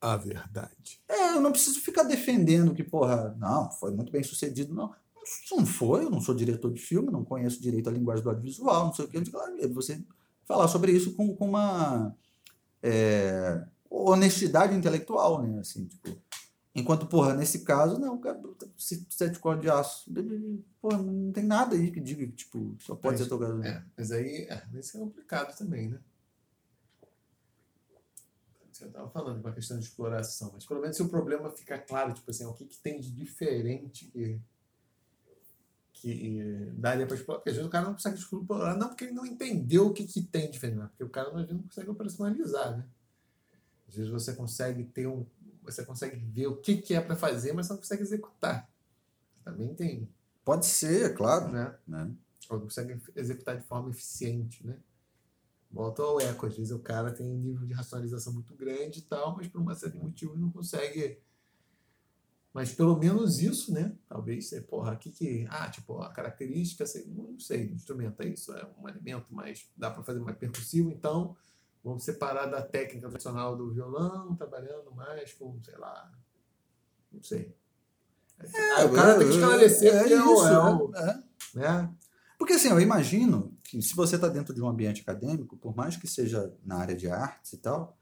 [0.00, 1.00] A verdade.
[1.08, 4.94] É, eu não preciso ficar defendendo que, porra, não, foi muito bem sucedido, não.
[5.50, 8.86] Não foi, eu não sou diretor de filme, não conheço direito a linguagem do audiovisual,
[8.86, 9.20] não sei o que.
[9.68, 10.02] Você
[10.44, 12.16] falar sobre isso com, com uma
[12.82, 15.60] é, honestidade intelectual, né?
[15.60, 16.16] Assim, tipo,
[16.74, 18.40] enquanto, porra, nesse caso, não, cara,
[18.76, 20.10] sete cordas de aço.
[20.80, 23.62] Porra, não tem nada aí que diga que, tipo, só pode mas, ser tocado.
[23.62, 26.00] É, mas aí, é, isso é complicado também, né?
[28.72, 31.76] Você estava falando de uma questão de exploração, mas pelo menos se o problema fica
[31.78, 34.40] claro, tipo assim, o que, que tem de diferente que,
[36.00, 37.38] que daria para explorar.
[37.38, 40.04] Porque às vezes o cara não consegue explorar, não porque ele não entendeu o que,
[40.04, 42.84] que tem de diferente, porque o cara não consegue operacionalizar, né?
[43.88, 45.26] Às vezes você consegue ter um.
[45.62, 48.68] Você consegue ver o que, que é para fazer, mas não consegue executar.
[49.44, 50.08] Também tem.
[50.44, 51.50] Pode ser, é claro.
[51.50, 51.74] Né?
[51.86, 52.10] né?
[52.48, 54.76] Ou consegue executar de forma eficiente, né?
[55.70, 59.02] Volta ao eco, às vezes o cara tem um nível de racionalização muito grande e
[59.02, 61.18] tal, mas por uma série de motivos não consegue.
[62.58, 63.94] Mas pelo menos isso, né?
[64.08, 65.46] Talvez, é, porra, aqui que.
[65.48, 69.92] Ah, tipo, a característica, assim, não sei, instrumento é isso, é um elemento, mas dá
[69.92, 71.36] para fazer mais percussivo, então
[71.84, 76.10] vamos separar da técnica tradicional do violão, trabalhando mais com, sei lá,
[77.12, 77.54] não sei.
[78.40, 81.22] É, o cara tem que esclarecer é, que é, isso, é, o, é.
[81.54, 81.94] né?
[82.36, 85.96] Porque assim, eu imagino que se você está dentro de um ambiente acadêmico, por mais
[85.96, 87.96] que seja na área de artes e tal,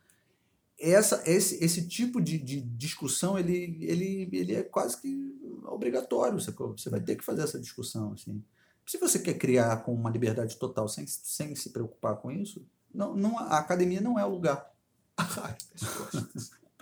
[0.78, 6.38] essa, esse, esse tipo de, de discussão ele, ele, ele é quase que obrigatório.
[6.38, 8.12] Você, você vai ter que fazer essa discussão.
[8.12, 8.42] Assim.
[8.84, 13.14] Se você quer criar com uma liberdade total sem, sem se preocupar com isso, não,
[13.16, 14.70] não, a academia não é o lugar.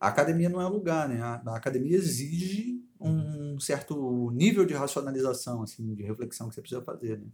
[0.00, 1.20] a academia não é o lugar, né?
[1.20, 6.82] A, a academia exige um certo nível de racionalização, assim, de reflexão que você precisa
[6.82, 7.26] fazer, né?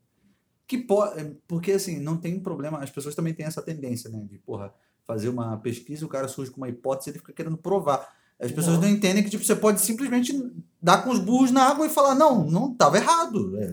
[0.67, 4.39] Que pode, porque assim, não tem problema, as pessoas também têm essa tendência, né, de,
[4.39, 4.73] porra,
[5.07, 8.09] fazer uma pesquisa, o cara surge com uma hipótese, ele fica querendo provar.
[8.43, 10.35] As pessoas não, não entendem que tipo, você pode simplesmente
[10.81, 13.57] dar com os burros na água e falar, não, não estava errado.
[13.57, 13.65] É,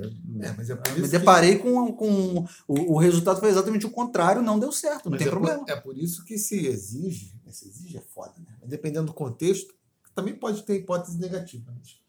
[0.45, 1.63] é, mas é me deparei que...
[1.63, 5.27] com, com o, o resultado foi exatamente o contrário, não deu certo, não mas tem
[5.27, 5.65] é problema.
[5.65, 8.55] Por, é por isso que se exige, se exige é foda, né?
[8.61, 9.73] Mas dependendo do contexto,
[10.13, 11.73] também pode ter hipótese negativa.
[11.75, 11.99] Mas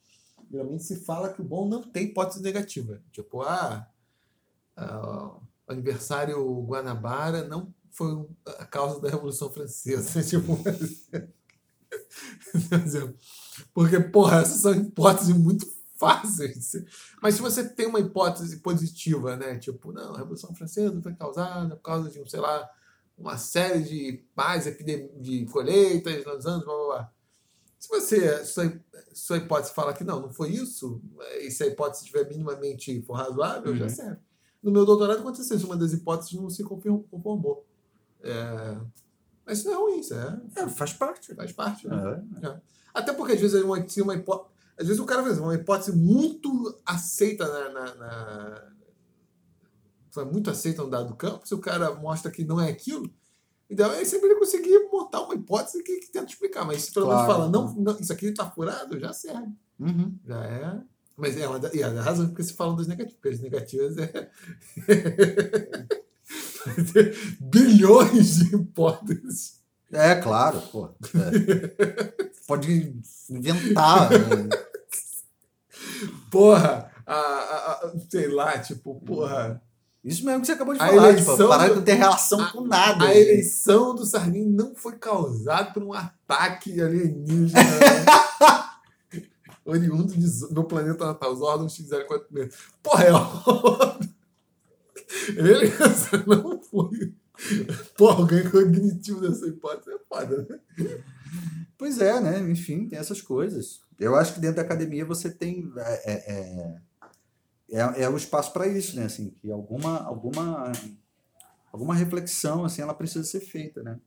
[0.51, 3.01] geralmente se fala que o bom não tem hipótese negativa.
[3.11, 3.89] Tipo, ah,
[4.77, 5.33] ah
[5.67, 10.23] o aniversário Guanabara não foi a causa da Revolução Francesa.
[10.29, 10.59] tipo,
[13.75, 16.73] porque, porra, essas são hipóteses muito fáceis.
[17.23, 19.59] Mas se você tem uma hipótese positiva, né?
[19.59, 22.69] Tipo, não, a Revolução Francesa foi causada por causa de, sei lá,
[23.19, 27.13] uma série de mais de colheitas nos anos, blá blá blá.
[27.79, 28.81] Se você, sua,
[29.13, 31.03] sua hipótese fala que não, não foi isso,
[31.41, 33.79] e se a hipótese estiver minimamente for razoável, uhum.
[33.79, 34.21] já serve.
[34.63, 37.67] No meu doutorado aconteceu isso, uma das hipóteses não se conformou.
[38.23, 38.77] É,
[39.45, 41.35] mas isso não é ruim, isso é, é faz parte.
[41.35, 41.89] Faz parte.
[41.89, 42.25] Né?
[42.43, 42.47] É.
[42.47, 42.61] É.
[42.93, 44.51] Até porque às vezes é uma, uma hipótese.
[44.79, 48.71] Às vezes o cara faz uma hipótese muito aceita na, na, na
[50.11, 53.09] foi muito aceita no dado campo, se o cara mostra que não é aquilo,
[53.71, 56.65] então, é sempre ele conseguir montar uma hipótese que, que tenta explicar.
[56.65, 57.41] Mas se pelo menos claro.
[57.41, 59.53] fala, não, não, isso aqui está furado, já serve.
[59.79, 60.19] Uhum.
[60.27, 60.81] Já é.
[61.17, 64.31] Mas é, uma, e a razão porque se falam dos negativos, porque as negativas é.
[67.41, 69.61] bilhões de hipóteses.
[69.93, 70.89] É, claro, pô.
[70.89, 72.31] É.
[72.47, 72.95] Pode
[73.29, 74.11] inventar.
[74.11, 74.49] Né?
[76.31, 79.61] Porra, a, a, a, sei lá, tipo, porra
[80.03, 82.63] isso mesmo que você acabou de falar, tipo, parar de não ter relação a, com
[82.63, 83.05] nada.
[83.05, 83.19] A gente.
[83.19, 87.63] eleição do Sarney não foi causada por um ataque alienígena.
[87.63, 89.21] Né?
[89.63, 90.15] oriundo
[90.51, 91.33] do planeta natal.
[91.33, 92.55] Os órgãos fizeram quatro meses.
[92.83, 94.10] Porra, é óbvio.
[95.35, 97.15] Beleza, não foi.
[97.97, 100.61] Porra, o ganho cognitivo dessa hipótese é foda, né?
[101.79, 102.39] Pois é, né?
[102.51, 103.81] Enfim, tem essas coisas.
[103.99, 105.73] Eu acho que dentro da academia você tem.
[105.77, 106.81] É, é, é
[107.71, 109.05] é, é o espaço para isso, né?
[109.05, 110.73] Assim, que alguma, alguma,
[111.73, 113.99] alguma reflexão, assim, ela precisa ser feita, né?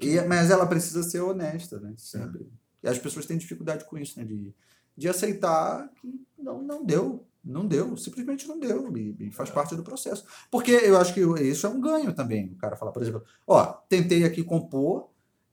[0.00, 1.94] E, mas ela precisa ser honesta, né?
[1.96, 2.50] Sempre.
[2.82, 4.24] E as pessoas têm dificuldade com isso, né?
[4.24, 4.52] De,
[4.96, 9.76] de aceitar que não, não deu, não deu, simplesmente não deu, e, e, faz parte
[9.76, 10.24] do processo.
[10.50, 12.52] Porque eu acho que isso é um ganho também.
[12.52, 15.08] O cara falar, por exemplo, ó, tentei aqui compor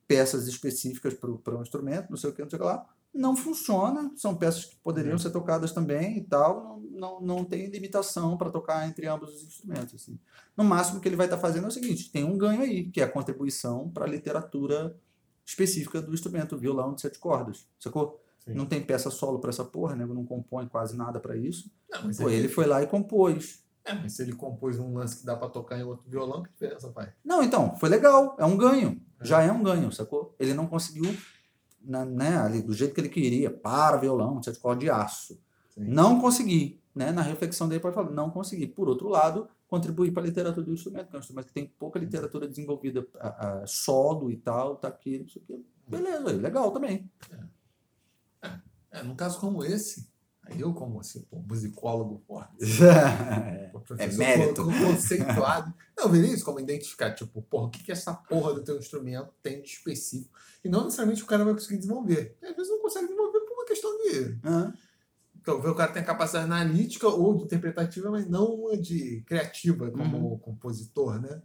[0.07, 3.35] peças específicas para um instrumento, não sei o que, não sei o que lá, não
[3.35, 5.19] funciona, são peças que poderiam uhum.
[5.19, 9.43] ser tocadas também e tal, não, não, não tem limitação para tocar entre ambos os
[9.43, 9.95] instrumentos.
[9.95, 10.17] Assim.
[10.55, 12.89] No máximo que ele vai estar tá fazendo é o seguinte, tem um ganho aí,
[12.89, 14.95] que é a contribuição para a literatura
[15.45, 18.21] específica do instrumento, o violão de sete cordas, sacou?
[18.43, 18.53] Sim.
[18.55, 20.05] Não tem peça solo pra essa porra, né?
[20.05, 21.71] Não compõe quase nada pra isso.
[21.91, 23.63] Não, mas Pô, ele, ele foi lá e compôs.
[23.85, 26.49] é, mas se ele compôs um lance que dá pra tocar em outro violão, que
[26.51, 27.09] diferença faz?
[27.23, 28.35] Não, então, foi legal.
[28.39, 28.99] É um ganho.
[29.21, 30.35] Já é um ganho, sacou?
[30.39, 31.15] Ele não conseguiu,
[31.79, 35.39] na- né, ali, do jeito que ele queria, para violão, sete cordas de aço.
[35.69, 35.83] Sim.
[35.85, 37.11] Não consegui, né?
[37.11, 38.65] Na reflexão dele pode falar, não consegui.
[38.65, 41.67] Por outro lado, contribuir para a literatura do instrumento, que é um instrumento que tem
[41.79, 45.61] pouca literatura desenvolvida, a, a solo e tal, tá aqui, não sei o quê.
[45.87, 47.09] Beleza, legal também.
[47.31, 47.37] É,
[49.03, 50.09] num caso como esse,
[50.43, 52.55] aí eu, como assim, pô, musicólogo forte,
[53.71, 54.63] pô, professor mérito.
[54.65, 55.73] con- conceituado.
[55.97, 58.77] Não, eu veria isso como identificar, tipo, porra, o que, que essa porra do teu
[58.77, 60.37] instrumento tem de específico?
[60.63, 62.37] E não necessariamente o cara vai conseguir desenvolver.
[62.41, 64.39] E às vezes não consegue desenvolver por uma questão de.
[64.43, 64.73] Ah,
[65.39, 69.89] Então, o cara tem a capacidade analítica ou de interpretativa, mas não uma de criativa
[69.89, 71.41] como compositor, né?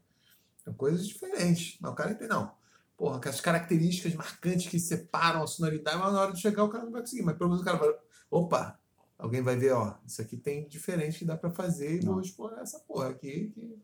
[0.65, 1.79] São coisas diferentes.
[1.81, 2.51] Mas o cara entende, não.
[2.97, 6.69] Porra, que as características marcantes que separam a sonoridade, mas na hora de chegar o
[6.71, 7.23] cara não vai conseguir.
[7.23, 7.95] Mas pelo menos o cara vai.
[8.31, 8.79] Opa!
[9.19, 12.15] Alguém vai ver, ó, isso aqui tem diferente que dá pra fazer e Não.
[12.15, 13.53] vou explorar essa porra aqui.
[13.55, 13.83] Que,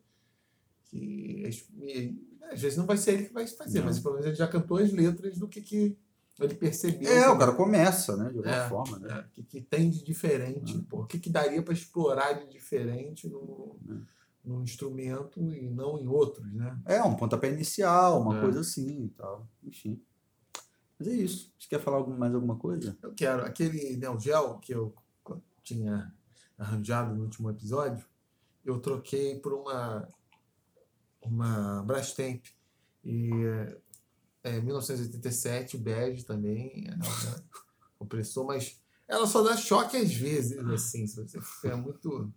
[0.90, 2.18] que e,
[2.52, 3.86] às vezes não vai ser ele que vai fazer, Não.
[3.86, 5.96] mas pelo menos ele já cantou as letras do que, que
[6.38, 7.10] ele percebeu.
[7.10, 8.30] É, o que- cara começa, né?
[8.30, 9.08] De alguma É, forma, né?
[9.10, 12.48] é, o que, que tem de diferente, pô, o que, que daria para explorar de
[12.50, 14.02] diferente no, Hum.
[14.44, 16.80] Num instrumento e não em outros, né?
[16.84, 18.40] É, um pontapé inicial, uma É.
[18.40, 19.48] coisa assim e tal.
[19.62, 20.02] Enfim.
[20.98, 21.52] Mas é isso.
[21.58, 22.96] Você quer falar mais alguma coisa?
[23.02, 24.94] Eu quero aquele Neo Geo que eu
[25.62, 26.12] tinha
[26.58, 28.04] arranjado no último episódio,
[28.64, 30.08] eu troquei por uma
[31.20, 32.44] uma Brastemp
[33.04, 33.30] e
[34.42, 36.96] é 1987 bege também, é
[37.98, 42.32] compressor, mas ela só dá choque às vezes, assim, se você é muito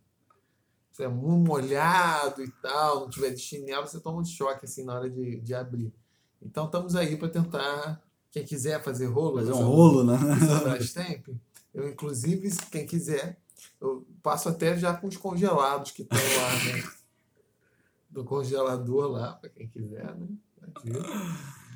[0.96, 4.86] se é muito molhado e tal, não tiver de chinelo, você toma um choque assim
[4.86, 5.94] na hora de, de abrir.
[6.42, 8.02] Então estamos aí para tentar,
[8.32, 10.18] quem quiser fazer rolo, Fazer um rolo, né?
[10.64, 11.28] Brastemp,
[11.74, 13.38] eu inclusive, quem quiser,
[13.82, 16.84] eu passo até já com os congelados que estão lá, né?
[18.10, 20.28] Do congelador lá, para quem quiser, né?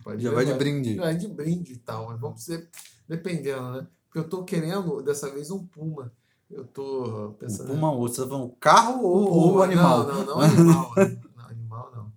[0.02, 0.96] Pode Já vai de brinde.
[0.96, 2.70] Já é de brinde e tal, mas vamos ser
[3.06, 3.88] dependendo, né?
[4.06, 6.10] Porque eu tô querendo, dessa vez, um Puma.
[6.50, 7.68] Eu tô pensando.
[7.68, 9.64] puma ou você tá falando carro ou, ou Puma.
[9.66, 10.08] animal?
[10.08, 10.94] Não, não, não animal.
[10.98, 11.18] né?
[11.38, 12.12] não, animal não.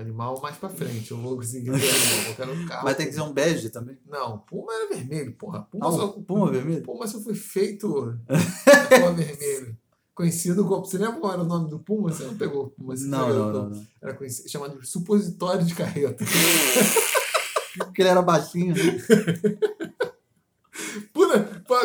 [0.00, 1.10] Animal mais pra frente.
[1.12, 2.28] Eu vou conseguir ver animal.
[2.30, 2.84] Eu quero um carro.
[2.84, 3.96] Mas tem que ser um bege também.
[4.06, 5.62] Não, Puma era vermelho, porra.
[5.70, 6.06] Puma, Ah, só...
[6.16, 6.82] um puma vermelho?
[6.82, 7.88] Puma só foi feito
[8.28, 9.76] cor vermelho.
[10.14, 10.84] Conhecido como.
[10.84, 12.10] Você lembra qual era o nome do Puma?
[12.10, 12.96] Você não pegou o Puma?
[12.96, 13.76] Você Não, não, o não, Puma.
[13.76, 13.86] não.
[14.02, 16.24] Era conhecido, chamado de supositório de carreta.
[17.78, 18.74] Porque ele era baixinho.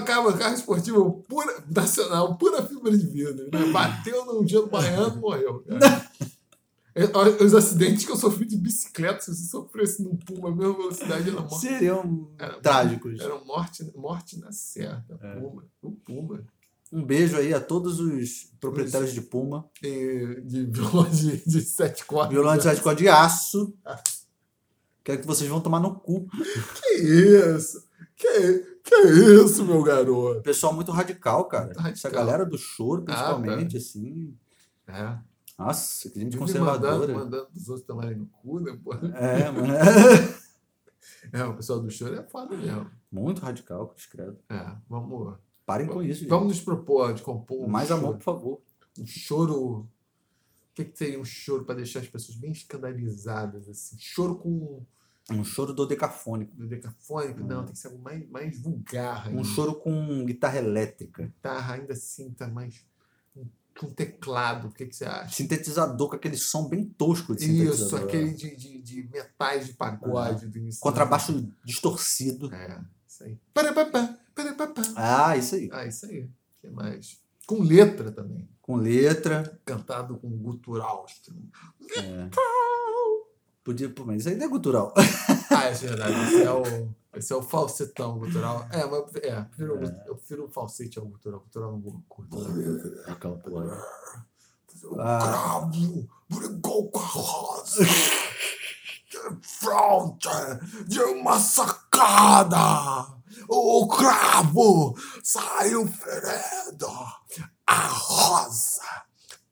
[0.04, 3.50] Carro, carro esportivo pura, nacional, pura fibra de vidro.
[3.52, 3.72] Né?
[3.72, 5.64] Bateu num dia do baiano morreu.
[5.68, 6.10] cara.
[6.94, 7.06] É,
[7.44, 11.30] Os acidentes que eu sofri de bicicleta, se você sofresse num Puma, a mesma velocidade
[11.30, 11.60] era morte.
[11.62, 13.20] Seriam Era- trágicos.
[13.20, 15.18] Era morte, morte na certa.
[15.22, 15.40] É.
[15.40, 15.64] Puma.
[15.82, 16.44] O Puma.
[16.92, 19.66] Um beijo aí a todos os proprietários de Puma.
[19.82, 22.34] E de violão de, de sete cordas.
[22.34, 23.74] Violão de sete cordas de aço.
[25.04, 26.28] Quero que vocês vão tomar no cu.
[26.76, 27.84] Que isso?
[28.18, 28.96] Que, que
[29.44, 30.42] isso, meu garoto?
[30.42, 31.66] Pessoal muito radical, cara.
[31.66, 31.94] Muito radical.
[31.94, 34.36] Essa galera do choro, Ah, principalmente, assim.
[34.88, 35.18] É.
[35.58, 37.14] Nossa, que gente conservadora.
[37.14, 38.94] Mandando, mandando os outros tomarem no cu, né, pô?
[38.94, 39.68] É, mano.
[41.32, 42.90] É, o pessoal do choro é foda mesmo.
[43.12, 44.38] Muito radical, discreto.
[44.50, 45.36] É, vamos,
[45.66, 46.30] Parem com isso, gente.
[46.30, 48.62] vamos nos propor de compor um Mais choro, amor, por favor.
[49.00, 49.58] um choro.
[49.80, 49.88] O
[50.74, 53.70] que, que seria um choro para deixar as pessoas bem escandalizadas?
[53.70, 53.98] Assim?
[54.00, 54.84] Choro com
[55.30, 56.52] Um choro dodecafônico.
[56.66, 57.40] decafônico?
[57.42, 59.28] Não, tem que ser algo mais, mais vulgar.
[59.28, 59.44] Um ainda.
[59.46, 61.24] choro com guitarra elétrica.
[61.24, 62.84] Guitarra ainda assim, tá mais.
[63.36, 63.46] um-
[63.80, 65.34] Com teclado, o que, que você acha?
[65.34, 68.08] Sintetizador com aquele som bem tosco de Isso, sintetizador.
[68.08, 70.82] aquele de, de, de metais de pagode do início.
[70.82, 72.54] Contrabaixo distorcido.
[72.54, 73.40] É, isso aí.
[73.54, 74.82] Parapapá, parapapá.
[74.98, 75.70] Ah, isso aí.
[75.72, 76.24] Ah, isso aí.
[76.24, 76.30] O
[76.60, 77.22] que mais?
[77.48, 78.50] Com letra também.
[78.62, 79.58] Com letra.
[79.66, 81.06] Cantado com gutural.
[81.98, 82.30] É.
[83.64, 84.94] Podia, pô, mas isso não é cultural.
[85.54, 86.14] Ah, é verdade.
[86.14, 86.64] Esse é o,
[87.14, 88.66] esse é o falsetão gutural.
[88.72, 91.40] É, mas é, eu prefiro, o- eu prefiro o falsete ao gutural.
[91.42, 92.38] O gutural não curto.
[93.06, 93.84] Aquela porra.
[94.86, 95.20] O Ah.
[95.20, 97.84] cravo brigou com a rosa.
[97.84, 100.30] De frente
[100.88, 103.08] de uma sacada.
[103.50, 106.88] O cravo saiu ferido.
[107.68, 108.82] A rosa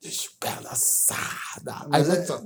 [0.01, 1.75] despedaçada.
[1.91, 2.41] Aí é- só-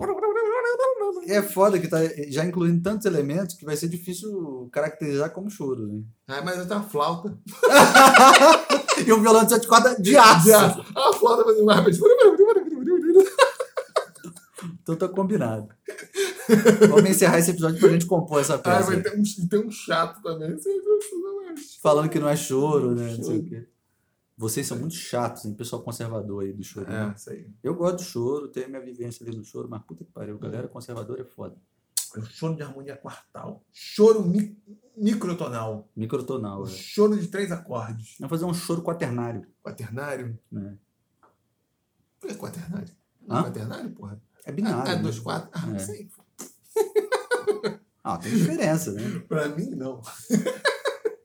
[1.27, 1.97] É foda que tá
[2.29, 5.87] já incluindo tantos elementos que vai ser difícil caracterizar como choro.
[5.87, 6.01] Né?
[6.27, 7.37] Ah, mas tenho uma flauta.
[9.07, 10.47] E um violão de sete cordas de aço.
[10.49, 10.67] Já.
[10.95, 11.97] A flauta fazendo mais.
[14.81, 15.67] Então tá combinado.
[16.89, 18.83] Vamos encerrar esse episódio pra gente compor essa Ah, peça.
[18.91, 20.55] vai ter um, tem um chato também.
[21.81, 23.15] Falando que não é choro, né?
[23.17, 23.65] Não sei o quê.
[24.37, 25.53] Vocês são muito chatos, hein?
[25.53, 26.89] Pessoal conservador aí do choro.
[26.89, 27.09] né?
[27.11, 27.47] É, isso aí.
[27.61, 30.67] Eu gosto do choro, tenho minha vivência ali no choro, mas puta que pariu, galera
[30.67, 31.55] conservadora é foda.
[32.15, 33.63] É o choro de harmonia quartal.
[33.71, 34.57] Choro mi-
[34.97, 35.87] microtonal.
[35.95, 36.69] Microtonal, é.
[36.69, 38.15] choro de três acordes.
[38.19, 39.47] Vamos fazer um choro quaternário.
[39.63, 40.37] Quaternário.
[40.51, 40.77] Né?
[42.19, 42.89] Por que quaternário?
[43.29, 43.39] Hã?
[43.39, 44.21] é quaternário, porra?
[44.45, 44.91] É binário.
[44.91, 45.01] Ah, né?
[45.01, 45.49] dois, quatro.
[45.53, 45.71] Ah, É.
[45.71, 46.09] não sei.
[48.05, 49.01] Ah, tem diferença, né?
[49.29, 50.01] Pra mim, não.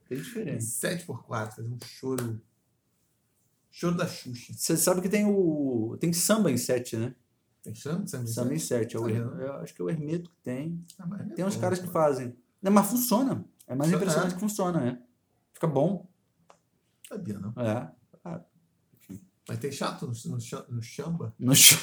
[0.07, 0.65] Tem diferença.
[0.65, 1.57] Sete por quatro.
[1.57, 2.41] Fazer um choro.
[3.79, 4.51] Choro da Xuxa.
[4.53, 5.95] Você sabe que tem o.
[5.99, 7.15] Tem samba em sete, né?
[7.63, 8.05] Tem chama?
[8.07, 8.95] Samba em Samba em sete?
[8.97, 10.83] É o, eu acho que é o Hermeto que tem.
[10.97, 12.35] Ah, é Tem uns bom, caras que fazem.
[12.61, 13.45] Não, mas funciona.
[13.67, 14.33] É mais Funciona, impressionante é?
[14.35, 15.01] que funciona, né?
[15.53, 16.09] Fica bom.
[17.07, 17.53] Sabia, não.
[17.61, 17.91] É.
[19.47, 20.37] Mas tem chato no, no,
[20.75, 21.33] no chamba?
[21.39, 21.79] No show.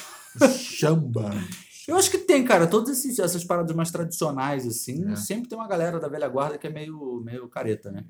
[0.57, 1.31] Chamba.
[1.87, 2.67] Eu acho que tem, cara.
[2.67, 5.15] Todas esses- essas paradas mais tradicionais, assim, É.
[5.15, 8.05] sempre tem uma galera da velha guarda que é meio, meio careta, né?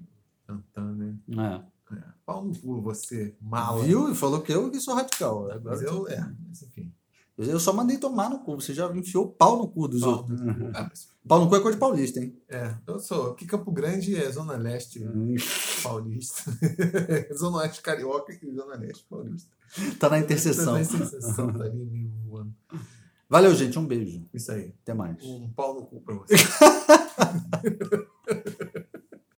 [0.46, 1.16] Cantando, né?
[1.64, 1.77] É.
[1.92, 2.04] É.
[2.26, 3.84] Pau no cu, você, mala.
[3.84, 4.12] Viu?
[4.12, 5.50] E falou que eu que sou radical.
[5.52, 6.92] Agora Mas eu, é, mas enfim.
[7.38, 8.56] eu só mandei tomar no cu.
[8.60, 10.42] Você já enfiou o pau no cu dos Pau outros.
[10.42, 10.72] no cu.
[10.74, 12.38] Ah, mas- Pau no cu é coisa de paulista, hein?
[12.48, 13.32] É, eu sou.
[13.32, 15.06] Aqui Campo Grande é Zona Leste
[15.84, 16.52] paulista.
[17.36, 19.50] Zona Oeste carioca e Zona Leste paulista.
[20.00, 20.66] Tá na interseção.
[20.66, 22.54] Tá na interseção, tá ali meio voando.
[23.30, 23.78] Valeu, gente.
[23.78, 24.26] Um beijo.
[24.34, 24.74] Isso aí.
[24.84, 25.22] Até mais.
[25.22, 26.36] Um pau no cu pra você.